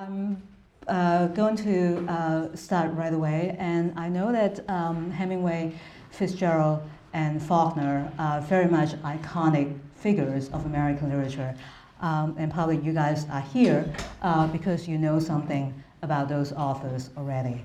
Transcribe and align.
I'm 0.00 0.42
uh, 0.88 1.26
going 1.26 1.56
to 1.56 2.06
uh, 2.08 2.56
start 2.56 2.90
right 2.94 3.12
away, 3.12 3.54
and 3.58 3.92
I 3.98 4.08
know 4.08 4.32
that 4.32 4.66
um, 4.70 5.10
Hemingway, 5.10 5.74
Fitzgerald, 6.10 6.80
and 7.12 7.42
Faulkner 7.42 8.10
are 8.18 8.40
very 8.40 8.66
much 8.66 8.92
iconic 9.02 9.78
figures 9.96 10.48
of 10.48 10.64
American 10.64 11.10
literature. 11.10 11.54
Um, 12.00 12.34
and 12.38 12.50
probably 12.50 12.78
you 12.78 12.94
guys 12.94 13.26
are 13.30 13.42
here 13.42 13.92
uh, 14.22 14.46
because 14.46 14.88
you 14.88 14.96
know 14.96 15.20
something 15.20 15.74
about 16.00 16.30
those 16.30 16.52
authors 16.52 17.10
already. 17.18 17.62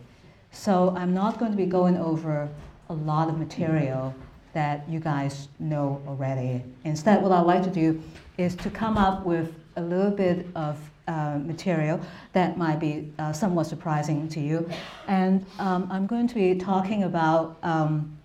So 0.51 0.93
I'm 0.97 1.13
not 1.13 1.39
going 1.39 1.51
to 1.51 1.57
be 1.57 1.65
going 1.65 1.95
over 1.95 2.49
a 2.89 2.93
lot 2.93 3.29
of 3.29 3.39
material 3.39 4.13
that 4.51 4.83
you 4.89 4.99
guys 4.99 5.47
know 5.59 6.01
already. 6.05 6.65
Instead, 6.83 7.23
what 7.23 7.31
I'd 7.31 7.45
like 7.45 7.63
to 7.63 7.71
do 7.71 8.03
is 8.37 8.55
to 8.55 8.69
come 8.69 8.97
up 8.97 9.25
with 9.25 9.55
a 9.77 9.81
little 9.81 10.11
bit 10.11 10.47
of 10.53 10.77
uh, 11.07 11.39
material 11.43 11.99
that 12.33 12.57
might 12.57 12.79
be 12.79 13.11
uh, 13.19 13.31
somewhat 13.31 13.65
surprising 13.67 14.27
to 14.29 14.39
you. 14.39 14.69
And 15.07 15.45
um, 15.59 15.87
I'm 15.91 16.07
going 16.07 16.27
to 16.27 16.35
be 16.35 16.55
talking 16.55 17.03
about 17.03 17.57
um, 17.63 18.17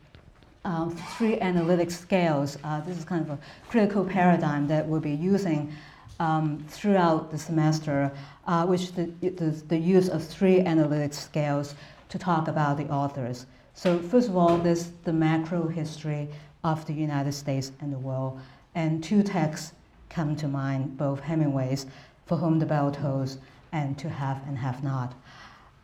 uh, 0.65 0.89
three 1.17 1.39
analytic 1.41 1.91
scales. 1.91 2.59
Uh, 2.65 2.81
this 2.81 2.99
is 2.99 3.05
kind 3.05 3.23
of 3.23 3.31
a 3.31 3.39
critical 3.69 4.05
paradigm 4.05 4.67
that 4.69 4.87
we'll 4.87 5.01
be 5.01 5.13
using 5.13 5.73
um, 6.19 6.65
throughout 6.69 7.31
the 7.31 7.39
semester, 7.39 8.13
uh, 8.47 8.67
which 8.67 8.93
the, 8.93 9.07
the, 9.21 9.63
the 9.69 9.79
use 9.79 10.09
of 10.09 10.23
three 10.23 10.61
analytic 10.61 11.15
scales 11.15 11.75
to 12.11 12.19
talk 12.19 12.49
about 12.49 12.77
the 12.77 12.89
authors. 12.89 13.47
So 13.75 13.99
first 13.99 14.29
of 14.29 14.37
all, 14.37 14.59
there's 14.59 14.91
the 15.05 15.13
macro 15.13 15.67
history 15.69 16.29
of 16.63 16.85
the 16.87 16.93
United 16.93 17.33
States 17.33 17.73
and 17.81 17.93
the 17.93 17.99
world. 17.99 18.39
And 18.75 19.03
two 19.03 19.23
texts 19.23 19.73
come 20.11 20.37
to 20.37 20.49
mind, 20.49 20.99
both 20.99 21.21
Hemingway's, 21.21 21.87
For 22.31 22.37
Whom 22.37 22.61
the 22.61 22.67
Bell 22.67 22.93
Tolls, 22.93 23.39
and 23.73 23.99
To 23.99 24.09
Have 24.09 24.41
and 24.47 24.57
Have 24.57 24.85
Not. 24.85 25.15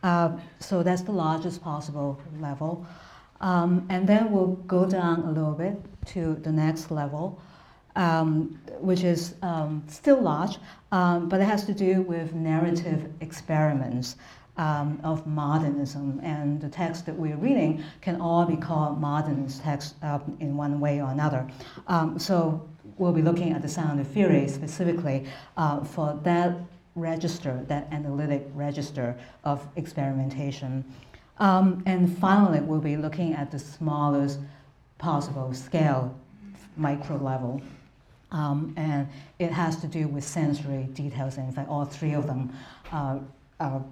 Uh, 0.05 0.36
so 0.60 0.84
that's 0.84 1.02
the 1.02 1.10
largest 1.10 1.61
possible 1.61 2.20
level. 2.38 2.86
Um, 3.41 3.84
and 3.91 4.08
then 4.08 4.30
we'll 4.30 4.55
go 4.69 4.86
down 4.86 5.22
a 5.22 5.33
little 5.33 5.55
bit 5.55 5.75
to 6.12 6.36
the 6.36 6.53
next 6.53 6.92
level, 6.92 7.42
um, 7.97 8.61
which 8.78 9.03
is 9.03 9.34
um, 9.42 9.83
still 9.88 10.22
large, 10.22 10.58
um, 10.92 11.28
but 11.28 11.41
it 11.41 11.47
has 11.47 11.64
to 11.64 11.75
do 11.75 12.03
with 12.03 12.33
narrative 12.33 13.10
experiments 13.20 14.14
um, 14.56 15.00
of 15.03 15.27
modernism. 15.27 16.20
And 16.22 16.60
the 16.60 16.69
texts 16.69 17.05
that 17.06 17.16
we're 17.16 17.38
reading 17.38 17.83
can 18.03 18.20
all 18.20 18.47
be 18.47 18.56
called 18.56 19.00
modernist 19.00 19.62
texts 19.62 19.94
um, 20.03 20.36
in 20.38 20.56
one 20.56 20.78
way 20.78 21.03
or 21.03 21.10
another. 21.10 21.44
So 22.19 22.69
we'll 22.98 23.12
be 23.12 23.22
looking 23.22 23.52
at 23.52 23.62
the 23.62 23.69
sound 23.69 24.00
of 24.00 24.06
fury 24.06 24.48
specifically 24.48 25.27
uh, 25.56 25.84
for 25.84 26.19
that 26.22 26.56
register, 26.94 27.62
that 27.69 27.86
analytic 27.92 28.48
register 28.55 29.16
of 29.44 29.66
experimentation. 29.77 30.84
Um, 31.38 31.83
and 31.86 32.16
finally, 32.19 32.61
we'll 32.61 32.80
be 32.80 32.97
looking 32.97 33.34
at 33.34 33.50
the 33.50 33.58
smallest 33.58 34.38
possible 34.98 35.53
scale, 35.53 36.19
micro 36.77 37.16
level. 37.19 37.61
Um, 38.33 38.75
and 38.77 39.06
it 39.38 39.53
has 39.53 39.77
to 39.83 39.86
do 39.86 40.08
with 40.08 40.25
sensory 40.25 40.84
details. 40.84 41.36
In 41.36 41.53
fact, 41.53 41.69
all 41.69 41.84
three 41.84 42.12
of 42.14 42.27
them 42.27 42.53
uh, 42.91 43.19
are 43.60 43.84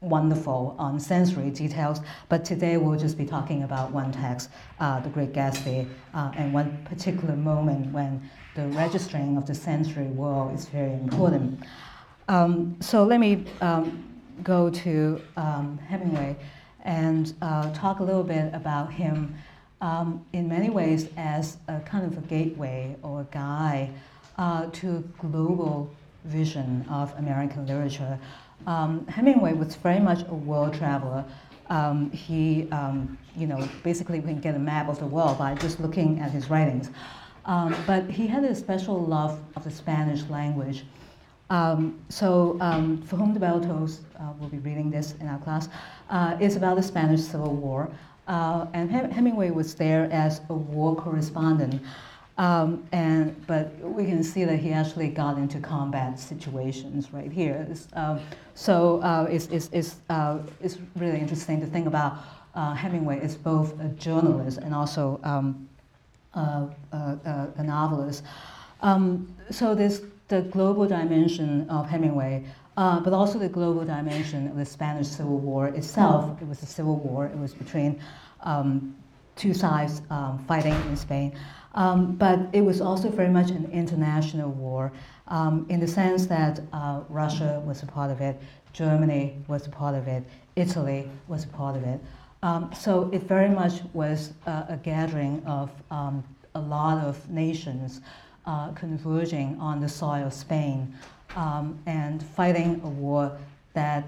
wonderful 0.00 0.74
on 0.78 0.98
sensory 0.98 1.50
details, 1.50 2.00
but 2.28 2.44
today 2.44 2.76
we'll 2.76 2.98
just 2.98 3.18
be 3.18 3.26
talking 3.26 3.64
about 3.64 3.90
one 3.92 4.10
text, 4.10 4.48
uh, 4.78 5.00
The 5.00 5.10
Great 5.10 5.32
Gatsby, 5.32 5.88
uh, 6.14 6.32
and 6.36 6.54
one 6.54 6.86
particular 6.86 7.36
moment 7.36 7.92
when 7.92 8.28
the 8.54 8.66
registering 8.68 9.36
of 9.36 9.46
the 9.46 9.54
sensory 9.54 10.06
world 10.06 10.54
is 10.54 10.66
very 10.66 10.92
important. 10.92 11.62
Um, 12.28 12.76
so 12.80 13.04
let 13.04 13.20
me 13.20 13.44
um, 13.60 14.04
go 14.42 14.70
to 14.70 15.20
um, 15.36 15.78
Hemingway 15.88 16.36
and 16.84 17.34
uh, 17.42 17.72
talk 17.74 18.00
a 18.00 18.02
little 18.02 18.22
bit 18.24 18.54
about 18.54 18.92
him 18.92 19.34
um, 19.82 20.24
in 20.32 20.48
many 20.48 20.70
ways 20.70 21.08
as 21.16 21.58
a 21.68 21.80
kind 21.80 22.06
of 22.06 22.16
a 22.16 22.26
gateway 22.26 22.96
or 23.02 23.22
a 23.22 23.24
guide 23.24 23.92
uh, 24.38 24.66
to 24.72 25.06
global 25.18 25.92
vision 26.24 26.86
of 26.88 27.14
American 27.18 27.66
literature 27.66 28.18
um, 28.66 29.06
Hemingway 29.06 29.52
was 29.52 29.74
very 29.76 30.00
much 30.00 30.22
a 30.28 30.34
world 30.34 30.74
traveler. 30.74 31.24
Um, 31.68 32.10
he, 32.10 32.68
um, 32.72 33.16
you 33.36 33.46
know, 33.46 33.68
basically 33.82 34.20
can 34.20 34.40
get 34.40 34.54
a 34.54 34.58
map 34.58 34.88
of 34.88 34.98
the 34.98 35.06
world 35.06 35.38
by 35.38 35.54
just 35.54 35.80
looking 35.80 36.20
at 36.20 36.30
his 36.30 36.50
writings. 36.50 36.90
Um, 37.46 37.74
but 37.86 38.08
he 38.10 38.26
had 38.26 38.44
a 38.44 38.54
special 38.54 38.98
love 38.98 39.40
of 39.56 39.64
the 39.64 39.70
Spanish 39.70 40.22
language. 40.28 40.84
Um, 41.48 41.98
so, 42.08 42.56
um, 42.60 43.02
For 43.02 43.16
Whom 43.16 43.34
the 43.34 43.40
Bell 43.40 43.60
Tolls, 43.60 44.02
uh, 44.18 44.32
we'll 44.38 44.50
be 44.50 44.58
reading 44.58 44.90
this 44.90 45.14
in 45.20 45.26
our 45.26 45.38
class, 45.38 45.68
uh, 46.08 46.36
is 46.40 46.56
about 46.56 46.76
the 46.76 46.82
Spanish 46.82 47.22
Civil 47.22 47.54
War. 47.54 47.90
Uh, 48.28 48.66
and 48.74 48.90
Hemingway 48.90 49.50
was 49.50 49.74
there 49.74 50.08
as 50.12 50.40
a 50.48 50.54
war 50.54 50.94
correspondent. 50.94 51.82
Um, 52.40 52.88
and, 52.92 53.36
but 53.46 53.78
we 53.80 54.06
can 54.06 54.22
see 54.24 54.44
that 54.44 54.56
he 54.56 54.72
actually 54.72 55.08
got 55.08 55.36
into 55.36 55.60
combat 55.60 56.18
situations 56.18 57.12
right 57.12 57.30
here. 57.30 57.68
Um, 57.92 58.18
so 58.54 59.02
uh, 59.02 59.28
it's, 59.30 59.46
it's, 59.48 59.68
it's, 59.72 59.96
uh, 60.08 60.38
it's 60.62 60.78
really 60.96 61.20
interesting 61.20 61.60
to 61.60 61.66
think 61.66 61.86
about 61.86 62.16
uh, 62.54 62.72
Hemingway 62.72 63.20
as 63.20 63.36
both 63.36 63.78
a 63.78 63.88
journalist 63.88 64.56
and 64.56 64.74
also 64.74 65.20
um, 65.22 65.68
a 66.34 67.62
novelist. 67.62 68.24
Um, 68.80 69.28
so 69.50 69.74
there's 69.74 70.00
the 70.28 70.40
global 70.40 70.86
dimension 70.86 71.68
of 71.68 71.90
Hemingway, 71.90 72.46
uh, 72.78 73.00
but 73.00 73.12
also 73.12 73.38
the 73.38 73.50
global 73.50 73.84
dimension 73.84 74.48
of 74.48 74.56
the 74.56 74.64
Spanish 74.64 75.08
Civil 75.08 75.36
War 75.40 75.68
itself. 75.68 76.40
It 76.40 76.48
was 76.48 76.62
a 76.62 76.66
civil 76.66 76.96
war. 76.96 77.26
It 77.26 77.36
was 77.36 77.52
between 77.52 78.00
um, 78.44 78.96
two 79.36 79.52
sides 79.52 80.00
um, 80.08 80.42
fighting 80.48 80.72
in 80.88 80.96
Spain. 80.96 81.34
Um, 81.74 82.16
but 82.16 82.40
it 82.52 82.62
was 82.62 82.80
also 82.80 83.08
very 83.10 83.28
much 83.28 83.50
an 83.50 83.70
international 83.70 84.50
war 84.50 84.92
um, 85.28 85.66
in 85.68 85.78
the 85.78 85.86
sense 85.86 86.26
that 86.26 86.60
uh, 86.72 87.02
Russia 87.08 87.62
was 87.64 87.82
a 87.82 87.86
part 87.86 88.10
of 88.10 88.20
it, 88.20 88.40
Germany 88.72 89.36
was 89.46 89.66
a 89.66 89.70
part 89.70 89.94
of 89.94 90.08
it, 90.08 90.24
Italy 90.56 91.08
was 91.28 91.44
a 91.44 91.48
part 91.48 91.76
of 91.76 91.84
it. 91.84 92.00
Um, 92.42 92.70
so 92.74 93.10
it 93.12 93.22
very 93.22 93.48
much 93.48 93.82
was 93.92 94.32
uh, 94.46 94.64
a 94.68 94.76
gathering 94.76 95.42
of 95.46 95.70
um, 95.90 96.24
a 96.54 96.60
lot 96.60 97.04
of 97.04 97.28
nations 97.28 98.00
uh, 98.46 98.72
converging 98.72 99.58
on 99.60 99.80
the 99.80 99.88
soil 99.88 100.26
of 100.26 100.32
Spain 100.32 100.92
um, 101.36 101.78
and 101.86 102.22
fighting 102.22 102.80
a 102.82 102.88
war 102.88 103.36
that 103.74 104.04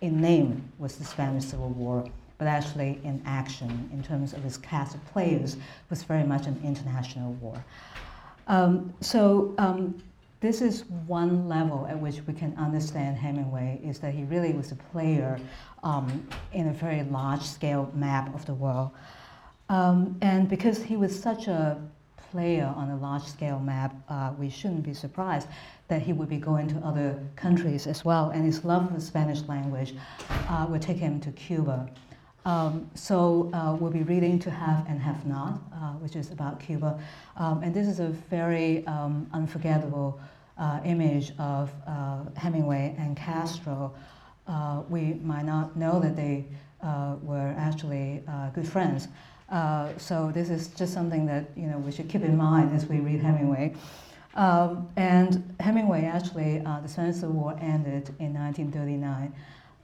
in 0.00 0.20
name 0.20 0.62
was 0.78 0.96
the 0.96 1.04
Spanish 1.04 1.46
Civil 1.46 1.70
War 1.70 2.04
but 2.42 2.48
actually 2.48 2.98
in 3.04 3.22
action 3.24 3.88
in 3.92 4.02
terms 4.02 4.32
of 4.32 4.44
its 4.44 4.56
cast 4.56 4.96
of 4.96 5.06
players 5.12 5.56
was 5.90 6.02
very 6.02 6.24
much 6.24 6.48
an 6.48 6.60
international 6.64 7.34
war. 7.34 7.64
Um, 8.48 8.92
so 9.00 9.54
um, 9.58 10.02
this 10.40 10.60
is 10.60 10.84
one 11.06 11.48
level 11.48 11.86
at 11.88 11.96
which 11.96 12.20
we 12.26 12.34
can 12.34 12.52
understand 12.56 13.16
Hemingway 13.16 13.80
is 13.84 14.00
that 14.00 14.12
he 14.12 14.24
really 14.24 14.54
was 14.54 14.72
a 14.72 14.74
player 14.74 15.38
um, 15.84 16.26
in 16.52 16.66
a 16.66 16.72
very 16.72 17.04
large 17.04 17.42
scale 17.42 17.88
map 17.94 18.34
of 18.34 18.44
the 18.44 18.54
world. 18.54 18.90
Um, 19.68 20.18
and 20.20 20.48
because 20.48 20.82
he 20.82 20.96
was 20.96 21.16
such 21.16 21.46
a 21.46 21.80
player 22.32 22.74
on 22.74 22.90
a 22.90 22.96
large 22.96 23.22
scale 23.22 23.60
map, 23.60 23.94
uh, 24.08 24.32
we 24.36 24.50
shouldn't 24.50 24.82
be 24.82 24.94
surprised 24.94 25.46
that 25.86 26.02
he 26.02 26.12
would 26.12 26.28
be 26.28 26.38
going 26.38 26.66
to 26.66 26.78
other 26.78 27.22
countries 27.36 27.86
as 27.86 28.04
well. 28.04 28.30
And 28.30 28.44
his 28.44 28.64
love 28.64 28.88
for 28.88 28.94
the 28.94 29.00
Spanish 29.00 29.42
language 29.42 29.94
uh, 30.48 30.66
would 30.68 30.82
take 30.82 30.96
him 30.96 31.20
to 31.20 31.30
Cuba. 31.30 31.88
Um, 32.44 32.90
so 32.94 33.50
uh, 33.52 33.76
we'll 33.78 33.92
be 33.92 34.02
reading 34.02 34.38
To 34.40 34.50
Have 34.50 34.86
and 34.88 35.00
Have 35.00 35.26
Not, 35.26 35.60
uh, 35.72 35.92
which 35.92 36.16
is 36.16 36.32
about 36.32 36.58
Cuba. 36.58 36.98
Um, 37.36 37.62
and 37.62 37.72
this 37.72 37.86
is 37.86 38.00
a 38.00 38.08
very 38.08 38.84
um, 38.86 39.28
unforgettable 39.32 40.20
uh, 40.58 40.80
image 40.84 41.32
of 41.38 41.70
uh, 41.86 42.24
Hemingway 42.36 42.96
and 42.98 43.16
Castro. 43.16 43.94
Uh, 44.48 44.82
we 44.88 45.14
might 45.22 45.44
not 45.44 45.76
know 45.76 46.00
that 46.00 46.16
they 46.16 46.44
uh, 46.82 47.14
were 47.22 47.54
actually 47.56 48.24
good 48.54 48.66
friends. 48.66 49.06
so 49.98 50.32
this 50.34 50.50
is 50.50 50.68
just 50.68 50.92
something 50.92 51.26
that 51.26 51.44
you 51.56 51.68
know 51.68 51.78
we 51.78 51.92
should 51.92 52.08
keep 52.08 52.22
in 52.22 52.36
mind 52.36 52.74
as 52.74 52.86
we 52.86 52.98
read 52.98 53.20
Hemingway. 53.20 53.72
Um, 54.34 54.88
and 54.96 55.54
Hemingway 55.60 56.06
actually, 56.06 56.58
the 56.58 56.88
Spanish 56.88 57.16
Civil 57.16 57.36
War 57.36 57.56
ended 57.60 58.08
in 58.18 58.34
1939. 58.34 59.32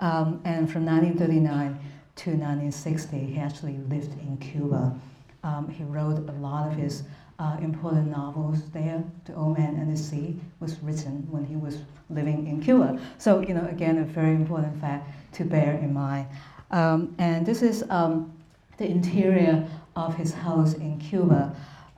Um, 0.01 0.41
and 0.45 0.71
from 0.71 0.87
1939, 0.87 1.79
to 2.19 2.31
1960, 2.31 3.17
he 3.17 3.39
actually 3.39 3.79
lived 3.89 4.13
in 4.21 4.37
Cuba. 4.39 4.99
Um, 5.45 5.69
he 5.69 5.85
wrote 5.85 6.29
a 6.29 6.33
lot 6.33 6.71
of 6.71 6.77
his 6.77 7.05
uh, 7.39 7.57
important 7.61 8.11
novels 8.11 8.69
there. 8.71 9.05
The 9.25 9.35
Old 9.35 9.57
Man 9.57 9.77
and 9.77 9.93
the 9.93 9.97
Sea 9.97 10.39
was 10.59 10.81
written 10.83 11.27
when 11.31 11.45
he 11.45 11.55
was 11.55 11.79
living 12.11 12.49
in 12.49 12.61
Cuba. 12.61 12.99
So, 13.19 13.41
you 13.41 13.55
know, 13.55 13.67
again, 13.71 13.99
a 13.99 14.05
very 14.05 14.35
important 14.35 14.81
fact 14.81 15.09
to 15.35 15.45
bear 15.45 15.75
in 15.75 15.95
mind. 15.95 16.27
Um, 16.73 17.15
and 17.19 17.47
this 17.47 17.63
is 17.63 17.85
um, 17.89 18.33
the 18.79 18.87
interior 18.87 19.67
of 19.95 20.17
his 20.17 20.35
house 20.35 20.75
in 20.75 20.99
Cuba. 20.99 21.55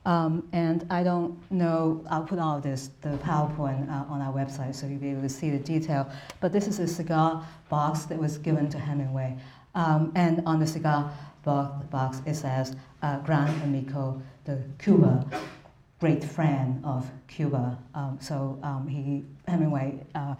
Um, 0.07 0.49
and 0.53 0.87
I 0.91 1.03
don't 1.03 1.39
know, 1.51 2.05
I'll 2.11 2.25
put 2.25 2.39
all 2.39 2.57
of 2.57 2.63
this, 2.63 2.91
the 3.03 3.11
PowerPoint 3.19 3.89
uh, 3.91 4.13
on 4.13 4.21
our 4.21 4.33
website 4.33 4.75
so 4.75 4.87
you'll 4.87 4.99
be 4.99 5.11
able 5.11 5.23
to 5.23 5.29
see 5.29 5.51
the 5.51 5.59
detail. 5.59 6.11
But 6.41 6.53
this 6.53 6.67
is 6.67 6.79
a 6.79 6.87
cigar 6.87 7.47
box 7.69 8.05
that 8.05 8.19
was 8.19 8.39
given 8.39 8.69
to 8.71 8.79
Hemingway. 8.79 9.37
Um, 9.75 10.13
and 10.15 10.43
on 10.47 10.59
the 10.61 10.67
cigar 10.67 11.13
box, 11.45 12.23
it 12.27 12.35
says, 12.35 12.77
uh, 13.03 13.19
Gran 13.19 13.49
Amigo 13.63 14.21
de 14.45 14.63
Cuba, 14.79 15.25
great 16.01 16.25
friend 16.25 16.85
of 16.85 17.11
Cuba. 17.29 17.79
Um, 17.95 18.19
so 18.21 18.59
um, 18.63 18.87
he, 18.87 19.25
Hemingway, 19.47 20.05
uh, 20.15 20.35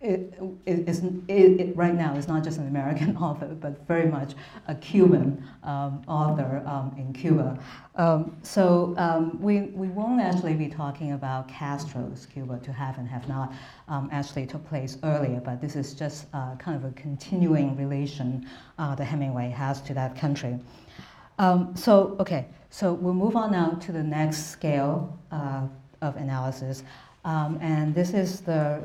it, 0.00 0.32
it, 0.64 1.04
it, 1.28 1.76
right 1.76 1.94
now 1.94 2.14
is 2.14 2.26
not 2.26 2.42
just 2.42 2.58
an 2.58 2.66
American 2.66 3.16
author, 3.18 3.48
but 3.48 3.86
very 3.86 4.06
much 4.06 4.32
a 4.66 4.74
Cuban 4.74 5.46
um, 5.62 6.02
author 6.08 6.62
um, 6.64 6.94
in 6.96 7.12
Cuba. 7.12 7.58
Um, 7.96 8.34
so 8.42 8.94
um, 8.96 9.38
we, 9.42 9.62
we 9.74 9.88
won't 9.88 10.22
actually 10.22 10.54
be 10.54 10.68
talking 10.68 11.12
about 11.12 11.48
Castro's 11.48 12.26
Cuba 12.32 12.58
to 12.62 12.72
have 12.72 12.96
and 12.96 13.06
have 13.08 13.28
not 13.28 13.52
um, 13.88 14.08
actually 14.10 14.46
took 14.46 14.66
place 14.66 14.96
earlier, 15.02 15.38
but 15.44 15.60
this 15.60 15.76
is 15.76 15.92
just 15.92 16.26
uh, 16.32 16.56
kind 16.56 16.82
of 16.82 16.90
a 16.90 16.94
continuing 16.94 17.76
relation 17.76 18.48
uh, 18.78 18.94
that 18.94 19.04
Hemingway 19.04 19.50
has 19.50 19.82
to 19.82 19.94
that 19.94 20.16
country. 20.16 20.58
Um, 21.38 21.76
so, 21.76 22.16
okay, 22.18 22.46
so 22.70 22.94
we'll 22.94 23.12
move 23.12 23.36
on 23.36 23.52
now 23.52 23.72
to 23.72 23.92
the 23.92 24.02
next 24.02 24.46
scale 24.46 25.18
uh, 25.30 25.66
of 26.00 26.16
analysis. 26.16 26.84
and 27.22 27.94
this 27.94 28.14
is 28.14 28.40
the 28.40 28.82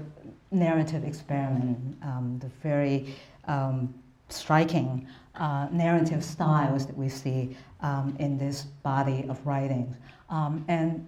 narrative 0.51 1.03
experiment, 1.03 1.97
um, 2.03 2.39
the 2.39 2.50
very 2.62 3.15
um, 3.47 3.94
striking 4.30 5.07
uh, 5.36 5.68
narrative 5.71 6.24
styles 6.24 6.86
that 6.86 6.97
we 6.97 7.09
see 7.09 7.56
um, 7.81 8.15
in 8.19 8.38
this 8.38 8.63
body 8.83 9.25
of 9.30 9.45
writings. 9.45 9.95
Um, 10.30 10.65
and 10.68 11.07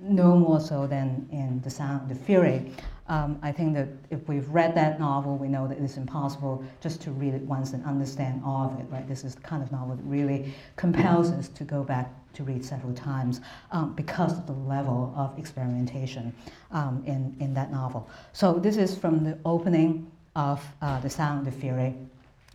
no 0.00 0.36
more 0.36 0.60
so 0.60 0.86
than 0.86 1.28
in 1.32 1.60
The 1.62 1.70
Sound 1.70 2.10
of 2.10 2.18
Fury. 2.20 2.70
Um, 3.06 3.38
I 3.42 3.52
think 3.52 3.74
that 3.74 3.88
if 4.10 4.26
we've 4.28 4.48
read 4.48 4.74
that 4.76 4.98
novel, 4.98 5.36
we 5.36 5.48
know 5.48 5.68
that 5.68 5.78
it's 5.78 5.98
impossible 5.98 6.64
just 6.80 7.02
to 7.02 7.10
read 7.10 7.34
it 7.34 7.42
once 7.42 7.72
and 7.74 7.84
understand 7.84 8.42
all 8.44 8.70
of 8.70 8.80
it, 8.80 8.86
right? 8.90 9.06
This 9.06 9.24
is 9.24 9.34
the 9.34 9.42
kind 9.42 9.62
of 9.62 9.70
novel 9.70 9.96
that 9.96 10.02
really 10.04 10.54
compels 10.76 11.30
us 11.30 11.48
to 11.48 11.64
go 11.64 11.82
back 11.82 12.10
to 12.34 12.42
read 12.42 12.64
several 12.64 12.94
times 12.94 13.40
um, 13.72 13.92
because 13.94 14.32
of 14.32 14.46
the 14.46 14.52
level 14.52 15.12
of 15.16 15.38
experimentation 15.38 16.32
um, 16.72 17.02
in, 17.06 17.36
in 17.40 17.52
that 17.54 17.70
novel. 17.70 18.08
So 18.32 18.54
this 18.54 18.76
is 18.76 18.96
from 18.96 19.22
the 19.22 19.38
opening 19.44 20.10
of 20.34 20.64
uh, 20.80 20.98
The 21.00 21.10
Sound 21.10 21.46
and 21.46 21.46
the 21.46 21.60
Fury. 21.60 21.94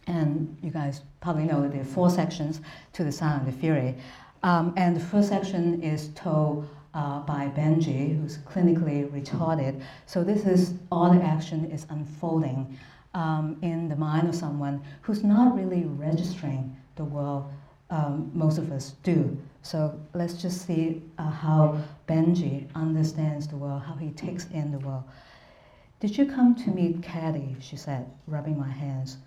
And 0.07 0.57
you 0.63 0.72
guys 0.72 1.01
probably 1.22 1.44
know 1.44 1.62
that 1.62 1.72
there 1.72 1.81
are 1.81 1.86
four 1.86 2.10
sections 2.10 2.62
to 2.94 3.04
The 3.04 3.12
Sound 3.12 3.46
and 3.46 3.54
the 3.54 3.57
Fury. 3.57 3.96
Um, 4.42 4.74
and 4.78 4.96
the 4.96 5.00
first 5.00 5.30
section 5.30 5.81
is 5.84 6.10
told 6.10 6.68
uh, 6.94 7.19
by 7.21 7.51
Benji, 7.56 8.19
who's 8.19 8.38
clinically 8.39 9.09
retarded. 9.09 9.81
So 10.06 10.24
this 10.24 10.45
is 10.45 10.74
all 10.91 11.13
the 11.13 11.21
action 11.21 11.69
is 11.71 11.86
unfolding 11.89 12.77
um, 13.13 13.57
in 13.62 13.89
the 13.89 13.95
mind 13.95 14.27
of 14.27 14.36
someone 14.36 14.81
who's 15.01 15.24
not 15.24 15.56
really 15.56 15.86
registering 15.86 16.75
the 16.95 17.03
world 17.03 17.51
um, 17.89 18.31
most 18.33 18.57
of 18.57 18.71
us 18.71 18.94
do. 19.03 19.38
So 19.62 20.00
let's 20.13 20.41
just 20.41 20.65
see 20.65 21.01
uh, 21.18 21.30
how 21.30 21.80
Benji 22.07 22.68
understands 22.75 23.47
the 23.47 23.57
world, 23.57 23.81
how 23.81 23.95
he 23.95 24.12
takes 24.12 24.45
in 24.47 24.71
the 24.71 24.80
world. 24.80 25.03
Did 26.00 26.18
you 26.18 26.25
come 26.25 26.56
to 26.56 26.69
meet 26.69 27.03
Caddy? 27.03 27.57
She 27.59 27.75
said, 27.75 28.09
rubbing 28.27 28.57
my 28.57 28.69
hands. 28.69 29.18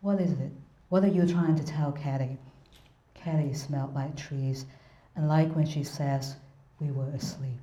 What 0.00 0.20
is 0.20 0.32
it? 0.32 0.52
What 0.88 1.04
are 1.04 1.08
you 1.08 1.26
trying 1.26 1.56
to 1.56 1.64
tell 1.64 1.90
Caddy? 1.90 2.36
Caddy 3.14 3.54
smelled 3.54 3.94
like 3.94 4.16
trees, 4.16 4.66
and 5.16 5.28
like 5.28 5.54
when 5.54 5.66
she 5.66 5.82
says, 5.82 6.36
we 6.82 6.90
were 6.90 7.08
asleep. 7.14 7.60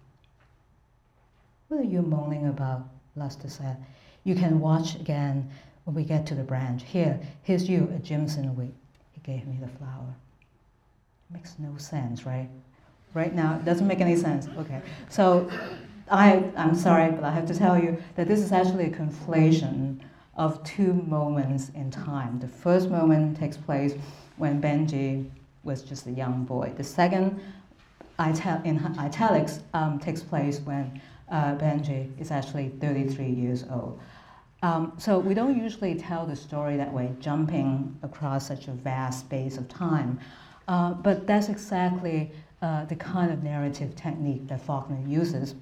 What 1.68 1.82
are 1.82 1.84
you 1.84 2.02
moaning 2.02 2.48
about? 2.48 2.88
Luster 3.16 3.50
said. 3.50 3.78
You 4.24 4.36
can 4.36 4.60
watch 4.60 4.96
again 4.96 5.50
when 5.84 5.96
we 5.96 6.04
get 6.04 6.26
to 6.28 6.36
the 6.36 6.44
branch. 6.44 6.84
Here, 6.84 7.20
here's 7.44 7.70
you, 7.70 7.92
a 7.96 8.00
Jimson 8.00 8.56
weed. 8.56 8.74
He 9.12 9.22
gave 9.22 9.46
me 9.48 9.58
the 9.62 9.68
flower. 9.68 10.16
Makes 11.32 11.56
no 11.60 11.78
sense, 11.78 12.26
right? 12.26 12.50
Right 13.14 13.34
now, 13.34 13.56
it 13.56 13.66
doesn't 13.66 13.88
make 13.88 14.02
any 14.02 14.16
sense. 14.16 14.48
Okay. 14.58 14.82
So 15.10 15.50
I, 16.10 16.44
I'm 16.56 16.76
sorry, 16.76 17.12
but 17.12 17.24
I 17.24 17.32
have 17.32 17.46
to 17.48 17.56
tell 17.56 17.78
you 17.82 18.02
that 18.16 18.28
this 18.28 18.40
is 18.40 18.52
actually 18.52 18.86
a 18.86 18.92
conflation 18.92 20.00
of 20.36 20.64
two 20.64 20.94
moments 20.94 21.70
in 21.76 21.92
time. 21.92 22.40
The 22.40 22.48
first 22.48 22.90
moment 22.90 23.38
takes 23.38 23.58
place 23.58 23.94
when 24.38 24.62
Benji 24.62 25.30
was 25.64 25.82
just 25.82 26.08
a 26.08 26.12
young 26.12 26.46
boy. 26.46 26.72
The 26.78 26.84
second 26.84 27.40
in 28.20 28.96
italics 29.00 29.62
um, 29.74 29.98
takes 30.00 30.22
place 30.22 30.60
when 30.60 31.02
uh, 31.32 31.56
Benji 31.56 32.20
is 32.20 32.32
actually 32.32 32.70
33 32.82 33.26
years 33.26 33.66
old. 33.72 34.00
Um, 34.62 34.94
so 34.98 35.20
we 35.20 35.34
don't 35.34 35.58
usually 35.58 35.96
tell 35.96 36.26
the 36.26 36.36
story 36.36 36.76
that 36.78 36.92
way, 36.92 37.16
jumping 37.20 37.98
across 38.04 38.48
such 38.48 38.68
a 38.68 38.72
vast 38.72 39.22
space 39.22 39.58
of 39.58 39.70
time. 39.70 40.20
Uh, 40.68 40.94
but 40.94 41.26
that's 41.26 41.48
exactly 41.48 42.32
uh, 42.62 42.84
the 42.86 42.96
kind 42.96 43.32
of 43.32 43.42
narrative 43.42 43.96
technique 43.96 44.48
that 44.50 44.62
Faulkner 44.62 45.00
uses 45.08 45.56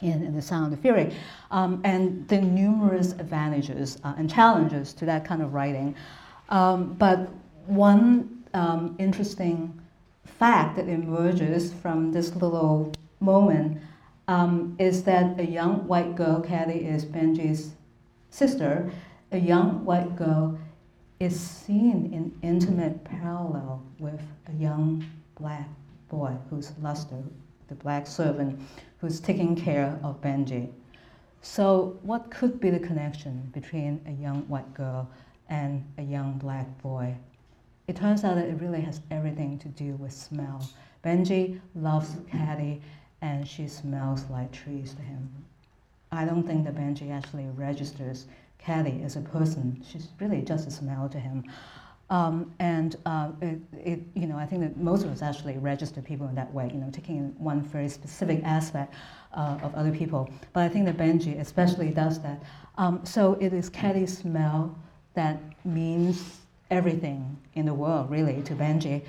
in, 0.00 0.24
in 0.24 0.34
The 0.34 0.42
Sound 0.42 0.72
of 0.72 0.80
Fury. 0.80 1.14
Um, 1.52 1.80
and 1.84 2.26
the 2.26 2.40
numerous 2.40 3.12
advantages 3.12 3.98
uh, 4.02 4.14
and 4.18 4.28
challenges 4.28 4.92
to 4.94 5.06
that 5.06 5.24
kind 5.24 5.40
of 5.40 5.54
writing. 5.54 5.94
Um, 6.48 6.94
but 6.94 7.30
one 7.66 8.44
um, 8.54 8.96
interesting 8.98 9.80
fact 10.24 10.76
that 10.76 10.88
emerges 10.88 11.72
from 11.72 12.12
this 12.12 12.34
little 12.34 12.92
moment 13.20 13.80
um, 14.28 14.76
is 14.78 15.04
that 15.04 15.38
a 15.38 15.46
young 15.46 15.86
white 15.86 16.16
girl, 16.16 16.40
Caddy 16.40 16.86
is 16.86 17.04
Benji's 17.04 17.72
sister, 18.30 18.90
a 19.30 19.38
young 19.38 19.84
white 19.84 20.16
girl 20.16 20.58
is 21.20 21.38
seen 21.38 22.12
in 22.12 22.36
intimate 22.42 23.04
parallel 23.04 23.82
with 23.98 24.20
a 24.48 24.52
young 24.54 25.04
black 25.38 25.68
boy 26.08 26.36
who's 26.50 26.72
Luster, 26.80 27.22
the 27.68 27.74
black 27.74 28.06
servant 28.06 28.60
who's 28.98 29.20
taking 29.20 29.54
care 29.54 29.98
of 30.02 30.20
Benji. 30.20 30.70
So, 31.40 31.98
what 32.02 32.30
could 32.30 32.60
be 32.60 32.70
the 32.70 32.78
connection 32.78 33.50
between 33.52 34.00
a 34.06 34.12
young 34.12 34.42
white 34.48 34.72
girl 34.74 35.08
and 35.48 35.84
a 35.98 36.02
young 36.02 36.38
black 36.38 36.66
boy? 36.82 37.16
It 37.92 37.96
turns 37.96 38.24
out 38.24 38.36
that 38.36 38.46
it 38.46 38.58
really 38.58 38.80
has 38.80 39.02
everything 39.10 39.58
to 39.58 39.68
do 39.68 39.96
with 39.96 40.14
smell. 40.14 40.66
Benji 41.04 41.60
loves 41.74 42.16
Caddy, 42.30 42.80
and 43.20 43.46
she 43.46 43.68
smells 43.68 44.24
like 44.30 44.50
trees 44.50 44.94
to 44.94 45.02
him. 45.02 45.28
I 46.10 46.24
don't 46.24 46.42
think 46.42 46.64
that 46.64 46.74
Benji 46.74 47.10
actually 47.10 47.48
registers 47.54 48.28
Caddy 48.56 49.02
as 49.04 49.16
a 49.16 49.20
person. 49.20 49.84
She's 49.86 50.08
really 50.18 50.40
just 50.40 50.66
a 50.66 50.70
smell 50.70 51.06
to 51.10 51.20
him. 51.20 51.44
Um, 52.08 52.54
and 52.60 52.96
uh, 53.04 53.32
it, 53.42 53.60
it, 53.74 54.00
you 54.14 54.26
know, 54.26 54.38
I 54.38 54.46
think 54.46 54.62
that 54.62 54.78
most 54.78 55.04
of 55.04 55.10
us 55.10 55.20
actually 55.20 55.58
register 55.58 56.00
people 56.00 56.26
in 56.28 56.34
that 56.36 56.50
way, 56.50 56.70
you 56.72 56.80
know, 56.80 56.88
taking 56.90 57.34
one 57.36 57.60
very 57.60 57.90
specific 57.90 58.42
aspect 58.42 58.94
uh, 59.34 59.58
of 59.62 59.74
other 59.74 59.92
people. 59.92 60.30
But 60.54 60.62
I 60.62 60.70
think 60.70 60.86
that 60.86 60.96
Benji 60.96 61.38
especially 61.38 61.90
does 61.90 62.22
that. 62.22 62.42
Um, 62.78 63.04
so 63.04 63.34
it 63.38 63.52
is 63.52 63.68
Caddy's 63.68 64.16
smell 64.16 64.74
that 65.12 65.38
means 65.66 66.41
everything 66.72 67.38
in 67.54 67.66
the 67.66 67.74
world, 67.74 68.10
really, 68.10 68.42
to 68.42 68.54
Benji. 68.54 69.02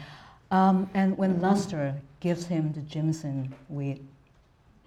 Um, 0.51 0.89
and 0.93 1.17
when 1.17 1.41
Luster 1.41 1.96
gives 2.20 2.46
him 2.46 2.74
the 2.74 2.82
Jimson 2.82 3.53
weed, 3.70 4.05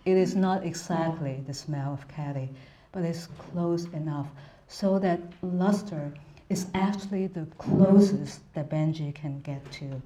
it 0.04 0.16
is 0.16 0.36
not 0.36 0.64
exactly 0.64 1.42
the 1.46 1.54
smell 1.54 1.94
of 1.94 2.06
Caddy, 2.06 2.50
but 2.92 3.02
it's 3.02 3.26
close 3.26 3.86
enough 3.86 4.28
so 4.68 4.98
that 4.98 5.20
Luster 5.42 6.12
is 6.48 6.66
actually 6.74 7.26
the 7.26 7.46
closest 7.58 8.40
that 8.54 8.70
Benji 8.70 9.12
can 9.14 9.40
get 9.40 9.68
to 9.72 10.00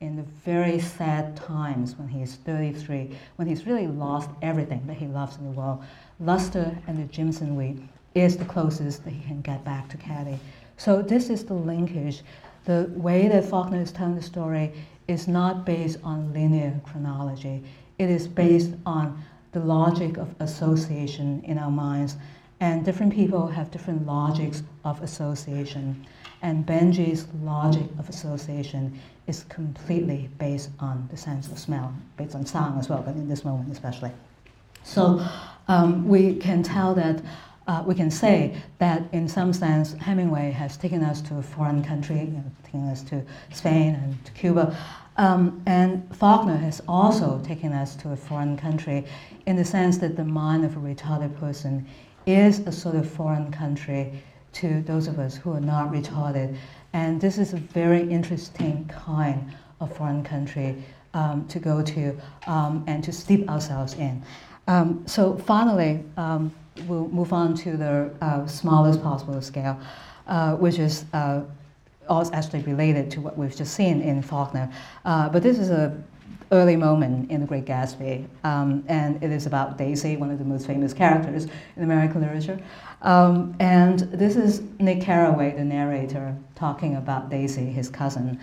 in 0.00 0.16
the 0.16 0.22
very 0.22 0.78
sad 0.78 1.34
times 1.36 1.96
when 1.96 2.08
he's 2.08 2.36
33, 2.36 3.10
when 3.36 3.48
he's 3.48 3.66
really 3.66 3.86
lost 3.86 4.28
everything 4.42 4.86
that 4.86 4.96
he 4.96 5.06
loves 5.06 5.36
in 5.36 5.44
the 5.44 5.50
world. 5.50 5.82
Luster 6.20 6.76
and 6.86 6.98
the 6.98 7.10
Jimson 7.12 7.56
weed 7.56 7.88
is 8.14 8.36
the 8.36 8.44
closest 8.44 9.04
that 9.04 9.12
he 9.12 9.22
can 9.26 9.40
get 9.40 9.64
back 9.64 9.88
to 9.88 9.96
Caddy. 9.96 10.38
So 10.76 11.02
this 11.02 11.30
is 11.30 11.44
the 11.44 11.54
linkage. 11.54 12.22
The 12.64 12.90
way 12.94 13.28
that 13.28 13.44
Faulkner 13.44 13.80
is 13.80 13.92
telling 13.92 14.16
the 14.16 14.22
story 14.22 14.72
is 15.08 15.28
not 15.28 15.66
based 15.66 15.98
on 16.02 16.32
linear 16.32 16.80
chronology. 16.84 17.62
It 17.98 18.10
is 18.10 18.26
based 18.26 18.72
on 18.86 19.22
the 19.52 19.60
logic 19.60 20.16
of 20.16 20.34
association 20.40 21.42
in 21.44 21.58
our 21.58 21.70
minds. 21.70 22.16
And 22.60 22.84
different 22.84 23.12
people 23.12 23.46
have 23.46 23.70
different 23.70 24.06
logics 24.06 24.62
of 24.84 25.02
association. 25.02 26.06
And 26.42 26.66
Benji's 26.66 27.26
logic 27.42 27.86
of 27.98 28.08
association 28.08 28.98
is 29.26 29.44
completely 29.44 30.28
based 30.38 30.70
on 30.80 31.08
the 31.10 31.16
sense 31.16 31.48
of 31.48 31.58
smell, 31.58 31.92
based 32.16 32.34
on 32.34 32.46
sound 32.46 32.78
as 32.78 32.88
well, 32.88 33.02
but 33.02 33.14
in 33.14 33.28
this 33.28 33.44
moment 33.44 33.70
especially. 33.72 34.10
So 34.82 35.26
um, 35.68 36.06
we 36.06 36.36
can 36.36 36.62
tell 36.62 36.94
that 36.94 37.22
uh, 37.66 37.82
we 37.86 37.94
can 37.94 38.10
say 38.10 38.54
that 38.78 39.02
in 39.12 39.28
some 39.28 39.52
sense 39.52 39.94
Hemingway 39.94 40.50
has 40.50 40.76
taken 40.76 41.02
us 41.02 41.20
to 41.22 41.38
a 41.38 41.42
foreign 41.42 41.82
country, 41.82 42.20
you 42.20 42.26
know, 42.26 42.44
taken 42.64 42.88
us 42.88 43.02
to 43.04 43.22
Spain 43.52 43.94
and 43.94 44.24
to 44.24 44.32
Cuba, 44.32 44.76
Um, 45.16 45.62
and 45.66 46.02
Faulkner 46.16 46.56
has 46.56 46.82
also 46.88 47.40
taken 47.44 47.72
us 47.72 47.94
to 47.96 48.10
a 48.12 48.16
foreign 48.16 48.56
country 48.56 49.04
in 49.46 49.56
the 49.56 49.64
sense 49.64 49.98
that 49.98 50.16
the 50.16 50.24
mind 50.24 50.64
of 50.64 50.76
a 50.76 50.80
retarded 50.80 51.38
person 51.38 51.86
is 52.26 52.60
a 52.66 52.72
sort 52.72 52.96
of 52.96 53.08
foreign 53.08 53.52
country 53.52 54.22
to 54.54 54.82
those 54.82 55.06
of 55.06 55.18
us 55.18 55.36
who 55.36 55.52
are 55.52 55.60
not 55.60 55.92
retarded. 55.92 56.56
And 56.92 57.20
this 57.20 57.38
is 57.38 57.52
a 57.52 57.58
very 57.58 58.02
interesting 58.10 58.90
kind 59.06 59.52
of 59.80 59.96
foreign 59.96 60.24
country 60.24 60.82
um, 61.12 61.46
to 61.46 61.60
go 61.60 61.82
to 61.82 62.16
um, 62.46 62.82
and 62.86 63.04
to 63.04 63.12
steep 63.12 63.48
ourselves 63.48 63.94
in. 63.94 64.22
Um, 64.66 65.04
so 65.06 65.36
finally, 65.38 66.02
um, 66.16 66.50
we'll 66.86 67.08
move 67.08 67.32
on 67.32 67.54
to 67.54 67.76
the 67.76 68.14
uh, 68.20 68.46
smallest 68.46 69.02
possible 69.02 69.40
scale, 69.40 69.78
uh, 70.26 70.56
which 70.56 70.78
is 70.78 71.04
uh, 71.12 71.42
also 72.08 72.32
actually 72.32 72.62
related 72.62 73.10
to 73.12 73.20
what 73.20 73.36
we've 73.36 73.54
just 73.54 73.74
seen 73.74 74.00
in 74.00 74.22
Faulkner. 74.22 74.70
Uh, 75.04 75.28
but 75.28 75.42
this 75.42 75.58
is 75.58 75.70
a 75.70 75.96
early 76.52 76.76
moment 76.76 77.30
in 77.30 77.40
The 77.40 77.46
Great 77.46 77.64
Gatsby, 77.64 78.26
um, 78.44 78.84
and 78.88 79.22
it 79.22 79.30
is 79.30 79.46
about 79.46 79.78
Daisy, 79.78 80.16
one 80.16 80.30
of 80.30 80.38
the 80.38 80.44
most 80.44 80.66
famous 80.66 80.92
characters 80.92 81.46
in 81.76 81.82
American 81.82 82.20
literature. 82.20 82.60
Um, 83.02 83.56
and 83.60 84.00
this 84.00 84.36
is 84.36 84.62
Nick 84.78 85.00
Carraway, 85.00 85.52
the 85.56 85.64
narrator, 85.64 86.36
talking 86.54 86.96
about 86.96 87.30
Daisy, 87.30 87.64
his 87.64 87.88
cousin. 87.88 88.38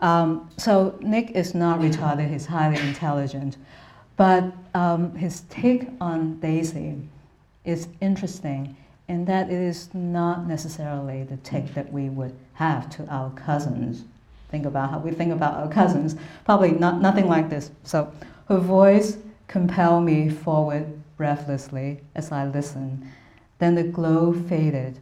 Um, 0.00 0.48
so 0.56 0.98
Nick 1.00 1.32
is 1.32 1.54
not 1.54 1.80
retarded, 1.80 2.30
he's 2.30 2.46
highly 2.46 2.80
intelligent, 2.80 3.56
but 4.16 4.52
um, 4.74 5.14
his 5.14 5.42
take 5.50 5.88
on 6.00 6.38
Daisy 6.40 6.96
is 7.64 7.88
interesting 8.00 8.76
in 9.08 9.24
that 9.24 9.50
it 9.50 9.60
is 9.60 9.92
not 9.92 10.46
necessarily 10.46 11.24
the 11.24 11.36
take 11.38 11.74
that 11.74 11.92
we 11.92 12.08
would 12.08 12.34
have 12.54 12.88
to 12.90 13.06
our 13.08 13.30
cousins. 13.30 14.04
Think 14.50 14.66
about 14.66 14.90
how 14.90 14.98
we 14.98 15.10
think 15.10 15.32
about 15.32 15.54
our 15.54 15.68
cousins. 15.68 16.16
Probably 16.44 16.72
not, 16.72 17.00
nothing 17.00 17.28
like 17.28 17.50
this. 17.50 17.70
So 17.84 18.12
her 18.48 18.58
voice 18.58 19.16
compelled 19.48 20.04
me 20.04 20.28
forward 20.28 20.86
breathlessly 21.16 22.00
as 22.14 22.32
I 22.32 22.46
listened. 22.46 23.04
Then 23.58 23.74
the 23.74 23.82
glow 23.82 24.32
faded, 24.32 24.98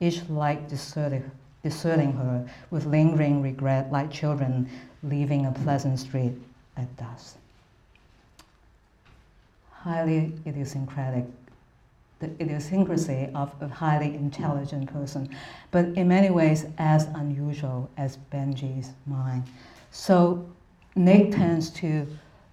each 0.00 0.28
light 0.28 0.68
deserted, 0.68 1.30
deserting 1.62 2.12
her 2.14 2.48
with 2.70 2.84
lingering 2.84 3.42
regret 3.42 3.92
like 3.92 4.10
children 4.10 4.68
leaving 5.02 5.46
a 5.46 5.52
pleasant 5.52 5.98
street 5.98 6.32
at 6.76 6.96
dusk. 6.96 7.36
Highly 9.70 10.32
idiosyncratic 10.46 11.24
the 12.22 12.30
idiosyncrasy 12.42 13.28
of 13.34 13.52
a 13.60 13.68
highly 13.68 14.14
intelligent 14.14 14.90
person, 14.90 15.28
but 15.72 15.84
in 15.96 16.08
many 16.08 16.30
ways 16.30 16.64
as 16.78 17.04
unusual 17.14 17.90
as 17.98 18.16
Benji's 18.32 18.92
mind. 19.06 19.42
So 19.90 20.48
Nick 20.94 21.32
tends 21.32 21.68
to 21.70 22.06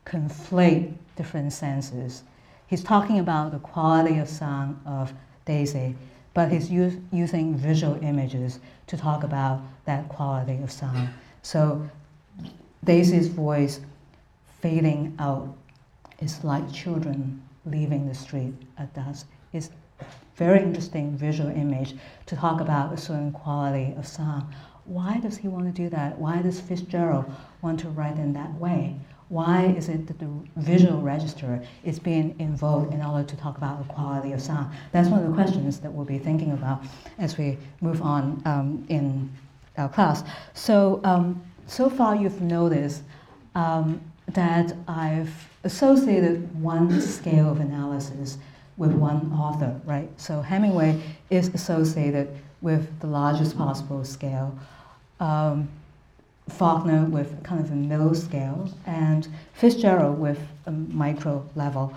conflate 0.05 0.93
different 1.15 1.53
senses. 1.53 2.23
He's 2.67 2.83
talking 2.83 3.19
about 3.19 3.51
the 3.51 3.59
quality 3.59 4.17
of 4.19 4.27
sound 4.27 4.77
of 4.85 5.13
Daisy, 5.45 5.95
but 6.33 6.51
he's 6.51 6.69
using 6.69 7.55
visual 7.55 7.97
images 8.03 8.59
to 8.87 8.97
talk 8.97 9.23
about 9.23 9.61
that 9.85 10.09
quality 10.09 10.61
of 10.63 10.71
sound. 10.71 11.09
So 11.43 11.87
Daisy's 12.83 13.27
voice 13.27 13.81
fading 14.61 15.15
out 15.19 15.55
is 16.19 16.43
like 16.43 16.71
children 16.73 17.41
leaving 17.65 18.07
the 18.07 18.15
street 18.15 18.53
at 18.77 18.93
dusk 18.93 19.27
is 19.53 19.69
very 20.35 20.61
interesting 20.61 21.17
visual 21.17 21.49
image 21.49 21.95
to 22.25 22.35
talk 22.35 22.61
about 22.61 22.93
a 22.93 22.97
certain 22.97 23.31
quality 23.31 23.93
of 23.97 24.07
sound. 24.07 24.45
Why 24.85 25.19
does 25.19 25.37
he 25.37 25.47
want 25.47 25.65
to 25.65 25.71
do 25.71 25.89
that? 25.89 26.17
Why 26.17 26.41
does 26.41 26.59
Fitzgerald 26.59 27.25
want 27.61 27.79
to 27.81 27.89
write 27.89 28.17
in 28.17 28.33
that 28.33 28.53
way? 28.55 28.95
Why 29.27 29.65
is 29.65 29.89
it 29.89 30.07
that 30.07 30.17
the 30.17 30.29
visual 30.57 31.01
register 31.01 31.61
is 31.83 31.99
being 31.99 32.35
invoked 32.39 32.93
in 32.93 33.01
order 33.03 33.23
to 33.23 33.37
talk 33.37 33.57
about 33.57 33.77
the 33.77 33.93
quality 33.93 34.31
of 34.31 34.41
sound? 34.41 34.73
That's 34.91 35.07
one 35.07 35.21
of 35.21 35.27
the 35.27 35.35
questions 35.35 35.79
that 35.81 35.93
we'll 35.93 36.05
be 36.05 36.17
thinking 36.17 36.51
about 36.53 36.83
as 37.19 37.37
we 37.37 37.57
move 37.81 38.01
on 38.01 38.41
um, 38.45 38.85
in 38.89 39.29
our 39.77 39.89
class. 39.89 40.23
So, 40.55 40.99
um, 41.03 41.43
so 41.67 41.89
far 41.91 42.15
you've 42.15 42.41
noticed 42.41 43.03
um, 43.53 44.01
that 44.29 44.75
I've 44.87 45.31
associated 45.63 46.59
one 46.59 46.99
scale 46.99 47.51
of 47.51 47.59
analysis 47.59 48.39
with 48.79 48.93
one 48.93 49.31
author, 49.33 49.79
right? 49.85 50.09
So 50.17 50.41
Hemingway 50.41 50.99
is 51.29 51.49
associated 51.49 52.35
with 52.61 52.99
the 53.01 53.07
largest 53.07 53.57
possible 53.57 54.03
scale, 54.05 54.57
um, 55.19 55.67
Faulkner 56.47 57.05
with 57.05 57.43
kind 57.43 57.63
of 57.63 57.69
a 57.71 57.75
middle 57.75 58.15
scale, 58.15 58.71
and 58.87 59.27
Fitzgerald 59.53 60.17
with 60.17 60.39
a 60.65 60.71
micro 60.71 61.47
level. 61.55 61.93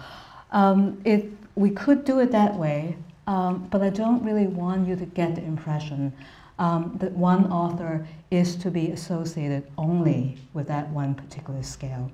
Um, 0.51 1.01
it, 1.05 1.31
we 1.55 1.71
could 1.71 2.05
do 2.05 2.19
it 2.19 2.33
that 2.33 2.55
way, 2.57 2.97
um, 3.27 3.69
but 3.71 3.81
I 3.81 3.89
don't 3.89 4.23
really 4.25 4.49
want 4.49 4.89
you 4.89 4.97
to 4.97 5.07
get 5.07 5.37
the 5.37 5.43
impression 5.43 6.13
um, 6.59 6.97
that 7.01 7.13
one 7.13 7.51
author 7.51 8.07
is 8.31 8.57
to 8.57 8.71
be 8.71 8.91
associated 8.91 9.65
only 9.79 10.37
with 10.53 10.67
that 10.67 10.91
one 10.91 11.15
particular 11.15 11.63
scale. 11.63 12.11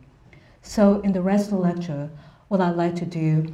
So 0.63 1.01
in 1.01 1.13
the 1.13 1.23
rest 1.23 1.47
of 1.47 1.53
the 1.53 1.59
lecture, 1.59 2.11
what 2.49 2.61
I'd 2.61 2.77
like 2.77 2.95
to 2.97 3.07
do 3.07 3.51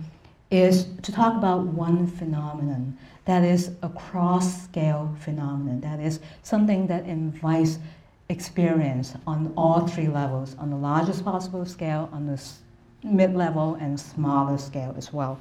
is 0.51 0.87
to 1.03 1.13
talk 1.13 1.37
about 1.37 1.67
one 1.67 2.07
phenomenon 2.07 2.97
that 3.25 3.43
is 3.43 3.71
a 3.83 3.89
cross-scale 3.89 5.17
phenomenon, 5.21 5.81
that 5.81 5.99
is 5.99 6.21
something 6.43 6.87
that 6.89 7.07
invites 7.07 7.79
experience 8.29 9.15
on 9.27 9.53
all 9.57 9.87
three 9.87 10.09
levels, 10.09 10.57
on 10.59 10.71
the 10.71 10.77
largest 10.77 11.25
possible 11.25 11.65
scale, 11.65 12.09
on 12.13 12.27
the 12.27 12.41
mid-level 13.03 13.77
and 13.81 13.99
smaller 13.99 14.59
scale 14.59 14.95
as 14.97 15.13
well. 15.13 15.39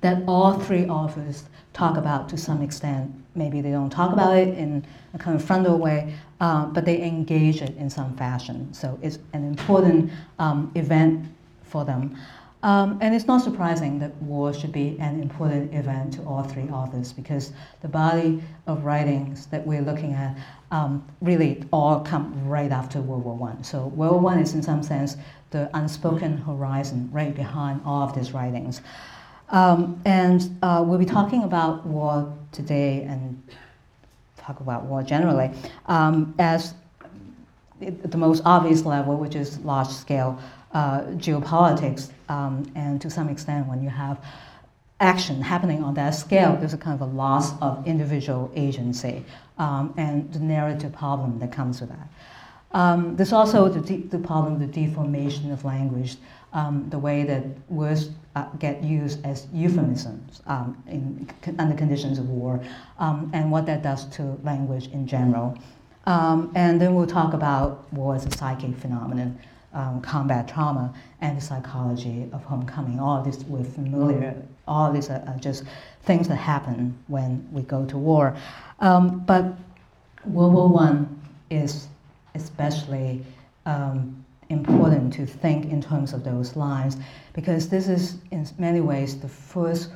That 0.00 0.22
all 0.28 0.58
three 0.58 0.86
authors 0.86 1.44
talk 1.72 1.96
about 1.96 2.28
to 2.28 2.36
some 2.36 2.62
extent. 2.62 3.12
Maybe 3.34 3.60
they 3.60 3.70
don't 3.72 3.90
talk 3.90 4.12
about 4.12 4.36
it 4.36 4.56
in 4.56 4.84
a 5.14 5.18
kind 5.18 5.36
of 5.36 5.44
frontal 5.44 5.78
way, 5.78 6.14
uh, 6.40 6.66
but 6.66 6.84
they 6.84 7.02
engage 7.02 7.62
it 7.62 7.76
in 7.76 7.90
some 7.90 8.16
fashion. 8.16 8.72
So 8.72 8.98
it's 9.02 9.18
an 9.32 9.44
important 9.44 10.12
um, 10.38 10.70
event 10.76 11.26
for 11.64 11.84
them. 11.84 12.16
Um, 12.62 12.98
and 13.00 13.14
it's 13.14 13.26
not 13.26 13.42
surprising 13.42 14.00
that 14.00 14.14
war 14.16 14.52
should 14.52 14.72
be 14.72 14.96
an 14.98 15.20
important 15.20 15.72
event 15.72 16.14
to 16.14 16.22
all 16.22 16.42
three 16.42 16.68
authors 16.70 17.12
because 17.12 17.52
the 17.82 17.88
body 17.88 18.42
of 18.66 18.84
writings 18.84 19.46
that 19.46 19.64
we're 19.64 19.82
looking 19.82 20.12
at 20.12 20.36
um, 20.72 21.06
really 21.20 21.62
all 21.72 22.00
come 22.00 22.48
right 22.48 22.72
after 22.72 23.00
World 23.00 23.24
War 23.24 23.48
I. 23.48 23.62
So 23.62 23.86
World 23.88 24.22
War 24.22 24.32
I 24.32 24.40
is 24.40 24.54
in 24.54 24.62
some 24.62 24.82
sense 24.82 25.16
the 25.50 25.70
unspoken 25.74 26.36
horizon 26.38 27.08
right 27.12 27.34
behind 27.34 27.80
all 27.84 28.02
of 28.02 28.14
these 28.14 28.32
writings. 28.32 28.82
Um, 29.50 30.00
and 30.04 30.58
uh, 30.62 30.82
we'll 30.84 30.98
be 30.98 31.06
talking 31.06 31.44
about 31.44 31.86
war 31.86 32.36
today 32.52 33.02
and 33.04 33.40
talk 34.36 34.60
about 34.60 34.84
war 34.84 35.02
generally 35.02 35.50
um, 35.86 36.34
as 36.38 36.74
the 37.80 38.18
most 38.18 38.42
obvious 38.44 38.84
level, 38.84 39.16
which 39.16 39.36
is 39.36 39.58
large 39.60 39.88
scale 39.88 40.38
uh, 40.72 41.00
geopolitics, 41.16 42.10
um, 42.28 42.70
and 42.74 43.00
to 43.00 43.08
some 43.10 43.28
extent, 43.28 43.66
when 43.66 43.82
you 43.82 43.88
have 43.88 44.22
action 45.00 45.40
happening 45.40 45.82
on 45.82 45.94
that 45.94 46.10
scale, 46.10 46.56
there's 46.56 46.74
a 46.74 46.78
kind 46.78 47.00
of 47.00 47.08
a 47.08 47.12
loss 47.12 47.58
of 47.60 47.86
individual 47.86 48.50
agency 48.56 49.24
um, 49.58 49.94
and 49.96 50.32
the 50.32 50.40
narrative 50.40 50.92
problem 50.92 51.38
that 51.38 51.52
comes 51.52 51.80
with 51.80 51.90
that. 51.90 52.08
Um, 52.72 53.16
there's 53.16 53.32
also 53.32 53.68
the, 53.68 53.80
de- 53.80 54.08
the 54.08 54.18
problem 54.18 54.58
the 54.58 54.66
deformation 54.66 55.52
of 55.52 55.64
language, 55.64 56.16
um, 56.52 56.86
the 56.90 56.98
way 56.98 57.22
that 57.24 57.44
words 57.70 58.10
uh, 58.36 58.44
get 58.58 58.82
used 58.82 59.24
as 59.24 59.46
euphemisms 59.52 60.42
um, 60.46 60.82
in, 60.86 61.30
under 61.58 61.74
conditions 61.74 62.18
of 62.18 62.28
war, 62.28 62.60
um, 62.98 63.30
and 63.32 63.50
what 63.50 63.64
that 63.66 63.82
does 63.82 64.04
to 64.16 64.38
language 64.42 64.88
in 64.88 65.06
general. 65.06 65.56
And 66.06 66.80
then 66.80 66.94
we'll 66.94 67.06
talk 67.06 67.34
about 67.34 67.90
war 67.92 68.14
as 68.14 68.26
a 68.26 68.30
psychic 68.36 68.76
phenomenon, 68.76 69.38
um, 69.72 70.00
combat 70.00 70.48
trauma 70.48 70.92
and 71.20 71.36
the 71.36 71.40
psychology 71.40 72.28
of 72.32 72.42
homecoming. 72.44 73.00
All 73.00 73.22
this 73.22 73.38
we're 73.44 73.64
familiar. 73.64 74.34
All 74.66 74.92
these 74.92 75.10
are, 75.10 75.22
are 75.26 75.38
just 75.38 75.64
things 76.02 76.28
that 76.28 76.36
happen 76.36 76.96
when 77.08 77.46
we 77.52 77.62
go 77.62 77.84
to 77.86 77.98
war. 77.98 78.36
Um, 78.80 79.20
but 79.20 79.54
World 80.24 80.54
War 80.54 80.68
One 80.68 81.20
is 81.50 81.88
especially 82.34 83.24
um, 83.66 84.24
important 84.48 85.12
to 85.14 85.26
think 85.26 85.66
in 85.66 85.82
terms 85.82 86.12
of 86.12 86.24
those 86.24 86.56
lines 86.56 86.96
because 87.34 87.68
this 87.68 87.88
is 87.88 88.16
in 88.30 88.46
many 88.58 88.80
ways 88.80 89.18
the 89.18 89.28
first 89.28 89.90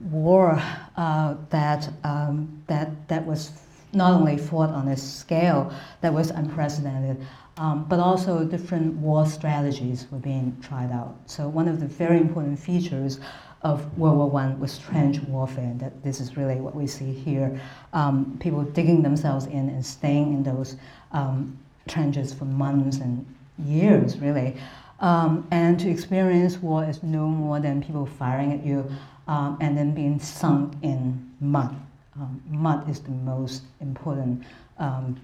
war 0.00 0.60
uh, 0.96 1.34
that 1.50 1.88
um, 2.04 2.62
that 2.66 3.08
that 3.08 3.24
was 3.24 3.52
not 3.92 4.12
only 4.12 4.38
fought 4.38 4.70
on 4.70 4.88
a 4.88 4.96
scale 4.96 5.72
that 6.00 6.12
was 6.12 6.30
unprecedented, 6.30 7.26
um, 7.56 7.84
but 7.88 7.98
also 7.98 8.44
different 8.44 8.94
war 8.94 9.26
strategies 9.26 10.06
were 10.10 10.18
being 10.18 10.56
tried 10.62 10.90
out. 10.90 11.16
So 11.26 11.48
one 11.48 11.68
of 11.68 11.80
the 11.80 11.86
very 11.86 12.18
important 12.18 12.58
features 12.58 13.20
of 13.62 13.98
World 13.98 14.32
War 14.32 14.40
I 14.40 14.54
was 14.54 14.78
trench 14.78 15.20
warfare. 15.22 15.64
And 15.64 15.80
that 15.80 16.02
this 16.02 16.20
is 16.20 16.36
really 16.36 16.56
what 16.56 16.74
we 16.74 16.86
see 16.86 17.12
here: 17.12 17.60
um, 17.92 18.38
people 18.40 18.62
digging 18.62 19.02
themselves 19.02 19.46
in 19.46 19.68
and 19.68 19.84
staying 19.84 20.32
in 20.32 20.42
those 20.42 20.76
um, 21.12 21.58
trenches 21.88 22.32
for 22.32 22.46
months 22.46 22.98
and 22.98 23.26
years, 23.58 24.18
really. 24.18 24.56
Um, 25.00 25.46
and 25.50 25.80
to 25.80 25.90
experience 25.90 26.58
war 26.58 26.84
is 26.84 27.02
no 27.02 27.26
more 27.26 27.58
than 27.58 27.82
people 27.82 28.04
firing 28.04 28.52
at 28.52 28.64
you 28.64 28.90
um, 29.28 29.56
and 29.60 29.76
then 29.76 29.94
being 29.94 30.18
sunk 30.18 30.74
in 30.82 31.30
mud. 31.40 31.74
Um, 32.16 32.42
mud 32.46 32.88
is 32.88 33.00
the 33.00 33.10
most 33.10 33.62
important 33.80 34.44
um, 34.78 35.18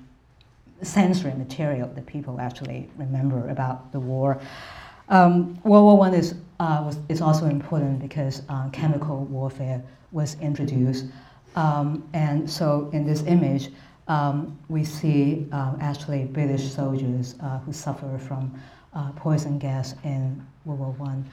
sensory 0.83 1.35
material 1.35 1.88
that 1.95 2.06
people 2.06 2.40
actually 2.40 2.88
remember 2.97 3.49
about 3.49 3.92
the 3.92 4.00
war. 4.00 4.40
Um, 5.09 5.59
World 5.62 5.85
War 5.85 5.99
One 5.99 6.14
is 6.14 6.35
uh, 6.59 6.83
was, 6.85 6.99
is 7.09 7.21
also 7.21 7.47
important 7.47 8.00
because 8.00 8.42
uh, 8.49 8.68
chemical 8.71 9.25
warfare 9.26 9.83
was 10.11 10.37
introduced, 10.40 11.06
um, 11.54 12.09
and 12.12 12.49
so 12.49 12.90
in 12.92 13.06
this 13.06 13.23
image 13.23 13.71
um, 14.09 14.59
we 14.68 14.85
see 14.85 15.47
uh, 15.52 15.75
actually 15.80 16.25
British 16.25 16.73
soldiers 16.73 17.35
uh, 17.40 17.59
who 17.59 17.73
suffer 17.73 18.18
from 18.18 18.59
uh, 18.95 19.12
poison 19.12 19.59
gas 19.59 19.95
in 20.04 20.45
World 20.64 20.80
War 20.80 20.90
One. 20.92 21.30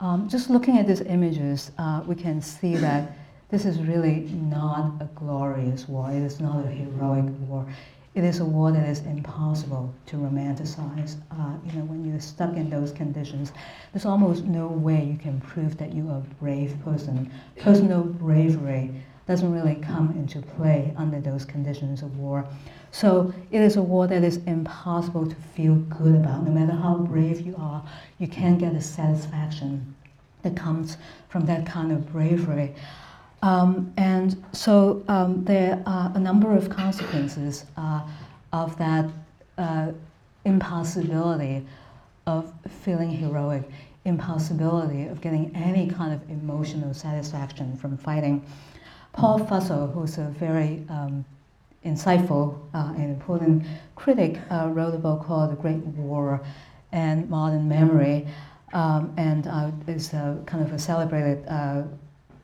Um, 0.00 0.28
just 0.28 0.50
looking 0.50 0.78
at 0.78 0.86
these 0.86 1.00
images, 1.00 1.72
we 2.06 2.14
can 2.14 2.42
see 2.42 2.76
that 2.76 3.16
this 3.48 3.64
is 3.64 3.80
really 3.80 4.28
not 4.32 4.92
a 5.00 5.04
glorious 5.14 5.88
war. 5.88 6.10
It 6.10 6.22
is 6.22 6.40
not 6.40 6.66
a 6.66 6.68
heroic 6.68 7.24
war. 7.48 7.64
It 8.16 8.24
is 8.24 8.40
a 8.40 8.46
war 8.46 8.72
that 8.72 8.88
is 8.88 9.00
impossible 9.00 9.92
to 10.06 10.16
romanticize. 10.16 11.16
Uh, 11.30 11.52
you 11.66 11.72
know, 11.72 11.84
when 11.84 12.02
you're 12.02 12.18
stuck 12.18 12.56
in 12.56 12.70
those 12.70 12.90
conditions, 12.90 13.52
there's 13.92 14.06
almost 14.06 14.44
no 14.44 14.68
way 14.68 15.04
you 15.04 15.18
can 15.18 15.38
prove 15.38 15.76
that 15.76 15.92
you 15.92 16.08
are 16.08 16.16
a 16.16 16.34
brave 16.40 16.74
person. 16.82 17.30
Personal 17.58 18.04
bravery 18.04 18.90
doesn't 19.26 19.52
really 19.52 19.74
come 19.74 20.12
into 20.12 20.40
play 20.40 20.94
under 20.96 21.20
those 21.20 21.44
conditions 21.44 22.00
of 22.00 22.16
war. 22.16 22.48
So 22.90 23.34
it 23.50 23.60
is 23.60 23.76
a 23.76 23.82
war 23.82 24.06
that 24.06 24.24
is 24.24 24.38
impossible 24.46 25.26
to 25.26 25.36
feel 25.54 25.74
good 25.74 26.14
about. 26.14 26.42
No 26.42 26.52
matter 26.52 26.72
how 26.72 26.96
brave 26.96 27.42
you 27.42 27.54
are, 27.58 27.84
you 28.18 28.28
can't 28.28 28.58
get 28.58 28.72
the 28.72 28.80
satisfaction 28.80 29.94
that 30.42 30.56
comes 30.56 30.96
from 31.28 31.44
that 31.44 31.66
kind 31.66 31.92
of 31.92 32.10
bravery. 32.10 32.74
Um, 33.46 33.92
and 33.96 34.44
so 34.50 35.04
um, 35.06 35.44
there 35.44 35.80
are 35.86 36.10
a 36.16 36.18
number 36.18 36.52
of 36.52 36.68
consequences 36.68 37.64
uh, 37.76 38.00
of 38.52 38.76
that 38.78 39.08
uh, 39.56 39.92
impossibility 40.44 41.64
of 42.26 42.52
feeling 42.82 43.08
heroic, 43.08 43.62
impossibility 44.04 45.06
of 45.06 45.20
getting 45.20 45.54
any 45.54 45.88
kind 45.88 46.12
of 46.12 46.28
emotional 46.28 46.92
satisfaction 46.92 47.76
from 47.76 47.96
fighting. 47.96 48.44
Paul 49.12 49.38
Fussell, 49.38 49.92
who's 49.92 50.18
a 50.18 50.24
very 50.24 50.84
um, 50.88 51.24
insightful 51.84 52.58
uh, 52.74 52.94
and 52.96 53.10
important 53.10 53.64
critic, 53.94 54.40
uh, 54.50 54.70
wrote 54.72 54.92
a 54.92 54.98
book 54.98 55.22
called 55.24 55.52
The 55.52 55.56
Great 55.56 55.86
War 55.86 56.40
and 56.90 57.30
Modern 57.30 57.68
Memory, 57.68 58.26
um, 58.72 59.14
and 59.16 59.46
uh, 59.46 59.70
is 59.86 60.08
kind 60.08 60.64
of 60.64 60.72
a 60.72 60.80
celebrated 60.80 61.46
uh, 61.46 61.84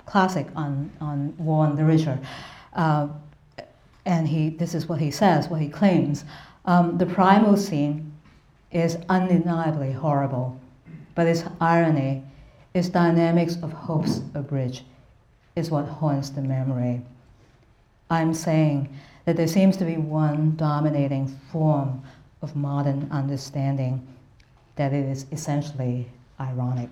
classic 0.07 0.47
on, 0.57 0.91
on 1.01 1.35
war 1.39 1.67
and 1.67 1.77
literature. 1.77 2.19
Uh, 2.75 3.09
and 4.05 4.27
he, 4.27 4.51
this 4.51 4.75
is 4.75 4.89
what 4.89 5.01
he 5.01 5.11
says, 5.11 5.49
what 5.49 5.61
he 5.61 5.69
claims. 5.69 6.25
Um, 6.65 6.99
the 6.99 7.07
primal 7.07 7.57
scene 7.57 8.13
is 8.71 8.97
undeniably 9.09 9.93
horrible, 9.93 10.59
but 11.15 11.27
its 11.27 11.45
irony, 11.61 12.23
its 12.75 12.89
dynamics 12.89 13.57
of 13.63 13.73
hopes 13.73 14.23
abridged, 14.35 14.85
is 15.57 15.71
what 15.71 15.87
haunts 15.87 16.31
the 16.31 16.41
memory. 16.41 17.03
I'm 18.11 18.35
saying 18.35 18.89
that 19.25 19.37
there 19.37 19.47
seems 19.47 19.77
to 19.77 19.85
be 19.85 19.97
one 19.97 20.57
dominating 20.57 21.29
form 21.51 22.03
of 22.41 22.57
modern 22.57 23.09
understanding, 23.11 24.07
that 24.77 24.93
it 24.93 25.05
is 25.05 25.27
essentially 25.31 26.09
ironic, 26.41 26.89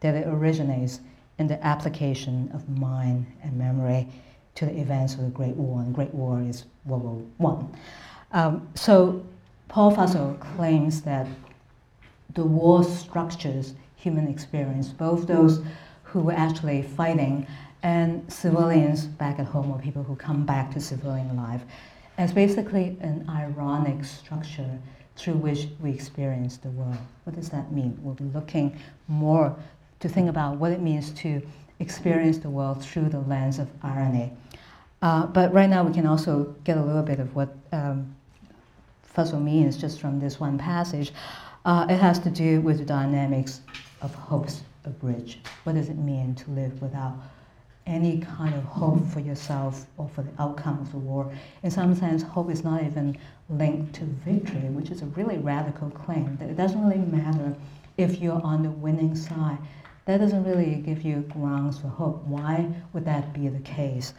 that 0.00 0.14
it 0.14 0.26
originates 0.26 1.00
in 1.40 1.46
the 1.46 1.66
application 1.66 2.50
of 2.52 2.68
mind 2.68 3.26
and 3.42 3.56
memory 3.56 4.06
to 4.54 4.66
the 4.66 4.78
events 4.78 5.14
of 5.14 5.22
the 5.22 5.30
Great 5.30 5.56
War. 5.56 5.80
And 5.80 5.94
Great 5.94 6.14
War 6.14 6.40
is 6.42 6.66
World 6.84 7.02
War 7.02 7.22
One. 7.38 7.76
Um, 8.32 8.68
so 8.74 9.24
Paul 9.68 9.96
Fussell 9.96 10.38
claims 10.38 11.00
that 11.02 11.26
the 12.34 12.44
war 12.44 12.84
structures 12.84 13.72
human 13.96 14.28
experience, 14.28 14.88
both 14.88 15.26
those 15.26 15.62
who 16.02 16.20
were 16.20 16.34
actually 16.34 16.82
fighting 16.82 17.46
and 17.82 18.30
civilians 18.30 19.06
back 19.06 19.38
at 19.38 19.46
home 19.46 19.70
or 19.70 19.78
people 19.78 20.02
who 20.02 20.16
come 20.16 20.44
back 20.44 20.70
to 20.72 20.80
civilian 20.80 21.34
life, 21.36 21.62
as 22.18 22.32
basically 22.32 22.98
an 23.00 23.24
ironic 23.30 24.04
structure 24.04 24.78
through 25.16 25.34
which 25.34 25.68
we 25.80 25.90
experience 25.90 26.58
the 26.58 26.68
world. 26.70 26.98
What 27.24 27.34
does 27.36 27.48
that 27.48 27.72
mean? 27.72 27.98
We'll 28.02 28.14
be 28.14 28.24
looking 28.24 28.78
more 29.08 29.56
to 30.00 30.08
think 30.08 30.28
about 30.28 30.56
what 30.56 30.72
it 30.72 30.80
means 30.80 31.10
to 31.10 31.42
experience 31.78 32.38
the 32.38 32.50
world 32.50 32.82
through 32.82 33.08
the 33.08 33.20
lens 33.20 33.58
of 33.58 33.68
irony. 33.82 34.32
Uh, 35.02 35.26
but 35.26 35.52
right 35.52 35.70
now, 35.70 35.82
we 35.82 35.92
can 35.92 36.06
also 36.06 36.54
get 36.64 36.76
a 36.76 36.82
little 36.82 37.02
bit 37.02 37.20
of 37.20 37.34
what 37.34 37.54
um, 37.72 38.14
Fussell 39.14 39.42
means 39.42 39.76
just 39.76 40.00
from 40.00 40.20
this 40.20 40.38
one 40.38 40.58
passage. 40.58 41.12
Uh, 41.64 41.86
it 41.88 41.96
has 41.96 42.18
to 42.18 42.30
do 42.30 42.60
with 42.60 42.78
the 42.78 42.84
dynamics 42.84 43.60
of 44.02 44.14
hopes 44.14 44.62
abridged. 44.84 45.38
What 45.64 45.74
does 45.74 45.88
it 45.88 45.96
mean 45.96 46.34
to 46.36 46.50
live 46.50 46.80
without 46.80 47.14
any 47.86 48.20
kind 48.20 48.54
of 48.54 48.62
hope 48.64 49.04
for 49.06 49.20
yourself 49.20 49.86
or 49.96 50.08
for 50.08 50.22
the 50.22 50.30
outcome 50.38 50.78
of 50.80 50.92
the 50.92 50.98
war? 50.98 51.32
In 51.62 51.70
some 51.70 51.94
sense, 51.94 52.22
hope 52.22 52.50
is 52.50 52.62
not 52.62 52.82
even 52.82 53.16
linked 53.48 53.94
to 53.96 54.04
victory, 54.04 54.68
which 54.68 54.90
is 54.90 55.02
a 55.02 55.06
really 55.06 55.38
radical 55.38 55.90
claim. 55.90 56.36
That 56.38 56.50
it 56.50 56.56
doesn't 56.56 56.82
really 56.82 57.04
matter 57.04 57.54
if 57.96 58.20
you're 58.20 58.40
on 58.42 58.62
the 58.62 58.70
winning 58.70 59.14
side 59.14 59.58
that 60.10 60.18
doesn't 60.18 60.42
really 60.42 60.74
give 60.74 61.02
you 61.02 61.20
grounds 61.32 61.78
for 61.78 61.86
hope. 61.86 62.24
Why 62.24 62.66
would 62.92 63.04
that 63.04 63.32
be 63.32 63.46
the 63.48 63.60
case? 63.60 64.12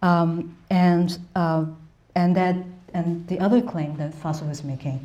Um, 0.00 0.56
and, 0.70 1.18
uh, 1.34 1.66
and, 2.14 2.34
that, 2.36 2.56
and 2.94 3.26
the 3.28 3.38
other 3.40 3.60
claim 3.60 3.96
that 3.98 4.14
Fussell 4.14 4.50
is 4.50 4.64
making 4.64 4.98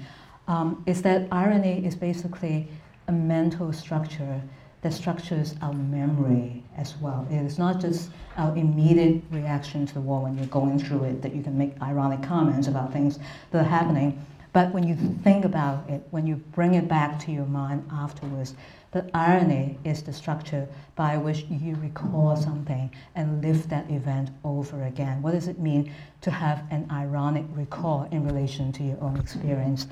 um, 0.47 0.83
is 0.85 1.01
that 1.01 1.27
irony 1.33 1.85
is 1.85 1.95
basically 1.95 2.69
a 3.09 3.11
mental 3.11 3.73
structure 3.73 4.41
that 4.83 4.93
structures 4.93 5.55
our 5.61 5.73
memory 5.73 6.63
as 6.77 6.95
well. 6.97 7.27
It 7.29 7.35
is 7.35 7.59
not 7.59 7.81
just 7.81 8.09
our 8.37 8.55
immediate 8.55 9.21
reaction 9.31 9.85
to 9.85 9.93
the 9.93 10.01
war 10.01 10.21
when 10.21 10.37
you're 10.37 10.47
going 10.47 10.79
through 10.79 11.03
it 11.03 11.21
that 11.21 11.35
you 11.35 11.43
can 11.43 11.57
make 11.57 11.79
ironic 11.81 12.23
comments 12.23 12.67
about 12.67 12.93
things 12.93 13.19
that 13.51 13.65
are 13.65 13.69
happening, 13.69 14.25
but 14.53 14.73
when 14.73 14.85
you 14.87 14.95
think 15.23 15.45
about 15.45 15.89
it, 15.89 16.05
when 16.11 16.27
you 16.27 16.35
bring 16.35 16.73
it 16.73 16.87
back 16.87 17.19
to 17.19 17.31
your 17.31 17.45
mind 17.45 17.87
afterwards, 17.91 18.55
the 18.91 19.09
irony 19.13 19.77
is 19.85 20.03
the 20.03 20.11
structure 20.11 20.67
by 20.95 21.15
which 21.15 21.45
you 21.49 21.75
recall 21.75 22.35
something 22.35 22.91
and 23.15 23.41
live 23.41 23.69
that 23.69 23.89
event 23.89 24.29
over 24.43 24.83
again. 24.83 25.21
What 25.21 25.31
does 25.31 25.47
it 25.47 25.59
mean 25.59 25.93
to 26.21 26.31
have 26.31 26.63
an 26.71 26.87
ironic 26.91 27.45
recall 27.53 28.09
in 28.11 28.25
relation 28.25 28.73
to 28.73 28.83
your 28.83 29.01
own 29.01 29.17
experience? 29.17 29.87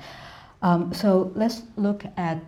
Um, 0.60 0.92
so 0.92 1.32
let's 1.34 1.62
look 1.76 2.04
at 2.18 2.38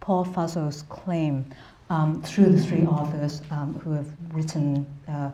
Paul 0.00 0.26
Fussell's 0.26 0.82
claim 0.90 1.46
um, 1.88 2.22
through 2.22 2.50
the 2.50 2.62
three 2.62 2.84
authors 2.84 3.40
um, 3.50 3.80
who 3.82 3.92
have 3.92 4.08
written. 4.34 4.86
Uh, 5.08 5.30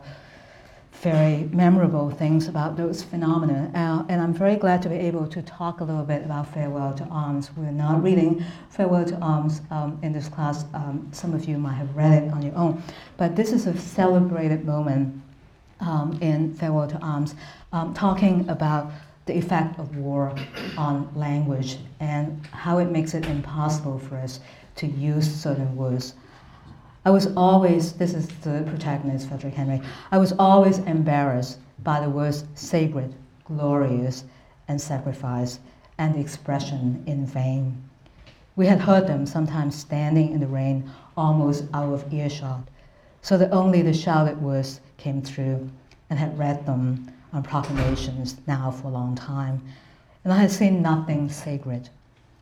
very 1.01 1.49
memorable 1.51 2.09
things 2.09 2.47
about 2.47 2.77
those 2.77 3.03
phenomena. 3.03 3.71
Uh, 3.73 4.05
and 4.09 4.21
I'm 4.21 4.33
very 4.33 4.55
glad 4.55 4.81
to 4.83 4.89
be 4.89 4.95
able 4.95 5.27
to 5.27 5.41
talk 5.41 5.81
a 5.81 5.83
little 5.83 6.03
bit 6.03 6.23
about 6.23 6.53
Farewell 6.53 6.93
to 6.95 7.03
Arms. 7.05 7.51
We're 7.55 7.71
not 7.71 8.01
reading 8.03 8.43
Farewell 8.69 9.05
to 9.05 9.15
Arms 9.17 9.61
um, 9.71 9.99
in 10.01 10.13
this 10.13 10.27
class. 10.27 10.65
Um, 10.73 11.07
some 11.11 11.33
of 11.33 11.45
you 11.45 11.57
might 11.57 11.75
have 11.75 11.95
read 11.95 12.23
it 12.23 12.31
on 12.31 12.41
your 12.41 12.55
own. 12.55 12.81
But 13.17 13.35
this 13.35 13.51
is 13.51 13.67
a 13.67 13.77
celebrated 13.77 14.65
moment 14.65 15.21
um, 15.79 16.17
in 16.21 16.53
Farewell 16.53 16.87
to 16.87 16.97
Arms, 16.99 17.35
um, 17.73 17.93
talking 17.93 18.47
about 18.49 18.91
the 19.25 19.37
effect 19.37 19.79
of 19.79 19.95
war 19.97 20.35
on 20.77 21.09
language 21.15 21.77
and 21.99 22.45
how 22.47 22.77
it 22.77 22.85
makes 22.85 23.13
it 23.13 23.25
impossible 23.25 23.99
for 23.99 24.17
us 24.17 24.39
to 24.75 24.87
use 24.87 25.33
certain 25.33 25.75
words 25.75 26.13
I 27.07 27.11
was 27.11 27.27
always, 27.37 27.93
this 27.93 28.15
is 28.15 28.27
the 28.41 28.63
protagonist, 28.67 29.27
Frederick 29.27 29.53
Henry, 29.53 29.79
I 30.11 30.17
was 30.17 30.33
always 30.39 30.79
embarrassed 30.79 31.59
by 31.83 31.99
the 31.99 32.09
words 32.09 32.45
sacred, 32.55 33.13
glorious, 33.43 34.23
and 34.67 34.81
sacrifice, 34.81 35.59
and 35.99 36.15
the 36.15 36.19
expression 36.19 37.03
in 37.05 37.27
vain. 37.27 37.87
We 38.55 38.65
had 38.65 38.81
heard 38.81 39.05
them 39.05 39.27
sometimes 39.27 39.75
standing 39.75 40.31
in 40.31 40.39
the 40.39 40.47
rain, 40.47 40.89
almost 41.15 41.65
out 41.75 41.93
of 41.93 42.11
earshot, 42.11 42.67
so 43.21 43.37
that 43.37 43.51
only 43.51 43.83
the 43.83 43.93
shouted 43.93 44.41
words 44.41 44.81
came 44.97 45.21
through, 45.21 45.69
and 46.09 46.17
had 46.17 46.39
read 46.39 46.65
them 46.65 47.11
on 47.33 47.43
proclamations 47.43 48.37
now 48.47 48.71
for 48.71 48.87
a 48.87 48.91
long 48.91 49.13
time. 49.13 49.61
And 50.23 50.33
I 50.33 50.37
had 50.37 50.49
seen 50.49 50.81
nothing 50.81 51.29
sacred, 51.29 51.87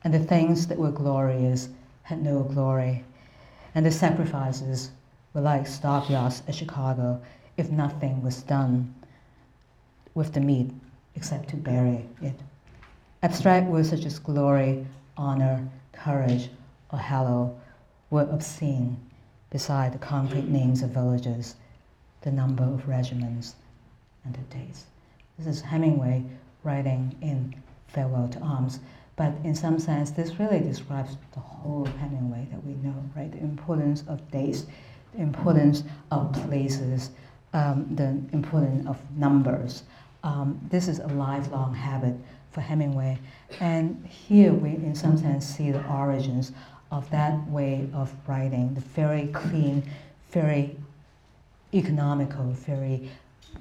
and 0.06 0.14
the 0.14 0.20
things 0.20 0.68
that 0.68 0.80
were 0.80 0.92
glorious 0.92 1.68
had 2.04 2.22
no 2.22 2.44
glory 2.44 3.04
and 3.76 3.86
the 3.86 3.92
sacrifices 3.92 4.92
were 5.34 5.42
like 5.42 5.68
stockyards 5.68 6.44
at 6.48 6.56
Chicago 6.56 7.22
if 7.58 7.70
nothing 7.70 8.22
was 8.22 8.44
done 8.44 8.94
with 10.14 10.34
the 10.34 10.40
meat 10.40 10.72
except 11.16 11.50
to 11.50 11.56
bury 11.56 12.06
it. 12.22 12.36
Abstract 13.22 13.68
words 13.68 13.90
such 13.90 14.06
as 14.06 14.20
glory, 14.20 14.86
honor, 15.18 15.68
courage, 15.92 16.50
or 16.92 17.00
hallow 17.00 17.56
were 18.10 18.28
obscene 18.32 18.98
beside 19.50 19.94
the 19.94 20.00
concrete 20.00 20.48
names 20.48 20.82
of 20.82 20.90
villages, 20.90 21.56
the 22.22 22.32
number 22.32 22.64
of 22.64 22.88
regiments, 22.88 23.56
and 24.26 24.34
the 24.34 24.56
dates. 24.56 24.86
This 25.38 25.48
is 25.48 25.62
Hemingway 25.62 26.24
writing 26.64 27.16
in 27.22 27.56
Farewell 27.88 28.28
to 28.30 28.40
Arms. 28.40 28.80
But 29.16 29.34
in 29.44 29.54
some 29.54 29.80
sense, 29.80 30.12
this 30.12 30.40
really 30.40 30.60
describes 30.60 31.18
the 31.34 31.40
whole 31.40 31.86
Hemingway 32.00 32.48
that 32.52 32.66
we 32.66 32.74
know, 32.74 32.96
right? 33.16 33.32
The 33.32 33.40
importance 33.40 34.04
of 34.08 34.30
dates, 34.32 34.66
the 35.14 35.22
importance 35.22 35.84
of 36.12 36.34
places, 36.48 37.12
um, 37.54 37.96
the 37.96 38.20
importance 38.36 38.88
of 38.88 39.00
numbers. 39.16 39.84
Um, 40.24 40.60
this 40.70 40.88
is 40.88 41.00
a 41.00 41.08
lifelong 41.08 41.76
habit 41.76 42.16
for 42.52 42.62
Hemingway. 42.62 43.20
And 43.60 44.06
here 44.08 44.54
we, 44.54 44.70
in 44.70 44.96
some 44.96 45.18
sense, 45.18 45.46
see 45.46 45.72
the 45.72 45.86
origins 45.88 46.52
of 46.92 47.10
that 47.12 47.48
way 47.50 47.88
of 47.94 48.14
writing, 48.28 48.74
the 48.74 48.82
very 48.82 49.28
clean, 49.28 49.84
very 50.32 50.76
economical, 51.74 52.46
very 52.52 53.10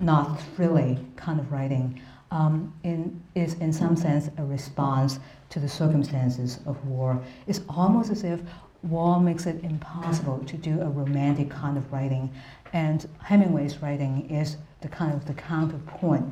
not 0.00 0.40
thrilling 0.40 1.12
kind 1.16 1.38
of 1.38 1.52
writing 1.52 2.00
um, 2.32 2.72
in, 2.82 3.22
is 3.34 3.54
in 3.54 3.72
some 3.72 3.94
sense 3.94 4.30
a 4.38 4.44
response 4.44 5.20
to 5.50 5.60
the 5.60 5.68
circumstances 5.68 6.58
of 6.66 6.82
war. 6.86 7.22
It's 7.46 7.60
almost 7.68 8.10
as 8.10 8.24
if 8.24 8.40
war 8.82 9.20
makes 9.20 9.46
it 9.46 9.62
impossible 9.62 10.38
to 10.46 10.56
do 10.56 10.80
a 10.80 10.88
romantic 10.88 11.50
kind 11.50 11.76
of 11.76 11.92
writing, 11.92 12.32
and 12.72 13.06
Hemingway's 13.22 13.80
writing 13.82 14.28
is 14.30 14.56
the 14.80 14.88
kind 14.88 15.12
of 15.12 15.26
the 15.26 15.34
counterpoint 15.34 16.24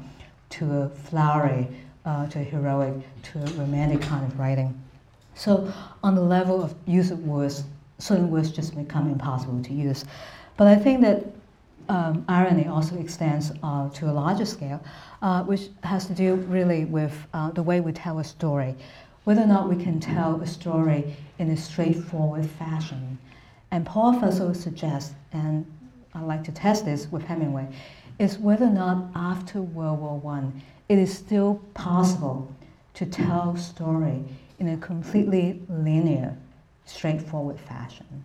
to 0.49 0.73
a 0.73 0.89
flowery, 0.89 1.69
uh, 2.07 2.27
to 2.29 2.41
a 2.41 2.43
heroic, 2.43 2.95
to 3.23 3.39
a 3.39 3.51
romantic 3.53 4.01
kind 4.01 4.25
of 4.25 4.39
writing. 4.39 4.83
So 5.35 5.73
on 6.03 6.15
the 6.15 6.23
level 6.23 6.63
of 6.63 6.75
use 6.87 7.11
of 7.11 7.25
words, 7.25 7.65
certain 7.99 8.31
words 8.31 8.51
just 8.51 8.75
become 8.75 9.09
impossible 9.11 9.63
to 9.63 9.73
use. 9.73 10.07
But 10.57 10.67
I 10.67 10.77
think 10.77 11.03
that 11.03 11.27
um, 11.91 12.25
irony 12.29 12.69
also 12.69 12.97
extends 12.99 13.51
uh, 13.65 13.89
to 13.91 14.09
a 14.09 14.13
larger 14.13 14.47
scale, 14.47 14.81
uh, 15.23 15.43
which 15.43 15.71
has 15.83 16.07
to 16.07 16.15
do 16.15 16.37
really 16.37 16.85
with 16.85 17.13
uh, 17.35 17.51
the 17.51 17.63
way 17.63 17.81
we 17.81 17.93
tell 17.93 18.21
a 18.21 18.25
story, 18.25 18.77
whether 19.25 19.43
or 19.43 19.47
not 19.47 19.69
we 19.69 19.83
can 19.83 19.99
tell 19.99 20.41
a 20.41 20.47
story 20.47 21.17
in 21.41 21.51
a 21.51 21.57
straightforward 21.57 22.49
fashion. 22.49 23.19
And 23.73 23.85
Paul 23.85 24.15
Fussell 24.15 24.55
suggests, 24.55 25.15
and 25.33 25.67
I 26.15 26.21
like 26.21 26.45
to 26.45 26.53
test 26.53 26.85
this 26.85 27.11
with 27.11 27.25
Hemingway, 27.25 27.67
is 28.21 28.39
whether 28.39 28.67
or 28.67 28.71
not 28.71 29.11
after 29.17 29.61
World 29.61 29.99
War 29.99 30.23
I, 30.33 30.45
it 30.89 30.99
is 30.99 31.13
still 31.13 31.61
possible 31.75 32.55
to 32.95 33.05
tell 33.05 33.57
story 33.57 34.23
in 34.61 34.69
a 34.69 34.77
completely 34.77 35.61
linear, 35.69 36.37
straightforward 36.85 37.59
fashion. 37.59 38.25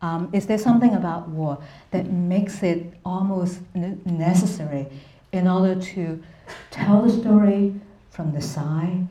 Um, 0.00 0.30
is 0.32 0.46
there 0.46 0.58
something 0.58 0.94
about 0.94 1.28
war 1.28 1.58
that 1.90 2.10
makes 2.10 2.62
it 2.62 2.94
almost 3.04 3.60
necessary 3.74 4.86
in 5.32 5.48
order 5.48 5.80
to 5.80 6.22
tell 6.70 7.02
the 7.02 7.10
story 7.10 7.74
from 8.10 8.32
the 8.32 8.40
side, 8.40 9.06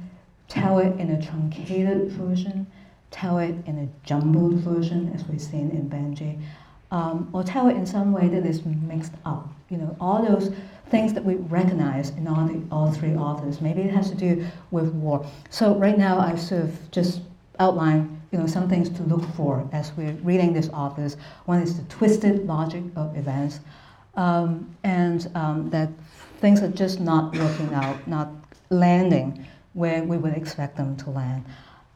tell 0.47 0.79
it 0.79 0.97
in 0.99 1.11
a 1.11 1.21
truncated 1.21 2.11
version, 2.11 2.67
tell 3.11 3.37
it 3.37 3.55
in 3.65 3.77
a 3.79 4.07
jumbled 4.07 4.55
version, 4.55 5.11
as 5.13 5.27
we've 5.27 5.41
seen 5.41 5.71
in 5.71 5.89
Benjy, 5.89 6.39
um, 6.91 7.29
or 7.33 7.43
tell 7.43 7.67
it 7.67 7.75
in 7.75 7.85
some 7.85 8.13
way 8.13 8.27
that 8.29 8.45
is 8.45 8.65
mixed 8.65 9.13
up? 9.25 9.49
You 9.69 9.77
know, 9.77 9.97
all 9.99 10.25
those 10.25 10.53
things 10.89 11.13
that 11.13 11.23
we 11.23 11.35
recognize 11.35 12.11
in 12.11 12.27
all, 12.27 12.47
the, 12.47 12.61
all 12.71 12.91
three 12.91 13.15
authors. 13.15 13.59
Maybe 13.59 13.81
it 13.81 13.91
has 13.91 14.09
to 14.09 14.15
do 14.15 14.47
with 14.71 14.93
war. 14.93 15.25
So 15.49 15.75
right 15.75 15.97
now 15.97 16.19
I've 16.19 16.39
sort 16.39 16.63
of 16.63 16.91
just 16.91 17.21
outlined 17.59 18.16
you 18.31 18.39
know, 18.39 18.47
some 18.47 18.69
things 18.69 18.89
to 18.89 19.03
look 19.03 19.23
for 19.35 19.67
as 19.71 19.91
we're 19.95 20.13
reading 20.23 20.53
these 20.53 20.69
authors. 20.69 21.17
One 21.45 21.61
is 21.61 21.77
the 21.77 21.83
twisted 21.83 22.45
logic 22.45 22.83
of 22.95 23.15
events, 23.17 23.59
um, 24.15 24.75
and 24.83 25.29
um, 25.35 25.69
that 25.69 25.89
things 26.39 26.61
are 26.61 26.69
just 26.69 26.99
not 26.99 27.35
working 27.37 27.73
out, 27.73 28.07
not 28.07 28.29
landing 28.69 29.45
where 29.73 30.03
we 30.03 30.17
would 30.17 30.33
expect 30.33 30.75
them 30.75 30.95
to 30.97 31.09
land. 31.09 31.45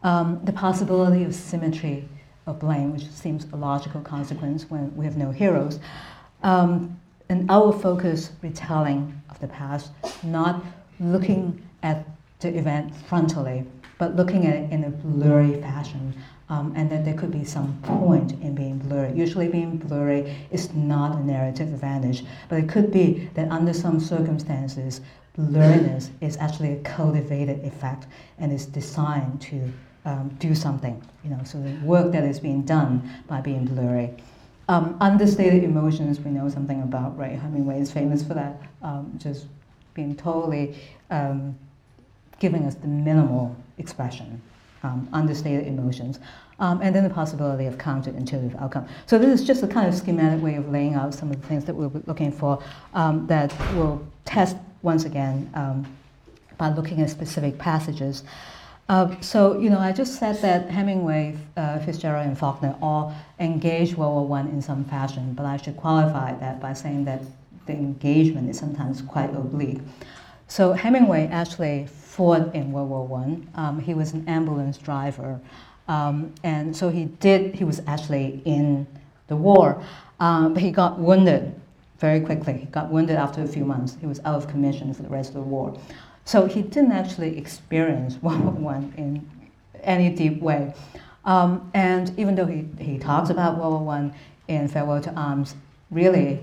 Um, 0.03 0.39
the 0.43 0.53
possibility 0.53 1.23
of 1.23 1.35
symmetry 1.35 2.07
of 2.47 2.59
blame, 2.59 2.93
which 2.93 3.07
seems 3.09 3.45
a 3.53 3.55
logical 3.55 4.01
consequence 4.01 4.69
when 4.69 4.95
we 4.95 5.05
have 5.05 5.17
no 5.17 5.31
heroes. 5.31 5.79
Um, 6.43 6.99
an 7.29 7.45
our 7.49 7.71
focus 7.71 8.31
retelling 8.41 9.21
of 9.29 9.39
the 9.39 9.47
past, 9.47 9.91
not 10.23 10.63
looking 10.99 11.67
at 11.83 12.05
the 12.39 12.55
event 12.57 12.93
frontally, 13.09 13.65
but 14.01 14.15
looking 14.15 14.47
at 14.47 14.55
it 14.55 14.71
in 14.71 14.83
a 14.85 14.89
blurry 14.89 15.61
fashion. 15.61 16.15
Um, 16.49 16.73
and 16.75 16.89
that 16.89 17.05
there 17.05 17.13
could 17.13 17.31
be 17.31 17.45
some 17.45 17.79
point 17.83 18.31
in 18.41 18.55
being 18.55 18.77
blurry. 18.79 19.13
Usually, 19.13 19.47
being 19.47 19.77
blurry 19.77 20.35
is 20.49 20.73
not 20.73 21.17
a 21.17 21.23
narrative 21.23 21.71
advantage, 21.71 22.25
but 22.49 22.57
it 22.57 22.67
could 22.67 22.91
be 22.91 23.29
that 23.35 23.49
under 23.49 23.73
some 23.73 24.01
circumstances, 24.01 24.99
blurriness 25.37 26.09
is 26.19 26.35
actually 26.37 26.73
a 26.73 26.79
cultivated 26.79 27.63
effect 27.63 28.07
and 28.37 28.51
is 28.51 28.65
designed 28.65 29.39
to 29.43 29.71
um, 30.03 30.35
do 30.39 30.53
something. 30.53 31.01
You 31.23 31.29
know, 31.29 31.41
so 31.45 31.61
the 31.61 31.73
work 31.85 32.11
that 32.11 32.25
is 32.25 32.39
being 32.39 32.63
done 32.63 33.09
by 33.27 33.39
being 33.39 33.63
blurry. 33.63 34.09
Um, 34.67 34.97
understated 34.99 35.63
emotions, 35.63 36.19
we 36.19 36.31
know 36.31 36.49
something 36.49 36.81
about, 36.81 37.17
right? 37.17 37.39
Hemingway 37.39 37.79
is 37.79 37.91
famous 37.91 38.23
for 38.23 38.33
that, 38.33 38.61
um, 38.81 39.17
just 39.17 39.45
being 39.93 40.15
totally 40.15 40.75
um, 41.11 41.55
giving 42.39 42.65
us 42.65 42.73
the 42.75 42.87
minimal 42.87 43.55
expression, 43.81 44.41
um, 44.83 45.09
understated 45.11 45.67
emotions, 45.67 46.19
um, 46.59 46.81
and 46.81 46.95
then 46.95 47.03
the 47.03 47.09
possibility 47.21 47.65
of 47.65 47.77
counterintuitive 47.77 48.55
outcome. 48.61 48.87
So 49.07 49.17
this 49.17 49.41
is 49.41 49.45
just 49.45 49.63
a 49.63 49.67
kind 49.67 49.87
of 49.89 49.95
schematic 49.95 50.41
way 50.41 50.55
of 50.55 50.69
laying 50.69 50.93
out 50.93 51.13
some 51.13 51.31
of 51.31 51.41
the 51.41 51.47
things 51.47 51.65
that 51.65 51.75
we're 51.75 51.91
looking 52.05 52.31
for 52.31 52.63
um, 52.93 53.27
that 53.27 53.51
will 53.75 54.05
test 54.25 54.55
once 54.83 55.05
again 55.05 55.49
um, 55.55 55.85
by 56.57 56.69
looking 56.69 57.01
at 57.01 57.09
specific 57.09 57.57
passages. 57.57 58.23
Uh, 58.89 59.15
so, 59.21 59.57
you 59.57 59.69
know, 59.69 59.79
I 59.79 59.91
just 59.91 60.19
said 60.19 60.41
that 60.41 60.69
Hemingway, 60.69 61.37
uh, 61.55 61.79
Fitzgerald, 61.79 62.27
and 62.27 62.37
Faulkner 62.37 62.75
all 62.81 63.15
engaged 63.39 63.95
World 63.95 64.29
War 64.29 64.37
I 64.37 64.41
in 64.41 64.61
some 64.61 64.83
fashion, 64.85 65.33
but 65.33 65.45
I 65.45 65.57
should 65.57 65.77
qualify 65.77 66.35
that 66.35 66.59
by 66.59 66.73
saying 66.73 67.05
that 67.05 67.21
the 67.67 67.73
engagement 67.73 68.49
is 68.49 68.59
sometimes 68.59 69.01
quite 69.01 69.29
oblique. 69.29 69.79
So 70.51 70.73
Hemingway 70.73 71.27
actually 71.27 71.87
fought 71.87 72.53
in 72.53 72.73
World 72.73 72.89
War 72.89 73.07
One. 73.07 73.49
Um, 73.55 73.79
he 73.79 73.93
was 73.93 74.11
an 74.11 74.27
ambulance 74.27 74.77
driver, 74.77 75.39
um, 75.87 76.33
and 76.43 76.75
so 76.75 76.89
he 76.89 77.05
did. 77.05 77.55
He 77.55 77.63
was 77.63 77.81
actually 77.87 78.41
in 78.43 78.85
the 79.27 79.37
war, 79.37 79.81
um, 80.19 80.53
but 80.53 80.61
he 80.61 80.69
got 80.69 80.99
wounded 80.99 81.55
very 81.99 82.19
quickly. 82.19 82.57
He 82.57 82.65
got 82.65 82.91
wounded 82.91 83.15
after 83.15 83.41
a 83.41 83.47
few 83.47 83.63
months. 83.63 83.95
He 84.01 84.07
was 84.07 84.19
out 84.25 84.35
of 84.35 84.49
commission 84.49 84.93
for 84.93 85.03
the 85.03 85.07
rest 85.07 85.29
of 85.29 85.35
the 85.35 85.41
war, 85.41 85.79
so 86.25 86.47
he 86.47 86.63
didn't 86.63 86.91
actually 86.91 87.37
experience 87.37 88.15
World 88.21 88.43
War 88.43 88.51
One 88.51 88.93
in 88.97 89.25
any 89.83 90.13
deep 90.13 90.41
way. 90.41 90.73
Um, 91.23 91.71
and 91.73 92.11
even 92.19 92.35
though 92.35 92.45
he, 92.45 92.67
he 92.77 92.99
talks 92.99 93.29
about 93.29 93.57
World 93.57 93.71
War 93.71 93.83
One 93.85 94.13
in 94.49 94.67
Farewell 94.67 94.99
to 94.99 95.13
Arms, 95.13 95.55
really 95.91 96.41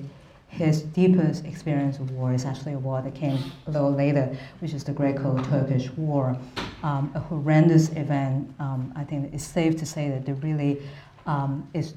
his 0.49 0.83
deepest 0.83 1.45
experience 1.45 1.99
of 1.99 2.11
war 2.11 2.33
is 2.33 2.45
actually 2.45 2.73
a 2.73 2.79
war 2.79 3.01
that 3.03 3.15
came 3.15 3.39
a 3.67 3.71
little 3.71 3.93
later, 3.93 4.37
which 4.61 4.73
is 4.73 4.83
the 4.83 4.93
Greco-Turkish 4.93 5.91
War, 5.93 6.37
um, 6.83 7.13
a 7.15 7.21
horrendous 7.21 7.91
event. 7.91 8.53
Um, 8.59 8.93
I 8.97 9.05
think 9.05 9.33
it's 9.33 9.45
safe 9.45 9.77
to 9.77 9.87
say 9.87 10.09
that 10.11 10.27
there 10.27 10.35
really 10.37 10.83
um, 11.27 11.69
is 11.75 11.95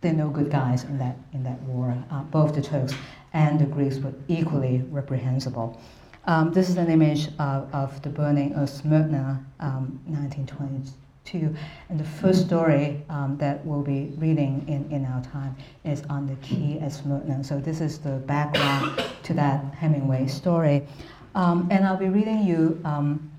there 0.00 0.12
are 0.12 0.16
no 0.16 0.28
good 0.28 0.50
guys 0.50 0.84
in 0.84 0.98
that 0.98 1.16
in 1.32 1.42
that 1.44 1.60
war. 1.62 1.96
Uh, 2.10 2.22
both 2.24 2.54
the 2.54 2.62
Turks 2.62 2.94
and 3.32 3.58
the 3.58 3.66
Greeks 3.66 3.98
were 3.98 4.14
equally 4.28 4.84
reprehensible. 4.90 5.80
Um, 6.26 6.52
this 6.52 6.68
is 6.68 6.76
an 6.76 6.90
image 6.90 7.28
of, 7.38 7.72
of 7.74 8.02
the 8.02 8.10
burning 8.10 8.54
of 8.54 8.68
Smyrna, 8.68 9.42
1920. 9.58 10.92
Um, 11.34 11.56
and 11.88 12.00
the 12.00 12.04
first 12.04 12.46
story 12.46 13.02
um, 13.08 13.36
that 13.38 13.64
we'll 13.64 13.82
be 13.82 14.12
reading 14.16 14.64
in, 14.68 14.90
in 14.94 15.04
our 15.04 15.22
time 15.22 15.56
is 15.84 16.02
on 16.08 16.26
the 16.26 16.36
Quai 16.46 16.78
at 16.84 16.92
Smyrna. 16.92 17.44
So 17.44 17.60
this 17.60 17.80
is 17.80 17.98
the 17.98 18.16
background 18.26 19.02
to 19.24 19.34
that 19.34 19.74
Hemingway 19.74 20.26
story. 20.26 20.86
Um, 21.34 21.68
and 21.70 21.84
I'll 21.84 21.96
be 21.96 22.08
reading 22.08 22.44
you 22.44 22.80
um, 22.84 23.30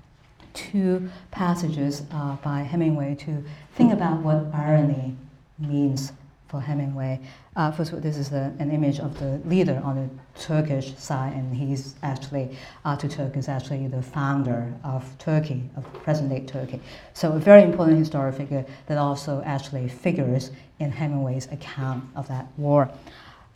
two 0.54 1.10
passages 1.30 2.02
uh, 2.12 2.36
by 2.36 2.62
Hemingway 2.62 3.14
to 3.16 3.44
think 3.74 3.92
about 3.92 4.20
what 4.20 4.46
irony 4.54 5.16
means 5.58 6.12
for 6.50 6.60
Hemingway. 6.60 7.20
Uh, 7.54 7.70
first, 7.70 8.02
this 8.02 8.16
is 8.16 8.32
an 8.32 8.70
image 8.70 8.98
of 8.98 9.18
the 9.20 9.40
leader 9.48 9.80
on 9.84 9.96
the 9.96 10.40
Turkish 10.40 10.96
side, 10.96 11.32
and 11.32 11.54
he's 11.54 11.94
actually, 12.02 12.56
Ataturk 12.84 13.36
is 13.36 13.48
actually 13.48 13.86
the 13.86 14.02
founder 14.02 14.72
of 14.82 15.04
Turkey, 15.18 15.70
of 15.76 15.84
present-day 15.92 16.40
Turkey. 16.46 16.80
So 17.14 17.32
a 17.32 17.38
very 17.38 17.62
important 17.62 17.98
historical 17.98 18.36
figure 18.36 18.66
that 18.86 18.98
also 18.98 19.42
actually 19.44 19.88
figures 19.88 20.50
in 20.80 20.90
Hemingway's 20.90 21.46
account 21.52 22.04
of 22.16 22.26
that 22.28 22.46
war. 22.56 22.90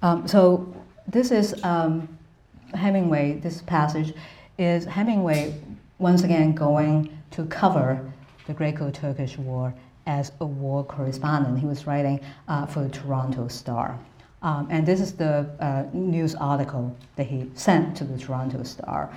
Um, 0.03 0.29
so 0.29 0.75
this 1.09 1.33
is 1.33 1.55
um, 1.65 2.09
Hemingway, 2.75 3.41
this 3.41 3.63
passage 3.63 4.15
is 4.59 4.85
Hemingway 4.85 5.61
once 5.99 6.23
again 6.23 6.55
going 6.55 7.17
to 7.33 7.45
cover 7.47 8.13
the 8.47 8.53
Greco-Turkish 8.53 9.39
War 9.39 9.75
as 10.07 10.33
a 10.41 10.45
war 10.47 10.85
correspondent. 10.85 11.59
He 11.59 11.67
was 11.67 11.87
writing 11.87 12.21
uh, 12.49 12.67
for 12.67 12.83
the 12.83 12.89
Toronto 12.89 13.49
Star. 13.49 13.99
Um, 14.43 14.69
and 14.71 14.87
this 14.87 15.01
is 15.01 15.13
the 15.13 15.49
uh, 15.61 15.85
news 15.93 16.35
article 16.35 16.95
that 17.17 17.27
he 17.27 17.51
sent 17.55 17.97
to 17.97 18.05
the 18.05 18.19
Toronto 18.19 18.63
Star. 18.63 19.11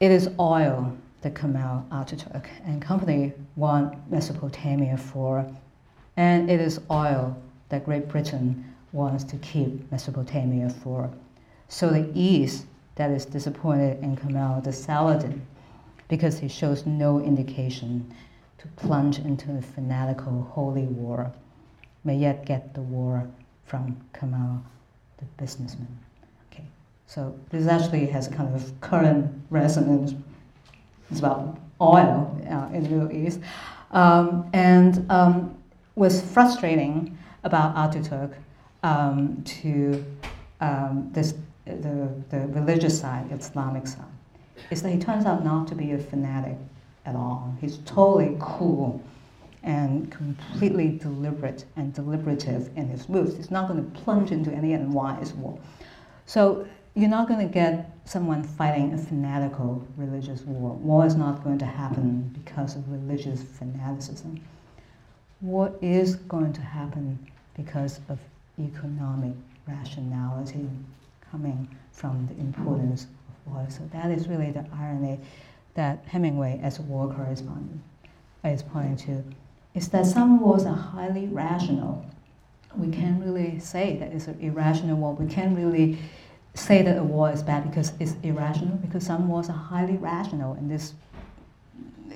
It 0.00 0.10
is 0.10 0.30
oil 0.38 0.96
that 1.20 1.34
Kemal 1.34 1.84
Ataturk 1.92 2.46
and 2.64 2.80
company 2.80 3.34
want 3.56 4.10
Mesopotamia 4.10 4.96
for, 4.96 5.46
and 6.16 6.50
it 6.50 6.60
is 6.60 6.80
oil 6.90 7.36
that 7.68 7.84
Great 7.84 8.08
Britain 8.08 8.64
wants 8.92 9.22
to 9.24 9.36
keep 9.38 9.90
Mesopotamia 9.92 10.70
for. 10.70 11.10
So 11.68 11.90
the 11.90 12.10
East 12.14 12.64
that 12.94 13.10
is 13.10 13.26
disappointed 13.26 14.02
in 14.02 14.16
Kemal 14.16 14.62
the 14.62 14.72
Saladin 14.72 15.46
because 16.08 16.38
he 16.38 16.48
shows 16.48 16.86
no 16.86 17.20
indication 17.20 18.12
to 18.60 18.68
plunge 18.76 19.18
into 19.18 19.56
a 19.56 19.62
fanatical 19.62 20.42
holy 20.52 20.84
war, 20.84 21.32
may 22.04 22.16
yet 22.16 22.44
get 22.44 22.74
the 22.74 22.82
war 22.82 23.26
from 23.64 23.96
Kemal, 24.12 24.62
the 25.18 25.24
businessman. 25.38 25.98
Okay, 26.46 26.64
so 27.06 27.34
this 27.48 27.66
actually 27.66 28.06
has 28.06 28.28
kind 28.28 28.54
of 28.54 28.80
current 28.80 29.32
resonance. 29.48 30.14
It's 31.10 31.20
about 31.20 31.58
oil 31.80 32.38
uh, 32.50 32.68
in 32.74 32.82
the 32.82 32.90
Middle 32.90 33.12
East. 33.12 33.40
Um, 33.92 34.48
and 34.52 35.10
um, 35.10 35.56
was 35.94 36.20
frustrating 36.20 37.16
about 37.44 37.74
Ataturk 37.74 38.34
um, 38.82 39.42
to 39.44 40.04
um, 40.60 41.08
this, 41.12 41.34
the, 41.64 42.10
the 42.28 42.46
religious 42.48 43.00
side, 43.00 43.32
Islamic 43.32 43.86
side, 43.86 44.04
is 44.70 44.82
that 44.82 44.90
he 44.90 44.98
turns 44.98 45.24
out 45.24 45.42
not 45.42 45.66
to 45.68 45.74
be 45.74 45.92
a 45.92 45.98
fanatic 45.98 46.56
at 47.06 47.14
all. 47.14 47.54
He's 47.60 47.78
totally 47.78 48.36
cool 48.40 49.02
and 49.62 50.10
completely 50.10 50.88
deliberate 50.88 51.64
and 51.76 51.92
deliberative 51.92 52.70
in 52.76 52.88
his 52.88 53.08
moves. 53.08 53.36
He's 53.36 53.50
not 53.50 53.68
going 53.68 53.84
to 53.84 54.00
plunge 54.00 54.30
into 54.30 54.50
any 54.50 54.72
unwise 54.72 55.32
war. 55.34 55.58
So 56.26 56.66
you're 56.94 57.10
not 57.10 57.28
going 57.28 57.46
to 57.46 57.52
get 57.52 57.90
someone 58.04 58.42
fighting 58.42 58.94
a 58.94 58.98
fanatical 58.98 59.86
religious 59.96 60.42
war. 60.42 60.74
War 60.76 61.06
is 61.06 61.14
not 61.14 61.44
going 61.44 61.58
to 61.58 61.66
happen 61.66 62.34
because 62.44 62.76
of 62.76 62.90
religious 62.90 63.42
fanaticism. 63.42 64.40
War 65.40 65.72
is 65.80 66.16
going 66.16 66.52
to 66.54 66.60
happen 66.60 67.18
because 67.56 68.00
of 68.08 68.18
economic 68.58 69.34
rationality 69.66 70.68
coming 71.30 71.68
from 71.92 72.26
the 72.26 72.34
importance 72.40 73.04
of 73.04 73.52
war. 73.52 73.66
So 73.68 73.88
that 73.92 74.10
is 74.10 74.28
really 74.28 74.50
the 74.50 74.64
irony 74.74 75.20
that 75.74 76.04
Hemingway, 76.06 76.60
as 76.62 76.78
a 76.78 76.82
war 76.82 77.12
correspondent, 77.12 77.80
is 78.44 78.62
pointing 78.62 78.96
to, 78.96 79.24
is 79.74 79.88
that 79.88 80.06
some 80.06 80.40
wars 80.40 80.64
are 80.64 80.74
highly 80.74 81.26
rational. 81.28 82.04
We 82.76 82.90
can't 82.90 83.22
really 83.22 83.58
say 83.58 83.96
that 83.98 84.12
it's 84.12 84.26
an 84.26 84.38
irrational 84.40 84.96
war. 84.96 85.14
We 85.14 85.26
can't 85.26 85.56
really 85.56 85.98
say 86.54 86.82
that 86.82 86.98
a 86.98 87.02
war 87.02 87.30
is 87.30 87.42
bad 87.42 87.68
because 87.68 87.92
it's 88.00 88.14
irrational, 88.22 88.76
because 88.76 89.04
some 89.04 89.28
wars 89.28 89.48
are 89.48 89.52
highly 89.56 89.96
rational, 89.96 90.54
and 90.54 90.70
this 90.70 90.94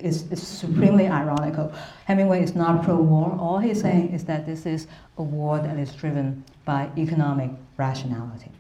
is, 0.01 0.31
is 0.33 0.43
supremely 0.47 1.09
ironical. 1.09 1.73
Hemingway 2.07 2.43
is 2.43 2.55
not 2.55 2.85
pro-war. 2.85 3.37
All 3.39 3.59
he's 3.59 3.81
saying 3.81 4.11
is 4.11 4.25
that 4.25 4.47
this 4.47 4.67
is 4.67 4.89
a 5.19 5.23
war 5.23 5.59
that 5.59 5.79
is 5.79 5.93
driven 5.95 6.45
by 6.65 6.91
economic 6.99 7.51
rationality. 7.77 8.51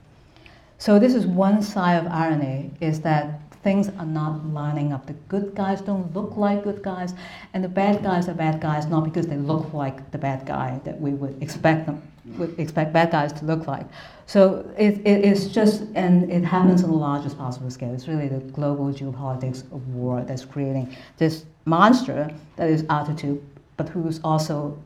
So 0.78 0.98
this 0.98 1.14
is 1.14 1.26
one 1.26 1.62
side 1.62 1.94
of 1.94 2.06
irony, 2.12 2.70
is 2.80 3.00
that 3.00 3.40
things 3.64 3.88
are 3.88 4.06
not 4.06 4.46
lining 4.46 4.92
up. 4.92 5.06
The 5.06 5.14
good 5.28 5.54
guys 5.54 5.80
don't 5.80 6.14
look 6.14 6.36
like 6.36 6.62
good 6.62 6.82
guys, 6.82 7.14
and 7.52 7.64
the 7.64 7.68
bad 7.68 8.02
guys 8.04 8.28
are 8.28 8.34
bad 8.34 8.60
guys 8.60 8.86
not 8.86 9.02
because 9.04 9.26
they 9.26 9.36
look 9.36 9.72
like 9.72 10.10
the 10.12 10.18
bad 10.18 10.46
guy 10.46 10.80
that 10.84 11.00
we 11.00 11.12
would 11.14 11.42
expect 11.42 11.86
them 11.86 12.02
would 12.38 12.58
expect 12.58 12.92
bad 12.92 13.10
guys 13.10 13.32
to 13.32 13.44
look 13.44 13.66
like. 13.66 13.86
So 14.26 14.70
it, 14.78 14.98
it, 15.04 15.24
it's 15.24 15.46
just, 15.46 15.82
and 15.94 16.30
it 16.30 16.42
happens 16.42 16.82
on 16.82 16.90
the 16.90 16.96
largest 16.96 17.36
possible 17.36 17.70
scale. 17.70 17.92
It's 17.92 18.08
really 18.08 18.28
the 18.28 18.40
global 18.52 18.86
geopolitics 18.92 19.60
of 19.72 19.86
war 19.88 20.22
that's 20.22 20.44
creating 20.44 20.96
this 21.18 21.44
monster 21.66 22.30
that 22.56 22.70
is 22.70 22.82
Ataturk, 22.84 23.42
but 23.76 23.88
who's 23.88 24.20
also 24.24 24.78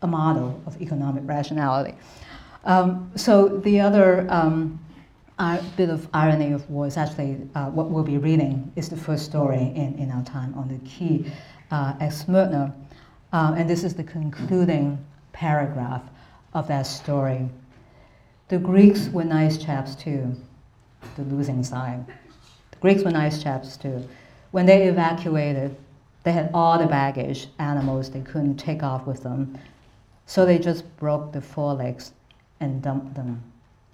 a 0.00 0.06
model 0.06 0.60
of 0.66 0.80
economic 0.80 1.24
rationality. 1.26 1.94
Um, 2.64 3.10
so 3.16 3.48
the 3.48 3.80
other 3.80 4.26
um, 4.30 4.78
a 5.38 5.62
bit 5.76 5.88
of 5.88 6.08
irony 6.12 6.52
of 6.52 6.68
war 6.68 6.86
is 6.86 6.96
actually 6.96 7.38
uh, 7.54 7.66
what 7.66 7.90
we'll 7.90 8.02
be 8.02 8.18
reading 8.18 8.72
is 8.74 8.88
the 8.88 8.96
first 8.96 9.24
story 9.24 9.72
in, 9.76 9.94
in 9.98 10.10
our 10.10 10.24
time 10.24 10.52
on 10.54 10.68
the 10.68 10.78
Quai 10.88 11.32
uh, 11.70 11.94
at 12.00 12.12
Smyrna. 12.12 12.74
Um, 13.32 13.54
and 13.54 13.70
this 13.70 13.84
is 13.84 13.94
the 13.94 14.04
concluding 14.04 15.04
paragraph 15.32 16.02
of 16.54 16.66
that 16.68 16.86
story. 16.86 17.48
The 18.48 18.58
Greeks 18.58 19.08
were 19.10 19.24
nice 19.24 19.58
chaps 19.58 19.94
too, 19.94 20.34
the 21.16 21.22
losing 21.22 21.62
side. 21.62 22.04
The 22.72 22.78
Greeks 22.78 23.02
were 23.04 23.10
nice 23.10 23.42
chaps 23.42 23.76
too. 23.76 24.08
When 24.50 24.66
they 24.66 24.88
evacuated, 24.88 25.76
they 26.24 26.32
had 26.32 26.50
all 26.52 26.78
the 26.78 26.86
baggage, 26.86 27.48
animals 27.58 28.10
they 28.10 28.22
couldn't 28.22 28.56
take 28.56 28.82
off 28.82 29.06
with 29.06 29.22
them. 29.22 29.56
So 30.26 30.44
they 30.44 30.58
just 30.58 30.84
broke 30.96 31.32
the 31.32 31.40
forelegs 31.40 32.12
and 32.60 32.82
dumped 32.82 33.14
them 33.14 33.42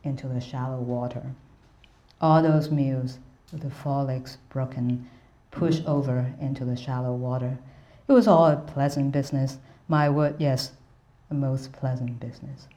into 0.04 0.28
the 0.28 0.40
shallow 0.40 0.78
water. 0.78 1.22
All 2.20 2.42
those 2.42 2.70
mules 2.70 3.18
with 3.52 3.62
the 3.62 3.70
forelegs 3.70 4.38
broken 4.48 5.08
pushed 5.50 5.84
over 5.86 6.34
into 6.40 6.64
the 6.64 6.76
shallow 6.76 7.14
water. 7.14 7.58
It 8.08 8.12
was 8.12 8.28
all 8.28 8.46
a 8.46 8.56
pleasant 8.56 9.12
business. 9.12 9.58
My 9.88 10.10
word, 10.10 10.36
yes, 10.38 10.72
a 11.30 11.34
most 11.34 11.72
pleasant 11.72 12.20
business. 12.20 12.68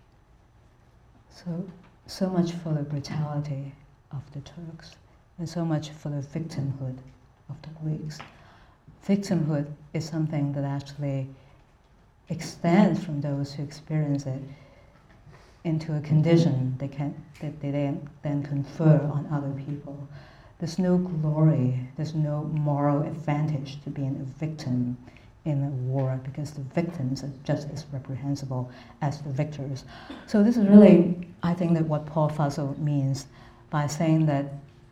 So, 1.29 1.69
so 2.05 2.29
much 2.29 2.51
for 2.51 2.73
the 2.73 2.83
brutality 2.83 3.73
of 4.11 4.23
the 4.33 4.39
Turks, 4.41 4.95
and 5.37 5.47
so 5.47 5.65
much 5.65 5.89
for 5.89 6.09
the 6.09 6.21
victimhood 6.21 6.97
of 7.49 7.61
the 7.61 7.69
Greeks. 7.81 8.19
Victimhood 9.05 9.67
is 9.93 10.07
something 10.07 10.53
that 10.53 10.63
actually 10.63 11.27
extends 12.29 13.03
from 13.03 13.21
those 13.21 13.53
who 13.53 13.63
experience 13.63 14.25
it 14.25 14.41
into 15.67 15.95
a 15.97 16.01
condition 16.01 16.75
they 16.79 16.87
can, 16.87 17.13
that 17.41 17.59
they 17.61 17.71
then, 17.71 18.43
confer 18.43 19.01
on 19.13 19.27
other 19.31 19.51
people. 19.65 20.07
There's 20.59 20.79
no 20.79 20.97
glory, 20.97 21.79
there's 21.97 22.15
no 22.15 22.45
moral 22.45 23.03
advantage 23.03 23.83
to 23.83 23.89
being 23.89 24.15
a 24.21 24.39
victim 24.39 24.97
in 25.45 25.63
a 25.63 25.69
war 25.91 26.19
because 26.23 26.51
the 26.51 26.61
victims 26.61 27.23
are 27.23 27.31
just 27.43 27.69
as 27.69 27.85
reprehensible 27.91 28.71
as 29.01 29.21
the 29.21 29.29
victors. 29.29 29.83
So 30.25 30.41
this 30.41 30.57
is 30.57 30.65
really, 30.65 31.27
I 31.43 31.53
think, 31.53 31.73
that 31.73 31.85
what 31.85 32.05
Paul 32.05 32.29
Fussell 32.29 32.77
means 32.79 33.27
by 33.69 33.87
saying 33.87 34.25
that 34.27 34.45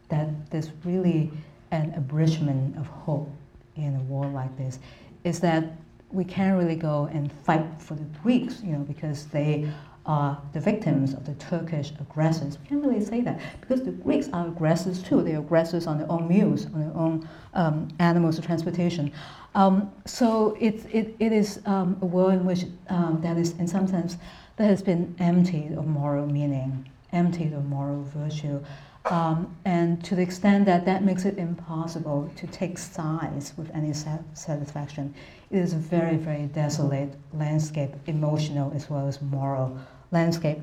that 0.10 0.30
there's 0.52 0.70
really 0.84 1.32
an 1.72 1.94
abridgment 1.96 2.78
of 2.78 2.86
hope 2.86 3.30
in 3.76 3.96
a 3.96 4.00
war 4.02 4.28
like 4.28 4.56
this, 4.56 4.78
is 5.24 5.40
that 5.40 5.64
we 6.12 6.24
can't 6.24 6.58
really 6.60 6.76
go 6.76 7.10
and 7.12 7.32
fight 7.32 7.66
for 7.80 7.96
the 7.96 8.04
Greeks, 8.22 8.62
you 8.64 8.74
know, 8.74 8.84
because 8.84 9.26
they 9.26 9.68
are 10.06 10.40
the 10.54 10.60
victims 10.60 11.14
of 11.14 11.26
the 11.26 11.34
Turkish 11.36 11.92
aggressors. 12.00 12.58
We 12.60 12.68
can't 12.68 12.86
really 12.86 13.04
say 13.04 13.22
that 13.22 13.40
because 13.60 13.84
the 13.84 13.92
Greeks 13.92 14.30
are 14.34 14.48
aggressors 14.48 15.02
too. 15.02 15.24
They're 15.24 15.40
aggressors 15.40 15.88
on 15.88 15.98
their 15.98 16.12
own 16.12 16.28
mules, 16.28 16.66
on 16.68 16.80
their 16.80 16.96
own 16.96 17.28
um, 17.54 17.88
animals 18.00 18.38
of 18.38 18.46
transportation. 18.46 19.12
Um, 19.56 19.92
so 20.06 20.56
it, 20.60 20.86
it, 20.94 21.16
it 21.20 21.32
is 21.32 21.62
um, 21.66 21.98
a 22.02 22.06
world 22.06 22.34
in 22.34 22.46
which 22.46 22.66
um, 22.90 23.20
that 23.22 23.38
is, 23.38 23.52
in 23.54 23.68
some 23.68 23.88
sense, 23.88 24.18
that 24.58 24.66
has 24.66 24.82
been 24.82 25.16
emptied 25.20 25.74
of 25.74 25.88
moral 25.88 26.28
meaning, 26.28 26.88
emptied 27.12 27.54
of 27.54 27.66
moral 27.66 28.04
virtue. 28.04 28.64
Um, 29.06 29.56
and 29.66 30.04
to 30.06 30.16
the 30.16 30.24
extent 30.24 30.66
that 30.66 30.86
that 30.86 31.04
makes 31.04 31.26
it 31.26 31.38
impossible 31.38 32.32
to 32.36 32.48
take 32.48 32.78
sides 32.78 33.54
with 33.56 33.70
any 33.76 33.94
satisfaction, 33.94 35.14
it 35.52 35.60
is 35.60 35.74
a 35.74 35.78
very, 35.78 36.18
very 36.18 36.48
desolate 36.48 37.14
landscape, 37.34 37.92
emotional 38.08 38.72
as 38.76 38.90
well 38.90 39.08
as 39.08 39.22
moral 39.22 39.78
landscape. 40.16 40.58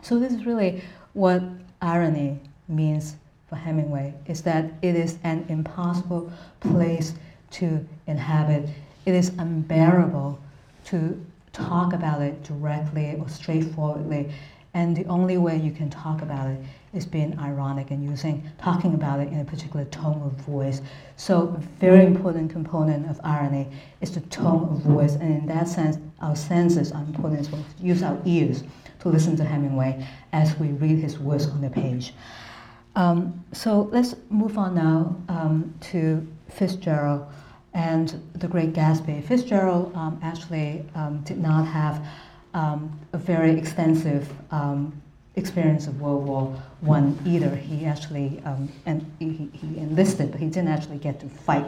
So 0.00 0.18
this 0.18 0.32
is 0.32 0.46
really 0.46 0.82
what 1.12 1.42
irony 1.82 2.38
means 2.68 3.16
for 3.48 3.56
Hemingway, 3.56 4.14
is 4.26 4.40
that 4.42 4.64
it 4.80 4.94
is 4.94 5.18
an 5.24 5.44
impossible 5.48 6.32
place 6.60 7.12
to 7.58 7.86
inhabit. 8.06 8.68
It 9.04 9.14
is 9.14 9.28
unbearable 9.38 10.38
to 10.86 10.98
talk 11.52 11.92
about 11.92 12.22
it 12.22 12.42
directly 12.42 13.16
or 13.20 13.28
straightforwardly. 13.28 14.32
And 14.72 14.96
the 14.96 15.04
only 15.06 15.38
way 15.38 15.56
you 15.56 15.70
can 15.70 15.90
talk 15.90 16.22
about 16.22 16.48
it 16.48 16.60
is 16.94 17.04
being 17.04 17.38
ironic 17.38 17.90
and 17.90 18.04
using 18.04 18.42
talking 18.58 18.94
about 18.94 19.20
it 19.20 19.28
in 19.28 19.40
a 19.40 19.44
particular 19.44 19.84
tone 19.86 20.22
of 20.22 20.32
voice. 20.44 20.80
So 21.16 21.54
a 21.56 21.60
very 21.80 22.04
important 22.06 22.50
component 22.50 23.10
of 23.10 23.20
irony 23.24 23.68
is 24.00 24.12
the 24.12 24.20
tone 24.20 24.68
of 24.70 24.78
voice, 24.82 25.14
and 25.14 25.42
in 25.42 25.46
that 25.46 25.68
sense, 25.68 25.98
our 26.20 26.36
senses 26.36 26.92
are 26.92 27.02
important 27.02 27.50
well. 27.50 27.64
Use 27.80 28.02
our 28.02 28.18
ears 28.24 28.62
to 29.00 29.08
listen 29.08 29.36
to 29.36 29.44
Hemingway 29.44 30.06
as 30.32 30.58
we 30.58 30.68
read 30.68 30.98
his 30.98 31.18
words 31.18 31.46
on 31.46 31.60
the 31.60 31.70
page. 31.70 32.14
Um, 32.96 33.44
so 33.52 33.88
let's 33.92 34.14
move 34.30 34.56
on 34.56 34.74
now 34.74 35.16
um, 35.28 35.74
to 35.92 36.26
Fitzgerald 36.48 37.26
and 37.74 38.22
the 38.34 38.46
Great 38.46 38.72
Gatsby. 38.72 39.24
Fitzgerald 39.24 39.94
um, 39.96 40.18
actually 40.22 40.84
um, 40.94 41.20
did 41.22 41.38
not 41.38 41.64
have 41.64 42.06
um, 42.54 42.98
a 43.12 43.18
very 43.18 43.58
extensive 43.58 44.32
um, 44.52 45.02
experience 45.36 45.86
of 45.86 46.00
World 46.00 46.26
War 46.26 46.62
One 46.80 47.18
either. 47.26 47.54
He 47.54 47.86
actually 47.86 48.40
and 48.86 49.10
he, 49.18 49.50
he 49.52 49.78
enlisted, 49.78 50.30
but 50.30 50.40
he 50.40 50.46
didn't 50.46 50.68
actually 50.68 50.98
get 50.98 51.20
to 51.20 51.28
fight 51.28 51.66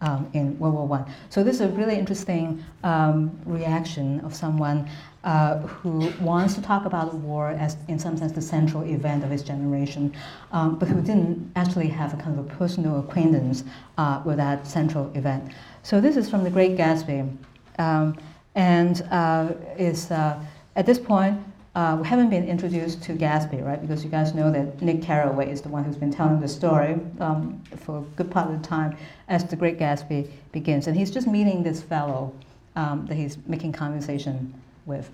um, 0.00 0.28
in 0.32 0.58
World 0.58 0.74
War 0.74 0.86
One. 0.86 1.04
So 1.30 1.42
this 1.42 1.56
is 1.56 1.60
a 1.62 1.68
really 1.68 1.96
interesting 1.96 2.64
um, 2.82 3.38
reaction 3.46 4.20
of 4.20 4.34
someone 4.34 4.88
uh, 5.22 5.58
who 5.58 6.12
wants 6.20 6.54
to 6.54 6.60
talk 6.60 6.84
about 6.84 7.14
war 7.14 7.48
as, 7.50 7.76
in 7.88 7.98
some 7.98 8.16
sense, 8.16 8.32
the 8.32 8.42
central 8.42 8.82
event 8.82 9.24
of 9.24 9.30
his 9.30 9.42
generation, 9.42 10.12
um, 10.52 10.78
but 10.78 10.86
who 10.88 11.00
didn't 11.00 11.50
actually 11.56 11.88
have 11.88 12.12
a 12.12 12.16
kind 12.16 12.38
of 12.38 12.44
a 12.44 12.48
personal 12.56 13.00
acquaintance 13.00 13.64
uh, 13.96 14.20
with 14.26 14.36
that 14.36 14.66
central 14.66 15.10
event. 15.14 15.52
So 15.82 16.00
this 16.00 16.16
is 16.16 16.28
from 16.28 16.44
The 16.44 16.50
Great 16.50 16.76
Gatsby, 16.76 17.34
um, 17.78 18.18
and 18.54 19.02
uh, 19.10 19.52
is 19.78 20.10
uh, 20.10 20.38
at 20.76 20.84
this 20.84 20.98
point 20.98 21.40
uh, 21.74 21.98
we 22.00 22.06
haven't 22.06 22.30
been 22.30 22.46
introduced 22.46 23.02
to 23.02 23.14
Gatsby, 23.14 23.64
right? 23.64 23.80
Because 23.80 24.04
you 24.04 24.10
guys 24.10 24.32
know 24.32 24.50
that 24.52 24.80
Nick 24.80 25.02
Carraway 25.02 25.50
is 25.50 25.60
the 25.60 25.68
one 25.68 25.82
who's 25.82 25.96
been 25.96 26.12
telling 26.12 26.40
the 26.40 26.46
story 26.46 27.00
um, 27.18 27.60
for 27.76 27.98
a 27.98 28.02
good 28.16 28.30
part 28.30 28.48
of 28.48 28.62
the 28.62 28.66
time 28.66 28.96
as 29.28 29.44
the 29.44 29.56
Great 29.56 29.78
Gatsby 29.78 30.30
begins. 30.52 30.86
And 30.86 30.96
he's 30.96 31.10
just 31.10 31.26
meeting 31.26 31.64
this 31.64 31.82
fellow 31.82 32.32
um, 32.76 33.06
that 33.06 33.16
he's 33.16 33.38
making 33.46 33.72
conversation 33.72 34.54
with. 34.86 35.10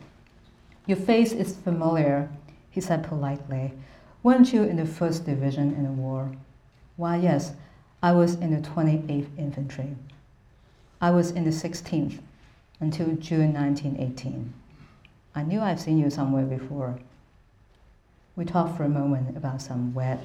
Your 0.87 0.99
face 0.99 1.33
is 1.33 1.57
familiar, 1.57 2.29
he 2.71 2.81
said 2.83 3.05
politely. 3.05 3.73
Weren't 4.23 4.53
you 4.53 4.65
in 4.65 4.77
the 4.77 4.83
1st 4.83 5.25
Division 5.25 5.75
in 5.75 5.85
the 5.85 5.93
war? 5.93 6.31
Why, 6.97 7.17
yes, 7.17 7.53
I 8.03 8.13
was 8.13 8.35
in 8.35 8.51
the 8.51 8.69
28th 8.69 9.29
Infantry. 9.39 9.97
I 11.01 11.11
was 11.11 11.31
in 11.31 11.45
the 11.45 11.51
16th 11.51 12.19
until 12.81 13.07
June 13.17 13.55
1918. 13.55 14.53
I 15.35 15.43
knew 15.43 15.61
I've 15.61 15.81
seen 15.81 15.99
you 15.99 16.11
somewhere 16.11 16.45
before. 16.45 16.99
We 18.37 18.45
talked 18.45 18.77
for 18.77 18.85
a 18.85 18.89
moment 18.89 19.37
about 19.37 19.63
some 19.63 19.95
wet, 19.95 20.21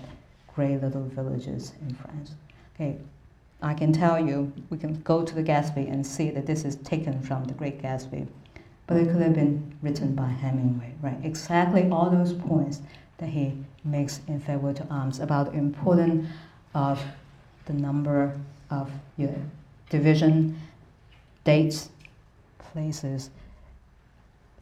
gray 0.55 0.77
little 0.77 1.03
villages 1.03 1.73
in 1.81 1.95
France. 1.95 2.35
Okay, 2.75 2.97
I 3.61 3.73
can 3.73 3.93
tell 3.93 4.19
you, 4.19 4.51
we 4.69 4.77
can 4.77 5.01
go 5.01 5.23
to 5.23 5.35
the 5.35 5.43
Gatsby 5.43 5.91
and 5.91 6.05
see 6.05 6.29
that 6.31 6.45
this 6.45 6.65
is 6.65 6.75
taken 6.77 7.21
from 7.21 7.45
the 7.45 7.53
Great 7.53 7.81
Gatsby. 7.81 8.27
But 8.87 8.97
it 8.97 9.11
could 9.11 9.21
have 9.21 9.33
been 9.33 9.75
written 9.81 10.13
by 10.13 10.27
Hemingway, 10.27 10.93
right? 11.01 11.17
Exactly 11.23 11.89
all 11.89 12.09
those 12.09 12.33
points 12.33 12.81
that 13.17 13.29
he 13.29 13.57
makes 13.83 14.21
in 14.27 14.39
Farewell 14.39 14.73
to 14.75 14.87
Arms 14.89 15.19
about 15.19 15.51
the 15.51 15.57
importance 15.57 16.27
of 16.73 17.01
the 17.65 17.73
number 17.73 18.37
of 18.69 18.91
your 19.17 19.33
division, 19.89 20.59
dates, 21.43 21.89
places, 22.59 23.29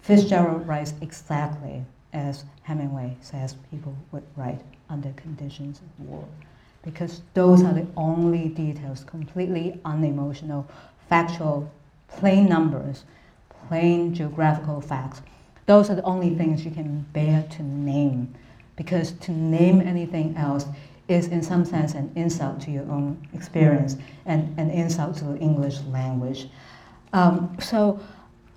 Fitzgerald 0.03 0.67
writes 0.67 0.93
exactly 0.99 1.85
as 2.11 2.43
Hemingway 2.63 3.15
says 3.21 3.55
people 3.71 3.95
would 4.11 4.23
write 4.35 4.59
under 4.89 5.13
conditions 5.13 5.79
of 5.79 6.05
war. 6.05 6.27
Because 6.83 7.21
those 7.33 7.63
are 7.63 7.71
the 7.71 7.87
only 7.95 8.49
details, 8.49 9.05
completely 9.05 9.79
unemotional, 9.85 10.67
factual, 11.07 11.71
plain 12.09 12.49
numbers, 12.49 13.05
plain 13.69 14.13
geographical 14.13 14.81
facts. 14.81 15.21
Those 15.67 15.89
are 15.89 15.95
the 15.95 16.03
only 16.03 16.35
things 16.35 16.65
you 16.65 16.71
can 16.71 17.05
bear 17.13 17.45
to 17.51 17.63
name. 17.63 18.35
Because 18.75 19.13
to 19.13 19.31
name 19.31 19.79
anything 19.79 20.35
else 20.35 20.65
is, 21.07 21.27
in 21.27 21.41
some 21.41 21.63
sense, 21.63 21.93
an 21.93 22.11
insult 22.15 22.59
to 22.61 22.71
your 22.71 22.91
own 22.91 23.25
experience 23.33 23.95
and 24.25 24.59
an 24.59 24.69
insult 24.69 25.15
to 25.17 25.23
the 25.23 25.37
English 25.37 25.79
language. 25.83 26.49
Um, 27.13 27.55
so 27.61 28.01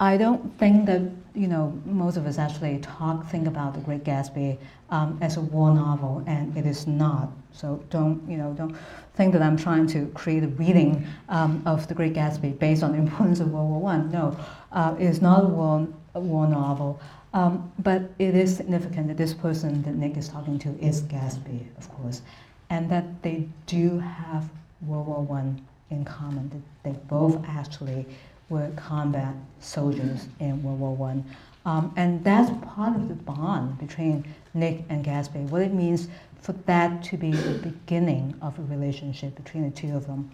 I 0.00 0.16
don't 0.16 0.58
think 0.58 0.86
that 0.86 1.02
you 1.36 1.46
know, 1.46 1.78
most 1.84 2.16
of 2.16 2.26
us 2.26 2.38
actually 2.38 2.78
talk, 2.78 3.26
think 3.26 3.46
about 3.46 3.74
The 3.74 3.80
Great 3.80 4.04
Gatsby 4.04 4.58
um, 4.88 5.18
as 5.20 5.36
a 5.36 5.42
war 5.42 5.74
novel, 5.74 6.24
and 6.26 6.56
it 6.56 6.64
is 6.64 6.86
not. 6.86 7.30
So 7.52 7.84
don't, 7.90 8.26
you 8.28 8.38
know, 8.38 8.54
don't 8.54 8.74
think 9.14 9.34
that 9.34 9.42
I'm 9.42 9.56
trying 9.56 9.86
to 9.88 10.06
create 10.14 10.44
a 10.44 10.48
reading 10.48 11.06
um, 11.28 11.62
of 11.66 11.86
The 11.88 11.94
Great 11.94 12.14
Gatsby 12.14 12.58
based 12.58 12.82
on 12.82 12.92
the 12.92 12.98
importance 13.06 13.40
of 13.40 13.52
World 13.52 13.68
War 13.68 13.80
One. 13.80 14.10
No, 14.10 14.36
uh, 14.72 14.96
it 14.98 15.04
is 15.04 15.20
not 15.20 15.44
a 15.44 15.48
war, 15.48 15.86
a 16.14 16.20
war 16.20 16.48
novel. 16.48 16.98
Um, 17.34 17.70
but 17.80 18.02
it 18.18 18.34
is 18.34 18.56
significant 18.56 19.08
that 19.08 19.18
this 19.18 19.34
person 19.34 19.82
that 19.82 19.94
Nick 19.94 20.16
is 20.16 20.28
talking 20.28 20.58
to 20.60 20.70
is 20.80 21.02
Gatsby, 21.02 21.66
of 21.76 21.90
course, 21.90 22.22
and 22.70 22.90
that 22.90 23.22
they 23.22 23.46
do 23.66 23.98
have 23.98 24.48
World 24.80 25.06
War 25.06 25.22
One 25.22 25.60
in 25.90 26.02
common. 26.02 26.48
That 26.48 26.62
they 26.82 26.98
both 27.08 27.44
actually 27.46 28.06
were 28.48 28.70
combat 28.76 29.34
soldiers 29.60 30.28
in 30.40 30.62
World 30.62 30.80
War 30.80 30.94
One. 30.94 31.24
Um, 31.64 31.92
and 31.96 32.22
that's 32.22 32.50
part 32.64 32.94
of 32.94 33.08
the 33.08 33.14
bond 33.14 33.78
between 33.78 34.24
Nick 34.54 34.84
and 34.88 35.04
Gatsby, 35.04 35.48
what 35.48 35.62
it 35.62 35.74
means 35.74 36.08
for 36.40 36.52
that 36.52 37.02
to 37.04 37.16
be 37.16 37.32
the 37.32 37.58
beginning 37.58 38.34
of 38.40 38.56
a 38.58 38.62
relationship 38.62 39.34
between 39.34 39.64
the 39.64 39.76
two 39.76 39.96
of 39.96 40.06
them. 40.06 40.30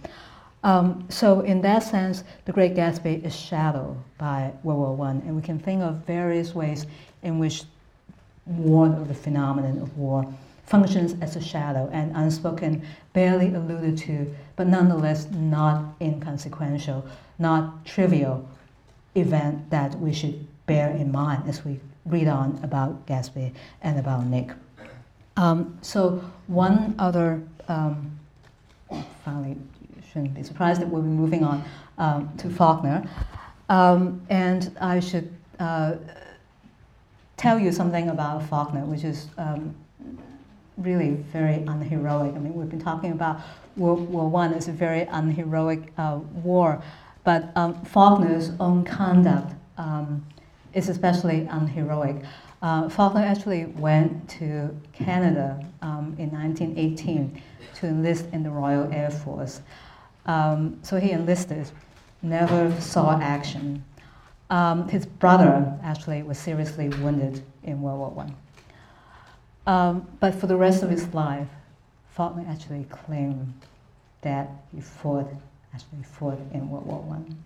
Um, 0.62 1.06
so 1.08 1.40
in 1.40 1.62
that 1.62 1.82
sense, 1.82 2.22
The 2.44 2.52
Great 2.52 2.74
Gatsby 2.74 3.24
is 3.24 3.34
shadowed 3.34 3.96
by 4.18 4.52
World 4.62 4.78
War 4.80 4.94
One, 4.94 5.22
and 5.26 5.34
we 5.34 5.42
can 5.42 5.58
think 5.58 5.82
of 5.82 5.96
various 6.06 6.54
ways 6.54 6.86
in 7.22 7.38
which 7.38 7.64
war, 8.46 8.86
or 8.86 9.04
the 9.04 9.14
phenomenon 9.14 9.78
of 9.78 9.96
war, 9.96 10.32
functions 10.66 11.16
as 11.20 11.34
a 11.36 11.40
shadow 11.40 11.88
and 11.92 12.16
unspoken, 12.16 12.82
barely 13.12 13.54
alluded 13.54 13.98
to, 13.98 14.34
but 14.62 14.68
nonetheless 14.68 15.26
not 15.32 15.96
inconsequential, 16.00 17.04
not 17.40 17.84
trivial 17.84 18.48
event 19.16 19.68
that 19.70 19.98
we 19.98 20.12
should 20.12 20.46
bear 20.66 20.90
in 20.90 21.10
mind 21.10 21.48
as 21.48 21.64
we 21.64 21.80
read 22.06 22.28
on 22.28 22.60
about 22.62 23.04
Gatsby 23.04 23.52
and 23.82 23.98
about 23.98 24.24
Nick. 24.26 24.50
Um, 25.36 25.76
so 25.82 26.22
one 26.46 26.94
other, 27.00 27.42
um, 27.66 28.16
finally, 29.24 29.56
shouldn't 30.12 30.32
be 30.32 30.44
surprised 30.44 30.80
that 30.80 30.86
we'll 30.86 31.02
be 31.02 31.08
moving 31.08 31.42
on 31.42 31.64
um, 31.98 32.30
to 32.38 32.48
Faulkner. 32.48 33.02
Um, 33.68 34.24
and 34.30 34.76
I 34.80 35.00
should 35.00 35.34
uh, 35.58 35.94
tell 37.36 37.58
you 37.58 37.72
something 37.72 38.10
about 38.10 38.44
Faulkner, 38.44 38.84
which 38.84 39.02
is 39.02 39.26
um, 39.38 39.74
really 40.76 41.14
very 41.32 41.64
unheroic. 41.66 42.36
I 42.36 42.38
mean, 42.38 42.54
we've 42.54 42.70
been 42.70 42.80
talking 42.80 43.10
about 43.10 43.40
World 43.76 44.08
War 44.10 44.28
One 44.28 44.52
is 44.52 44.68
a 44.68 44.72
very 44.72 45.02
unheroic 45.02 45.92
uh, 45.96 46.20
war, 46.42 46.82
but 47.24 47.50
um, 47.56 47.82
Faulkner's 47.84 48.52
own 48.60 48.84
conduct 48.84 49.54
um, 49.78 50.24
is 50.74 50.88
especially 50.88 51.46
unheroic. 51.50 52.16
Uh, 52.60 52.88
Faulkner 52.88 53.22
actually 53.22 53.66
went 53.66 54.28
to 54.28 54.74
Canada 54.92 55.64
um, 55.82 56.14
in 56.18 56.30
1918 56.30 57.42
to 57.74 57.86
enlist 57.86 58.26
in 58.32 58.42
the 58.42 58.50
Royal 58.50 58.92
Air 58.92 59.10
Force. 59.10 59.60
Um, 60.26 60.78
so 60.82 60.98
he 61.00 61.10
enlisted, 61.10 61.68
never 62.22 62.72
saw 62.80 63.18
action. 63.20 63.84
Um, 64.50 64.88
his 64.88 65.06
brother 65.06 65.78
actually 65.82 66.22
was 66.22 66.38
seriously 66.38 66.88
wounded 66.88 67.42
in 67.64 67.80
World 67.82 67.98
War 67.98 68.10
One. 68.10 68.36
Um, 69.66 70.06
but 70.20 70.34
for 70.34 70.46
the 70.46 70.56
rest 70.56 70.82
of 70.82 70.90
his 70.90 71.12
life, 71.14 71.48
Faulkner 72.14 72.44
actually 72.48 72.84
claimed 72.84 73.52
that 74.20 74.48
he 74.74 74.80
fought, 74.80 75.28
actually 75.74 76.02
fought 76.02 76.38
in 76.52 76.68
World 76.68 76.86
War 76.86 77.00
One. 77.00 77.42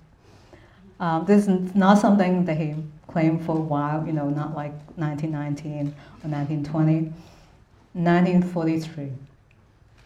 Um, 0.98 1.24
this 1.24 1.46
is 1.46 1.74
not 1.74 1.98
something 1.98 2.44
that 2.46 2.56
he 2.56 2.74
claimed 3.06 3.44
for 3.44 3.56
a 3.56 3.60
while, 3.60 4.06
you 4.06 4.12
know, 4.12 4.28
not 4.28 4.54
like 4.54 4.72
1919 4.96 5.94
or 6.24 6.30
1920. 6.30 7.12
1943, 7.92 9.10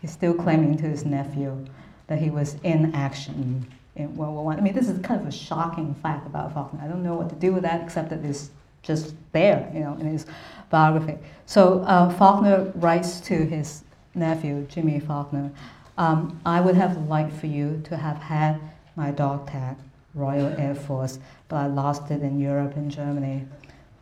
he's 0.00 0.12
still 0.12 0.34
claiming 0.34 0.76
to 0.76 0.84
his 0.84 1.04
nephew 1.04 1.66
that 2.06 2.20
he 2.20 2.30
was 2.30 2.56
in 2.62 2.94
action 2.94 3.66
in 3.96 4.14
World 4.14 4.34
War 4.34 4.44
One. 4.44 4.56
I. 4.56 4.60
I 4.60 4.62
mean, 4.62 4.74
this 4.74 4.88
is 4.88 5.00
kind 5.00 5.20
of 5.20 5.26
a 5.26 5.32
shocking 5.32 5.94
fact 5.94 6.26
about 6.26 6.52
Faulkner. 6.52 6.80
I 6.84 6.88
don't 6.88 7.02
know 7.02 7.14
what 7.14 7.30
to 7.30 7.34
do 7.34 7.52
with 7.52 7.62
that 7.62 7.82
except 7.82 8.10
that 8.10 8.24
it's 8.24 8.50
just 8.82 9.14
there, 9.32 9.70
you 9.74 9.80
know, 9.80 9.94
in 9.94 10.06
his 10.06 10.26
biography. 10.70 11.18
So 11.46 11.80
uh, 11.80 12.10
Faulkner 12.10 12.72
writes 12.76 13.20
to 13.22 13.34
his 13.34 13.84
nephew, 14.14 14.66
Jimmy 14.68 15.00
Faulkner, 15.00 15.50
um, 15.98 16.40
I 16.46 16.60
would 16.60 16.76
have 16.76 17.08
liked 17.08 17.32
for 17.32 17.46
you 17.46 17.80
to 17.84 17.96
have 17.96 18.18
had 18.18 18.60
my 18.96 19.10
dog 19.10 19.48
tag, 19.48 19.76
Royal 20.14 20.48
Air 20.58 20.74
Force, 20.74 21.18
but 21.48 21.56
I 21.56 21.66
lost 21.66 22.10
it 22.10 22.22
in 22.22 22.38
Europe 22.38 22.76
and 22.76 22.90
Germany. 22.90 23.44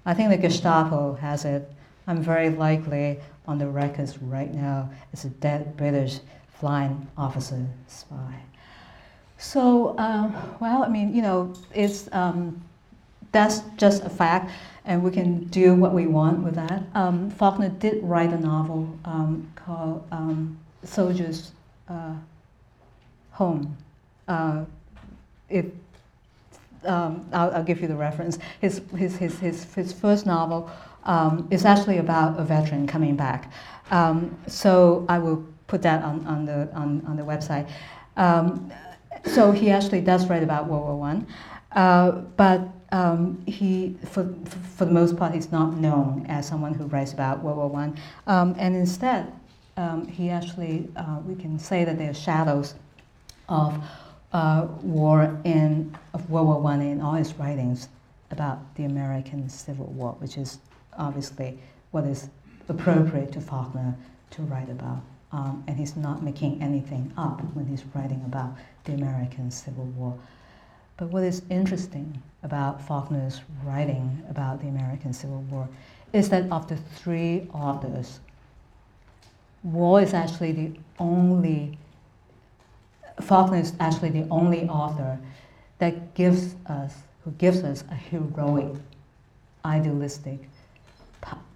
I 0.06 0.14
think 0.14 0.30
the 0.30 0.36
Gestapo 0.36 1.14
has 1.14 1.44
it. 1.44 1.70
I'm 2.06 2.22
very 2.22 2.50
likely 2.50 3.18
on 3.46 3.59
the 3.59 3.66
records 3.66 4.18
right 4.18 4.52
now 4.52 4.90
as 5.12 5.24
a 5.24 5.28
dead 5.28 5.76
British 5.76 6.20
flying 6.59 7.06
officer 7.16 7.66
spy. 7.86 8.34
So, 9.38 9.96
uh, 9.98 10.30
well, 10.61 10.82
I 10.82 10.88
mean, 10.88 11.14
you 11.14 11.22
know, 11.22 11.54
it's 11.74 12.09
um, 12.12 12.61
that's 13.32 13.61
just 13.76 14.04
a 14.04 14.11
fact, 14.11 14.50
and 14.89 15.05
we 15.05 15.11
can 15.11 15.45
do 15.45 15.74
what 15.74 15.93
we 15.93 16.07
want 16.07 16.43
with 16.43 16.55
that. 16.55 16.82
Um, 16.95 17.30
Faulkner 17.30 17.68
did 17.68 18.03
write 18.03 18.32
a 18.32 18.39
novel 18.39 18.99
um, 19.05 19.53
called 19.55 20.03
um, 20.11 20.59
Soldier's 20.82 21.53
uh, 21.89 22.14
Home. 23.32 23.76
Uh, 24.26 24.64
um, 26.84 27.28
I'll, 27.32 27.51
I'll, 27.51 27.62
give 27.62 27.82
you 27.82 27.86
the 27.86 27.97
reference. 27.97 28.39
His, 28.61 28.80
his, 28.97 29.16
his, 29.16 29.39
his, 29.39 29.74
his 29.74 29.93
first 29.93 30.24
novel 30.24 30.70
um, 31.05 31.47
is 31.51 31.66
actually 31.66 31.99
about 31.99 32.41
a 32.41 32.45
veteran 32.45 32.86
coming 32.86 33.14
back. 33.14 33.53
Um, 33.91 34.36
so 34.47 35.05
I 35.09 35.18
will 35.18 35.47
put 35.66 35.82
that 35.82 36.03
on, 36.03 36.26
on, 36.26 36.47
the, 36.47 36.68
on, 36.72 37.05
on 37.07 37.16
the 37.16 37.22
website. 37.22 37.68
so 39.26 39.53
he 39.53 39.70
actually 39.70 40.01
does 40.01 40.28
write 40.28 40.43
about 40.43 40.66
World 40.66 40.84
War 40.84 40.97
One. 40.97 41.26
Uh, 41.72 42.12
but 42.36 42.68
um, 42.92 43.42
he, 43.46 43.96
for, 44.06 44.34
for 44.76 44.84
the 44.84 44.92
most 44.92 45.16
part, 45.16 45.34
he's 45.34 45.52
not 45.52 45.76
known 45.76 46.24
as 46.28 46.46
someone 46.48 46.72
who 46.74 46.86
writes 46.86 47.12
about 47.12 47.42
World 47.42 47.58
War 47.58 47.68
One, 47.68 47.98
um, 48.26 48.54
and 48.58 48.74
instead, 48.74 49.32
um, 49.76 50.06
he 50.06 50.30
actually, 50.30 50.88
uh, 50.96 51.18
we 51.24 51.34
can 51.34 51.58
say 51.58 51.84
that 51.84 51.98
there 51.98 52.10
are 52.10 52.14
shadows 52.14 52.74
of 53.48 53.82
uh, 54.32 54.66
war 54.82 55.38
in 55.44 55.96
of 56.14 56.28
World 56.30 56.46
War 56.48 56.60
One 56.60 56.80
in 56.80 57.00
all 57.00 57.14
his 57.14 57.34
writings 57.34 57.88
about 58.30 58.74
the 58.74 58.84
American 58.84 59.48
Civil 59.48 59.86
War, 59.86 60.12
which 60.18 60.36
is 60.36 60.58
obviously 60.98 61.58
what 61.90 62.04
is 62.04 62.28
appropriate 62.68 63.32
to 63.32 63.40
Faulkner 63.40 63.94
to 64.30 64.42
write 64.42 64.68
about. 64.68 65.02
Um, 65.30 65.62
and 65.66 65.76
he's 65.76 65.96
not 65.96 66.22
making 66.22 66.62
anything 66.62 67.12
up 67.16 67.40
when 67.54 67.66
he's 67.66 67.84
writing 67.94 68.22
about 68.24 68.56
the 68.84 68.94
American 68.94 69.50
Civil 69.50 69.84
War. 69.84 70.18
But 70.99 71.11
what 71.11 71.22
is 71.22 71.42
interesting 71.49 72.20
about 72.42 72.82
Faulkner's 72.82 73.40
writing 73.64 74.22
about 74.28 74.61
the 74.61 74.66
American 74.66 75.12
Civil 75.12 75.42
War 75.42 75.68
is 76.12 76.28
that 76.30 76.51
of 76.51 76.68
the 76.68 76.76
three 76.76 77.49
authors, 77.55 78.20
War 79.62 80.01
is 80.01 80.12
actually 80.12 80.53
the 80.53 80.72
only, 80.99 81.78
Faulkner 83.20 83.59
is 83.59 83.72
actually 83.80 84.11
the 84.11 84.28
only 84.28 84.68
author 84.68 85.18
that 85.78 86.14
gives 86.14 86.57
us, 86.66 86.94
who 87.24 87.30
gives 87.32 87.62
us 87.62 87.84
a 87.90 87.94
heroic, 87.94 88.76
idealistic, 89.64 90.49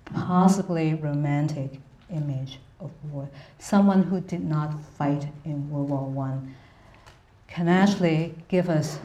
possibly 0.04 0.94
romantic 0.94 1.80
image 2.10 2.60
of 2.78 2.90
war. 3.10 3.28
Someone 3.58 4.04
who 4.04 4.20
did 4.20 4.44
not 4.44 4.80
fight 4.98 5.28
in 5.44 5.68
World 5.70 5.90
War 5.90 6.06
One 6.06 6.54
can 7.52 7.68
actually 7.68 8.34
give 8.48 8.70
us 8.70 8.98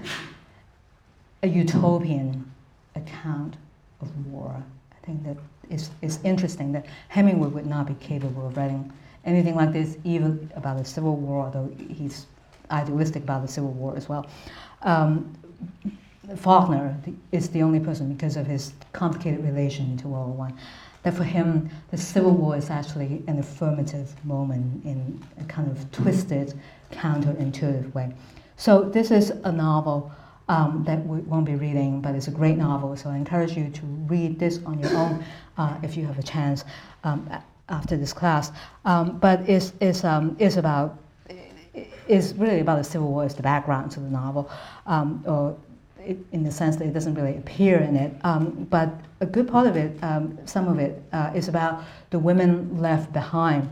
a 1.43 1.47
utopian 1.47 2.49
account 2.95 3.57
of 3.99 4.27
war. 4.27 4.63
I 4.93 5.05
think 5.05 5.23
that 5.25 5.35
it's, 5.69 5.89
it's 6.01 6.19
interesting 6.23 6.71
that 6.71 6.85
Hemingway 7.09 7.49
would 7.49 7.65
not 7.65 7.87
be 7.87 7.95
capable 7.95 8.47
of 8.47 8.55
writing 8.55 8.91
anything 9.25 9.55
like 9.55 9.73
this, 9.73 9.97
even 10.05 10.49
about 10.55 10.77
the 10.77 10.85
Civil 10.85 11.17
War, 11.17 11.43
although 11.45 11.69
he's 11.89 12.25
idealistic 12.71 13.23
about 13.23 13.41
the 13.41 13.49
Civil 13.49 13.71
War 13.73 13.97
as 13.97 14.07
well. 14.07 14.25
Um, 14.81 15.35
Faulkner 16.35 16.95
is 17.31 17.49
the 17.49 17.61
only 17.61 17.79
person, 17.79 18.13
because 18.13 18.35
of 18.35 18.45
his 18.45 18.73
complicated 18.91 19.43
relation 19.43 19.95
to 19.97 20.07
World 20.07 20.27
War 20.27 20.37
One, 20.37 20.57
that 21.03 21.13
for 21.13 21.23
him 21.23 21.69
the 21.91 21.97
Civil 21.97 22.31
War 22.31 22.57
is 22.57 22.69
actually 22.69 23.23
an 23.27 23.39
affirmative 23.39 24.13
moment 24.25 24.83
in 24.83 25.23
a 25.39 25.43
kind 25.45 25.71
of 25.71 25.89
twisted, 25.91 26.53
counterintuitive 26.91 27.93
way. 27.93 28.13
So 28.57 28.81
this 28.81 29.11
is 29.11 29.29
a 29.29 29.51
novel 29.51 30.11
um, 30.49 30.83
that 30.85 31.05
we 31.05 31.19
won't 31.19 31.45
be 31.45 31.55
reading, 31.55 32.01
but 32.01 32.15
it's 32.15 32.27
a 32.27 32.31
great 32.31 32.57
novel. 32.57 32.95
So 32.97 33.09
I 33.09 33.15
encourage 33.15 33.55
you 33.55 33.69
to 33.69 33.81
read 34.07 34.39
this 34.39 34.59
on 34.65 34.79
your 34.79 34.95
own 34.95 35.23
uh, 35.57 35.77
if 35.83 35.95
you 35.95 36.05
have 36.05 36.19
a 36.19 36.23
chance 36.23 36.65
um, 37.03 37.29
after 37.69 37.95
this 37.95 38.11
class. 38.11 38.51
Um, 38.85 39.19
but 39.19 39.47
it's, 39.47 39.73
it's, 39.79 40.03
um, 40.03 40.35
it's 40.39 40.57
about 40.57 40.99
is 42.07 42.33
really 42.35 42.61
about 42.61 42.77
the 42.77 42.83
Civil 42.83 43.11
War. 43.11 43.25
It's 43.25 43.33
the 43.33 43.43
background 43.43 43.91
to 43.91 43.99
the 43.99 44.09
novel, 44.09 44.49
um, 44.85 45.23
or 45.27 45.57
it, 46.07 46.17
in 46.31 46.43
the 46.43 46.51
sense 46.51 46.75
that 46.77 46.85
it 46.85 46.93
doesn't 46.93 47.15
really 47.15 47.37
appear 47.37 47.79
in 47.79 47.95
it. 47.95 48.13
Um, 48.23 48.67
but 48.69 48.89
a 49.19 49.25
good 49.25 49.47
part 49.47 49.67
of 49.67 49.75
it, 49.75 49.97
some 50.45 50.67
of 50.67 50.79
it, 50.79 51.01
uh, 51.11 51.31
is 51.35 51.47
about 51.47 51.83
the 52.09 52.19
women 52.19 52.79
left 52.79 53.11
behind. 53.13 53.69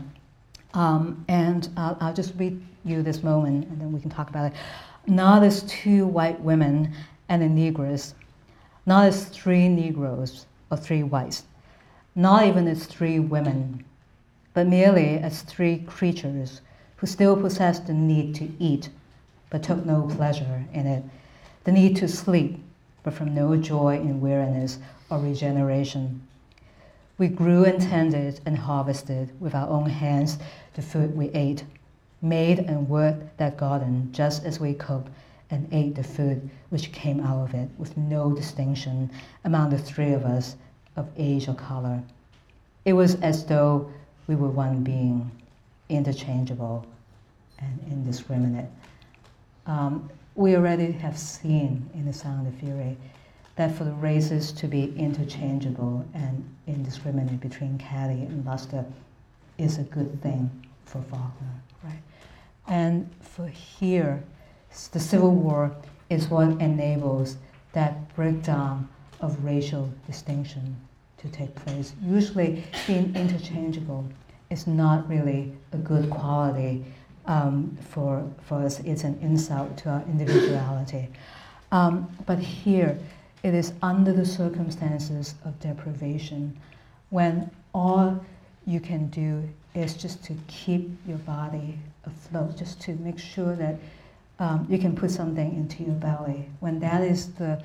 and 0.74 1.68
I'll, 1.76 1.96
I'll 2.00 2.14
just 2.14 2.34
read 2.36 2.60
you 2.84 3.02
this 3.02 3.22
moment, 3.22 3.66
and 3.68 3.80
then 3.80 3.92
we 3.92 4.00
can 4.00 4.10
talk 4.10 4.30
about 4.30 4.52
it. 4.52 4.58
Not 5.06 5.42
as 5.42 5.62
two 5.62 6.06
white 6.06 6.40
women 6.40 6.92
and 7.28 7.42
a 7.42 7.48
negress, 7.48 8.14
not 8.86 9.06
as 9.06 9.24
three 9.26 9.68
Negroes 9.68 10.46
or 10.70 10.76
three 10.76 11.02
whites, 11.02 11.44
not 12.14 12.44
even 12.44 12.68
as 12.68 12.86
three 12.86 13.18
women, 13.18 13.84
but 14.54 14.66
merely 14.66 15.18
as 15.18 15.42
three 15.42 15.78
creatures 15.80 16.60
who 16.96 17.06
still 17.06 17.36
possessed 17.36 17.86
the 17.86 17.92
need 17.92 18.34
to 18.36 18.50
eat, 18.58 18.88
but 19.50 19.62
took 19.62 19.84
no 19.84 20.02
pleasure 20.16 20.64
in 20.72 20.86
it, 20.86 21.04
the 21.66 21.72
need 21.72 21.96
to 21.96 22.06
sleep, 22.06 22.62
but 23.02 23.12
from 23.12 23.34
no 23.34 23.56
joy 23.56 23.96
in 23.96 24.20
weariness 24.20 24.78
or 25.10 25.18
regeneration. 25.18 26.22
We 27.18 27.26
grew 27.26 27.64
and 27.64 27.82
tended 27.82 28.40
and 28.46 28.56
harvested 28.56 29.32
with 29.40 29.52
our 29.52 29.68
own 29.68 29.90
hands 29.90 30.38
the 30.74 30.82
food 30.82 31.16
we 31.16 31.28
ate 31.30 31.64
made 32.22 32.60
and 32.60 32.88
worked 32.88 33.36
that 33.38 33.56
garden 33.56 34.08
just 34.12 34.44
as 34.44 34.60
we 34.60 34.74
cooked 34.74 35.08
and 35.50 35.68
ate 35.72 35.96
the 35.96 36.04
food 36.04 36.48
which 36.68 36.92
came 36.92 37.18
out 37.18 37.42
of 37.42 37.54
it 37.54 37.68
with 37.78 37.96
no 37.96 38.32
distinction 38.32 39.10
among 39.44 39.70
the 39.70 39.78
three 39.78 40.12
of 40.12 40.24
us 40.24 40.54
of 40.94 41.08
age 41.16 41.48
or 41.48 41.54
color. 41.54 42.00
It 42.84 42.92
was 42.92 43.16
as 43.16 43.44
though 43.44 43.90
we 44.28 44.36
were 44.36 44.50
one 44.50 44.84
being, 44.84 45.32
interchangeable 45.88 46.86
and 47.58 47.80
indiscriminate. 47.90 48.70
Um, 49.66 50.08
we 50.36 50.54
already 50.54 50.92
have 50.92 51.18
seen 51.18 51.88
in 51.94 52.04
The 52.04 52.12
Sound 52.12 52.46
and 52.46 52.54
the 52.54 52.58
Fury 52.58 52.96
that 53.56 53.74
for 53.74 53.84
the 53.84 53.92
races 53.92 54.52
to 54.52 54.68
be 54.68 54.94
interchangeable 54.96 56.06
and 56.12 56.44
indiscriminate 56.66 57.40
between 57.40 57.78
Caddy 57.78 58.22
and 58.22 58.44
Luster 58.44 58.84
is 59.56 59.78
a 59.78 59.82
good 59.84 60.22
thing 60.22 60.50
for 60.84 61.00
Faulkner, 61.02 61.62
right? 61.82 62.02
And 62.68 63.10
for 63.20 63.46
here, 63.46 64.22
the 64.92 65.00
Civil 65.00 65.30
War 65.30 65.74
is 66.10 66.28
what 66.28 66.48
enables 66.60 67.38
that 67.72 68.14
breakdown 68.14 68.86
of 69.20 69.42
racial 69.42 69.90
distinction 70.06 70.76
to 71.16 71.28
take 71.28 71.54
place. 71.54 71.94
Usually, 72.02 72.62
being 72.86 73.16
interchangeable 73.16 74.06
is 74.50 74.66
not 74.66 75.08
really 75.08 75.52
a 75.72 75.78
good 75.78 76.10
quality 76.10 76.84
um, 77.26 77.76
for, 77.90 78.28
for 78.42 78.62
us. 78.62 78.80
It's 78.80 79.04
an 79.04 79.18
insult 79.20 79.76
to 79.78 79.90
our 79.90 80.02
individuality. 80.02 81.08
Um, 81.72 82.08
but 82.26 82.38
here, 82.38 82.98
it 83.42 83.54
is 83.54 83.72
under 83.82 84.12
the 84.12 84.26
circumstances 84.26 85.34
of 85.44 85.58
deprivation 85.60 86.58
when 87.10 87.50
all 87.74 88.24
you 88.66 88.80
can 88.80 89.08
do 89.08 89.48
is 89.74 89.94
just 89.94 90.24
to 90.24 90.34
keep 90.48 90.90
your 91.06 91.18
body 91.18 91.78
afloat, 92.04 92.56
just 92.56 92.80
to 92.80 92.94
make 92.94 93.18
sure 93.18 93.54
that 93.56 93.76
um, 94.38 94.66
you 94.68 94.78
can 94.78 94.94
put 94.94 95.10
something 95.10 95.54
into 95.54 95.82
your 95.82 95.94
belly. 95.94 96.48
When 96.60 96.80
that 96.80 97.02
is 97.02 97.32
the 97.34 97.62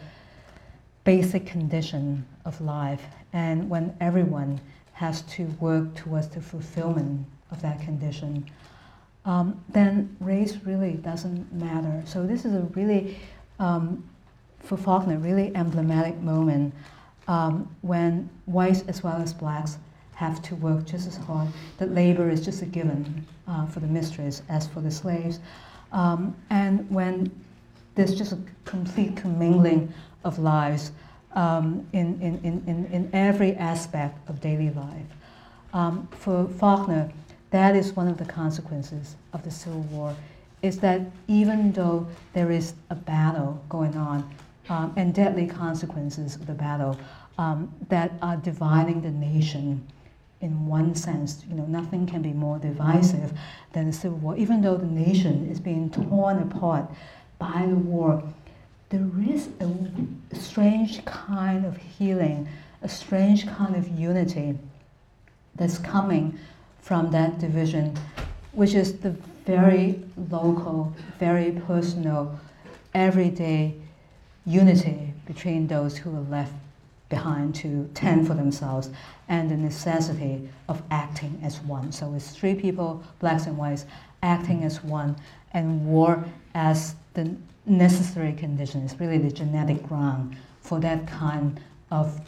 basic 1.04 1.46
condition 1.46 2.26
of 2.46 2.60
life, 2.62 3.04
and 3.34 3.70
when 3.70 3.96
everyone 4.00 4.60
has 4.94 5.22
to 5.24 5.46
work 5.60 5.96
towards 5.96 6.28
the 6.28 6.42
fulfillment 6.42 7.26
of 7.50 7.62
that 7.62 7.82
condition, 7.82 8.46
um, 9.26 9.64
then 9.70 10.16
race 10.20 10.58
really 10.66 10.94
doesn't 10.94 11.52
matter. 11.54 12.04
So 12.06 12.26
this 12.26 12.46
is 12.46 12.54
a 12.54 12.62
really, 12.74 13.20
um, 13.60 14.04
for 14.60 14.78
Faulkner, 14.78 15.18
really 15.18 15.56
emblematic 15.56 16.20
moment 16.20 16.74
um, 17.28 17.74
when 17.82 18.30
whites 18.46 18.84
as 18.88 19.04
well 19.04 19.22
as 19.22 19.34
blacks 19.34 19.78
have 20.16 20.42
to 20.44 20.56
work 20.56 20.86
just 20.86 21.08
as 21.08 21.18
hard, 21.18 21.48
that 21.78 21.94
labor 21.94 22.30
is 22.30 22.44
just 22.44 22.62
a 22.62 22.66
given 22.66 23.26
uh, 23.48 23.66
for 23.68 23.80
the 23.80 23.88
mistress 23.88 24.42
as 24.50 24.68
for 24.68 24.82
the 24.82 24.92
slaves. 24.92 25.40
Um, 25.92 26.36
and 26.50 26.90
when 26.90 27.32
there's 27.96 28.16
just 28.16 28.32
a 28.32 28.40
complete 28.66 29.16
commingling 29.16 29.94
of 30.24 30.40
lives 30.40 30.92
um, 31.34 31.88
in, 31.94 32.20
in, 32.22 32.40
in, 32.44 32.86
in 32.92 33.10
every 33.14 33.56
aspect 33.56 34.18
of 34.30 34.42
daily 34.42 34.70
life. 34.72 35.06
Um, 35.74 36.08
for 36.12 36.48
Faulkner, 36.48 37.12
that 37.52 37.76
is 37.76 37.94
one 37.94 38.08
of 38.08 38.18
the 38.18 38.26
consequences 38.26 39.16
of 39.34 39.44
the 39.44 39.52
Civil 39.52 39.82
War, 39.82 40.16
is 40.62 40.80
that 40.80 41.02
even 41.28 41.72
though 41.72 42.08
there 42.34 42.52
is 42.52 42.74
a 42.90 42.96
battle 42.96 43.64
going 43.70 43.96
on, 43.96 44.30
um, 44.70 44.94
and 44.96 45.14
deadly 45.14 45.48
consequences 45.48 46.36
of 46.36 46.46
the 46.46 46.54
battle 46.54 46.98
um, 47.38 47.72
that 47.90 48.12
are 48.22 48.38
dividing 48.38 49.02
the 49.02 49.12
nation 49.12 49.86
in 50.40 50.66
one 50.66 50.96
sense, 50.96 51.44
you 51.48 51.56
know, 51.56 51.66
nothing 51.66 52.08
can 52.08 52.22
be 52.22 52.32
more 52.32 52.58
divisive 52.58 53.34
than 53.74 53.88
the 53.88 53.94
Civil 53.94 54.18
War. 54.20 54.38
Even 54.38 54.62
though 54.62 54.78
the 54.78 54.88
nation 54.88 55.48
is 55.50 55.60
being 55.60 55.90
torn 55.90 56.40
apart 56.40 56.90
by 57.38 57.66
the 57.68 57.76
war, 57.76 58.24
there 58.90 59.08
is 59.30 59.50
a 59.60 60.36
strange 60.36 61.04
kind 61.06 61.66
of 61.66 61.78
healing, 61.78 62.48
a 62.82 62.90
strange 62.90 63.48
kind 63.48 63.76
of 63.76 63.88
unity 63.88 64.58
that's 65.56 65.78
coming 65.78 66.40
from 66.82 67.12
that 67.12 67.40
division, 67.40 67.98
which 68.52 68.74
is 68.74 69.00
the 69.00 69.12
very 69.46 70.02
local, 70.30 70.94
very 71.20 71.52
personal, 71.68 72.40
everyday 72.94 73.76
unity 74.46 75.14
between 75.26 75.68
those 75.68 75.98
who 75.98 76.16
are 76.16 76.22
left 76.30 76.54
behind 77.10 77.54
to 77.54 77.90
tend 77.94 78.26
for 78.26 78.34
themselves 78.34 78.90
and 79.28 79.52
the 79.52 79.58
necessity 79.58 80.50
of 80.68 80.82
acting 80.92 81.40
as 81.44 81.60
one. 81.62 81.92
So 81.92 82.14
it's 82.16 82.32
three 82.32 82.56
people, 82.56 83.04
blacks 83.20 83.46
and 83.46 83.58
whites, 83.58 83.86
acting 84.24 84.64
as 84.64 84.84
one, 84.84 85.16
and 85.54 85.86
war 85.86 86.24
as 86.56 86.96
the 87.14 87.36
necessary 87.66 88.34
condition. 88.34 88.84
It's 88.84 89.00
really 89.00 89.18
the 89.18 89.32
genetic 89.32 89.84
ground 89.84 90.36
for 90.62 90.80
that 90.80 91.06
kind 91.08 91.60
of 91.92 92.20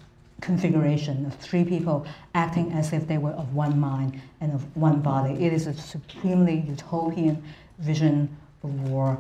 configuration 0.44 1.26
of 1.26 1.34
three 1.36 1.64
people 1.64 2.06
acting 2.36 2.74
as 2.74 2.92
if 2.92 3.08
they 3.08 3.18
were 3.18 3.32
of 3.32 3.56
one 3.56 3.80
mind 3.80 4.20
and 4.42 4.52
of 4.52 4.76
one 4.76 5.00
body. 5.00 5.34
It 5.44 5.54
is 5.54 5.68
a 5.68 5.74
supremely 5.74 6.66
utopian 6.68 7.42
vision 7.80 8.30
of 8.62 8.90
war. 8.90 9.18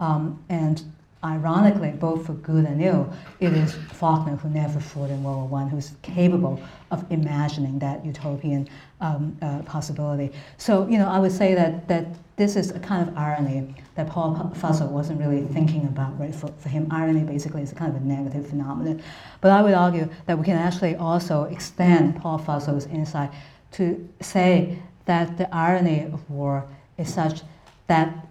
Um, 0.00 0.42
and 0.48 0.82
ironically, 1.24 1.90
both 1.90 2.26
for 2.26 2.32
good 2.34 2.64
and 2.64 2.82
ill, 2.82 3.12
it 3.38 3.52
is 3.52 3.74
Faulkner 3.74 4.36
who 4.36 4.48
never 4.48 4.80
fought 4.80 5.10
in 5.10 5.22
World 5.22 5.50
War 5.50 5.60
I, 5.60 5.68
who's 5.68 5.92
capable 6.02 6.60
of 6.90 7.04
imagining 7.10 7.78
that 7.78 8.04
utopian 8.04 8.68
um, 9.00 9.36
uh, 9.40 9.62
possibility. 9.62 10.32
So, 10.58 10.86
you 10.88 10.98
know, 10.98 11.08
I 11.08 11.18
would 11.18 11.32
say 11.32 11.54
that, 11.54 11.86
that 11.88 12.06
this 12.36 12.56
is 12.56 12.70
a 12.70 12.80
kind 12.80 13.08
of 13.08 13.16
irony 13.16 13.74
that 13.94 14.08
Paul 14.08 14.52
Fussell 14.54 14.88
wasn't 14.88 15.20
really 15.20 15.42
thinking 15.42 15.84
about, 15.84 16.18
right? 16.18 16.34
For, 16.34 16.48
for 16.58 16.68
him, 16.68 16.88
irony 16.90 17.22
basically 17.22 17.62
is 17.62 17.72
a 17.72 17.74
kind 17.74 17.94
of 17.94 18.02
a 18.02 18.04
negative 18.04 18.48
phenomenon. 18.48 19.02
But 19.40 19.52
I 19.52 19.62
would 19.62 19.74
argue 19.74 20.08
that 20.26 20.38
we 20.38 20.44
can 20.44 20.56
actually 20.56 20.96
also 20.96 21.44
extend 21.44 22.16
Paul 22.16 22.38
Fussell's 22.38 22.86
insight 22.86 23.30
to 23.72 24.08
say 24.20 24.78
that 25.04 25.38
the 25.38 25.52
irony 25.54 26.02
of 26.02 26.28
war 26.30 26.66
is 26.98 27.12
such 27.12 27.42
that 27.86 28.26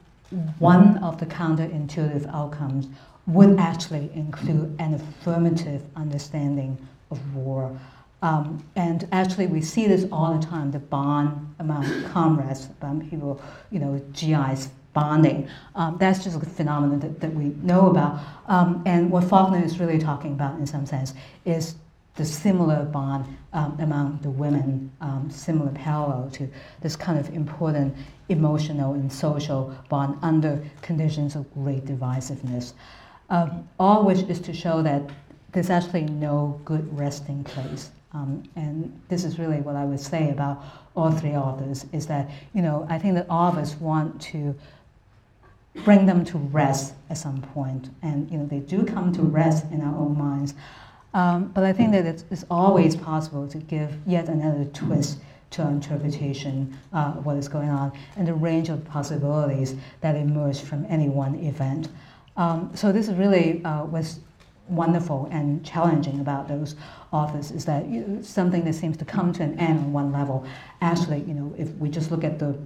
one 0.60 0.98
of 1.00 1.20
the 1.20 1.26
counterintuitive 1.26 2.32
outcomes 2.34 2.88
would 3.28 3.60
actually 3.60 4.10
include 4.14 4.76
an 4.80 4.94
affirmative 4.94 5.84
understanding 5.96 6.78
of 7.10 7.36
war. 7.36 7.78
Um, 8.22 8.64
and 8.76 9.08
actually, 9.12 9.48
we 9.48 9.62
see 9.62 9.88
this 9.88 10.06
all 10.12 10.38
the 10.38 10.46
time 10.46 10.72
the 10.72 10.80
bond 10.80 11.56
among 11.60 12.04
comrades, 12.06 12.70
among 12.82 13.10
people, 13.10 13.42
you 13.72 13.80
know, 13.80 14.00
GIs 14.14 14.70
bonding. 14.94 15.48
Um, 15.76 15.98
that's 16.00 16.24
just 16.24 16.42
a 16.42 16.46
phenomenon 16.46 17.00
that, 17.00 17.20
that 17.22 17.34
we 17.34 17.46
know 17.64 17.90
about. 17.90 18.20
Um, 18.48 18.84
and 18.86 19.10
what 19.10 19.24
Faulkner 19.24 19.64
is 19.64 19.80
really 19.80 19.98
talking 19.98 20.34
about, 20.34 20.60
in 20.60 20.68
some 20.68 20.86
sense, 20.86 21.14
is 21.46 21.76
the 22.16 22.26
similar 22.26 22.84
bond 22.84 23.26
um, 23.54 23.78
among 23.80 24.20
the 24.22 24.30
women, 24.30 24.92
um, 25.02 25.30
similar 25.30 25.72
parallel 25.72 26.30
to 26.32 26.50
this 26.82 26.96
kind 26.96 27.18
of 27.18 27.34
important 27.34 27.96
emotional 28.30 28.94
and 28.94 29.12
social 29.12 29.76
bond 29.90 30.18
under 30.22 30.62
conditions 30.82 31.36
of 31.36 31.52
great 31.54 31.86
divisiveness. 31.86 32.74
Um, 33.30 33.68
all 33.80 34.04
which 34.04 34.20
is 34.20 34.40
to 34.42 34.54
show 34.54 34.82
that 34.82 35.02
there's 35.54 35.70
actually 35.70 36.04
no 36.04 36.60
good 36.66 36.98
resting 36.98 37.44
place. 37.44 37.92
Um, 38.14 38.44
and 38.58 39.02
this 39.08 39.24
is 39.24 39.40
really 39.40 39.62
what 39.62 39.76
I 39.76 39.86
would 39.86 40.00
say 40.00 40.32
about 40.32 40.64
all 40.96 41.12
three 41.12 41.32
authors 41.36 41.86
is 41.94 42.08
that, 42.08 42.30
you 42.54 42.62
know, 42.62 42.86
I 42.90 43.00
think 43.00 43.16
that 43.16 43.28
all 43.30 43.50
of 43.50 43.58
us 43.58 43.76
want 43.76 44.22
to 44.24 44.54
bring 45.86 46.06
them 46.06 46.26
to 46.26 46.38
rest 46.38 46.94
at 47.10 47.18
some 47.18 47.42
point. 47.42 47.90
And, 48.02 48.30
you 48.30 48.38
know, 48.38 48.46
they 48.46 48.60
do 48.60 48.84
come 48.84 49.14
to 49.14 49.22
rest 49.22 49.66
in 49.72 49.82
our 49.82 49.96
own 49.96 50.18
minds. 50.18 50.54
Um, 51.14 51.48
but 51.48 51.64
I 51.64 51.74
think 51.74 51.92
that 51.92 52.06
it's, 52.06 52.24
it's, 52.32 52.46
always 52.50 52.96
possible 52.96 53.48
to 53.48 53.58
give 53.58 53.98
yet 54.08 54.30
another 54.30 54.66
twist 54.66 55.20
to 55.52 55.64
our 55.64 55.70
interpretation 55.70 56.78
uh, 56.94 57.16
of 57.18 57.26
what 57.26 57.36
is 57.36 57.50
going 57.50 57.70
on 57.70 57.92
and 58.16 58.26
the 58.26 58.34
range 58.34 58.70
of 58.70 58.86
possibilities 58.86 59.76
that 60.00 60.16
emerge 60.16 60.62
from 60.62 60.86
any 60.88 61.10
one 61.10 61.36
event. 61.36 61.90
Um, 62.38 62.72
so 62.74 62.94
this 62.94 63.10
is 63.10 63.16
really 63.16 63.64
uh, 63.66 63.84
what's 63.84 64.20
wonderful 64.70 65.28
and 65.32 65.66
challenging 65.66 66.22
about 66.22 66.48
those 66.48 66.76
authors 67.12 67.52
is 67.52 67.66
that 67.66 67.88
you 67.88 68.20
something 68.24 68.64
that 68.64 68.74
seems 68.74 68.96
to 68.96 69.04
come 69.04 69.34
to 69.34 69.44
an 69.44 69.60
end 69.60 69.80
on 69.80 69.92
one 69.92 70.12
level. 70.14 70.46
Actually, 70.80 71.20
you 71.24 71.34
know, 71.34 71.54
if 71.58 71.70
we 71.76 71.90
just 71.90 72.10
look 72.10 72.24
at 72.24 72.40
the 72.40 72.58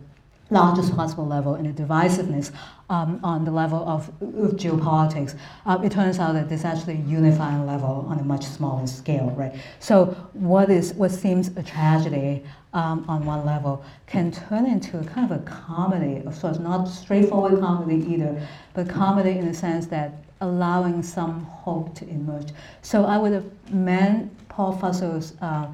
largest 0.52 0.96
possible 0.96 1.26
level 1.26 1.56
and 1.56 1.66
the 1.66 1.84
divisiveness 1.84 2.52
um, 2.90 3.20
on 3.24 3.46
the 3.46 3.52
level 3.52 3.88
of, 3.88 4.10
of 4.22 4.52
geopolitics, 4.54 5.36
uh, 5.66 5.80
it 5.84 5.92
turns 5.92 6.20
out 6.20 6.34
that 6.34 6.50
there's 6.50 6.66
actually 6.66 6.94
a 6.94 7.06
unifying 7.08 7.66
level 7.66 8.06
on 8.08 8.20
a 8.20 8.24
much 8.24 8.46
smaller 8.46 8.86
scale, 8.86 9.32
right? 9.32 9.56
So 9.80 10.06
what 10.34 10.70
is 10.70 10.94
what 10.94 11.12
seems 11.12 11.48
a 11.58 11.64
tragedy 11.64 12.44
um, 12.74 13.06
on 13.08 13.26
one 13.26 13.46
level 13.46 13.84
can 14.06 14.32
turn 14.32 14.66
into 14.66 15.00
a 15.00 15.04
kind 15.04 15.32
of 15.32 15.42
a 15.42 15.44
comedy 15.44 16.22
of 16.26 16.36
sorts, 16.36 16.60
not 16.60 16.86
straightforward 16.86 17.60
comedy 17.60 18.06
either, 18.14 18.40
but 18.74 18.88
comedy 18.88 19.32
in 19.32 19.48
the 19.48 19.54
sense 19.54 19.88
that 19.88 20.26
allowing 20.42 21.02
some 21.02 21.42
hope 21.46 21.96
to 21.96 22.08
emerge. 22.10 22.50
So 22.82 23.06
I 23.06 23.18
would 23.18 23.52
amend 23.72 24.36
Paul 24.50 24.78
Fussell's 24.78 25.34
uh, 25.42 25.68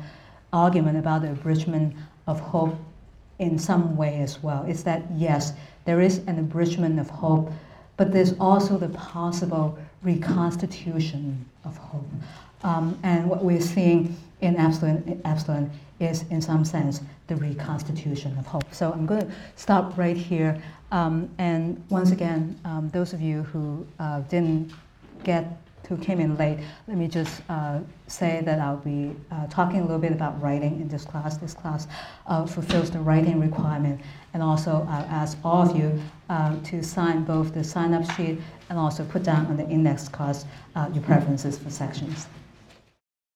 argument 0.54 0.98
about 0.98 1.24
the 1.24 1.32
abridgment 1.32 1.96
of 2.28 2.40
hope 2.40 2.76
in 3.42 3.60
some 3.60 3.98
way 3.98 4.22
as 4.22 4.42
well. 4.42 4.64
Is 4.64 4.84
that 4.86 5.02
yes, 5.16 5.54
there 5.86 6.00
is 6.00 6.20
an 6.28 6.40
abridgment 6.40 7.00
of 7.00 7.10
hope, 7.10 7.52
but 7.98 8.14
there's 8.14 8.34
also 8.40 8.78
the 8.78 8.90
possible 8.90 9.78
reconstitution 10.04 11.44
of 11.66 11.76
hope. 11.76 12.08
Um, 12.64 12.98
and 13.04 13.28
what 13.28 13.44
we're 13.44 13.60
seeing 13.60 14.16
in 14.42 14.56
Absalom, 14.56 15.72
is, 16.00 16.24
in 16.30 16.42
some 16.42 16.66
sense, 16.66 17.02
the 17.28 17.36
reconstitution 17.36 18.36
of 18.38 18.46
hope. 18.48 18.74
So 18.74 18.92
I'm 18.92 19.06
going 19.06 19.28
to 19.28 19.32
stop 19.56 19.98
right 19.98 20.18
here. 20.18 20.62
Um, 20.92 21.30
and 21.38 21.84
once 21.90 22.12
again, 22.12 22.60
um, 22.66 22.90
those 22.90 23.14
of 23.14 23.22
you 23.22 23.44
who 23.44 23.86
uh, 24.00 24.22
didn't 24.22 24.72
get 25.24 25.46
who 25.88 25.98
came 25.98 26.20
in 26.20 26.38
late, 26.38 26.60
let 26.88 26.98
me 26.98 27.08
just 27.08 27.42
uh, 27.50 27.80
say 28.08 28.42
that 28.46 28.60
I'll 28.60 28.78
be 28.78 29.16
uh, 29.32 29.48
talking 29.48 29.80
a 29.80 29.84
little 29.84 30.00
bit 30.00 30.12
about 30.12 30.42
writing 30.42 30.82
in 30.82 30.88
this 30.88 31.06
class. 31.06 31.38
This 31.38 31.54
class 31.54 31.88
uh, 32.28 32.46
fulfills 32.46 32.92
the 32.92 33.00
writing 33.00 33.40
requirement. 33.40 34.02
And 34.34 34.42
also, 34.42 34.88
I'll 34.90 35.06
ask 35.06 35.38
all 35.44 35.70
of 35.70 35.76
you 35.76 36.02
uh, 36.30 36.58
to 36.64 36.82
sign 36.84 37.24
both 37.24 37.54
the 37.54 37.64
sign 37.64 37.94
up 37.94 38.10
sheet 38.16 38.40
and 38.70 38.80
also 38.80 39.04
put 39.06 39.24
down 39.24 39.48
on 39.48 39.58
the 39.58 39.68
index 39.68 40.08
cards 40.08 40.46
uh, 40.76 40.90
your 40.94 41.04
preferences 41.04 41.58
for 41.58 41.70
sections. 41.70 42.28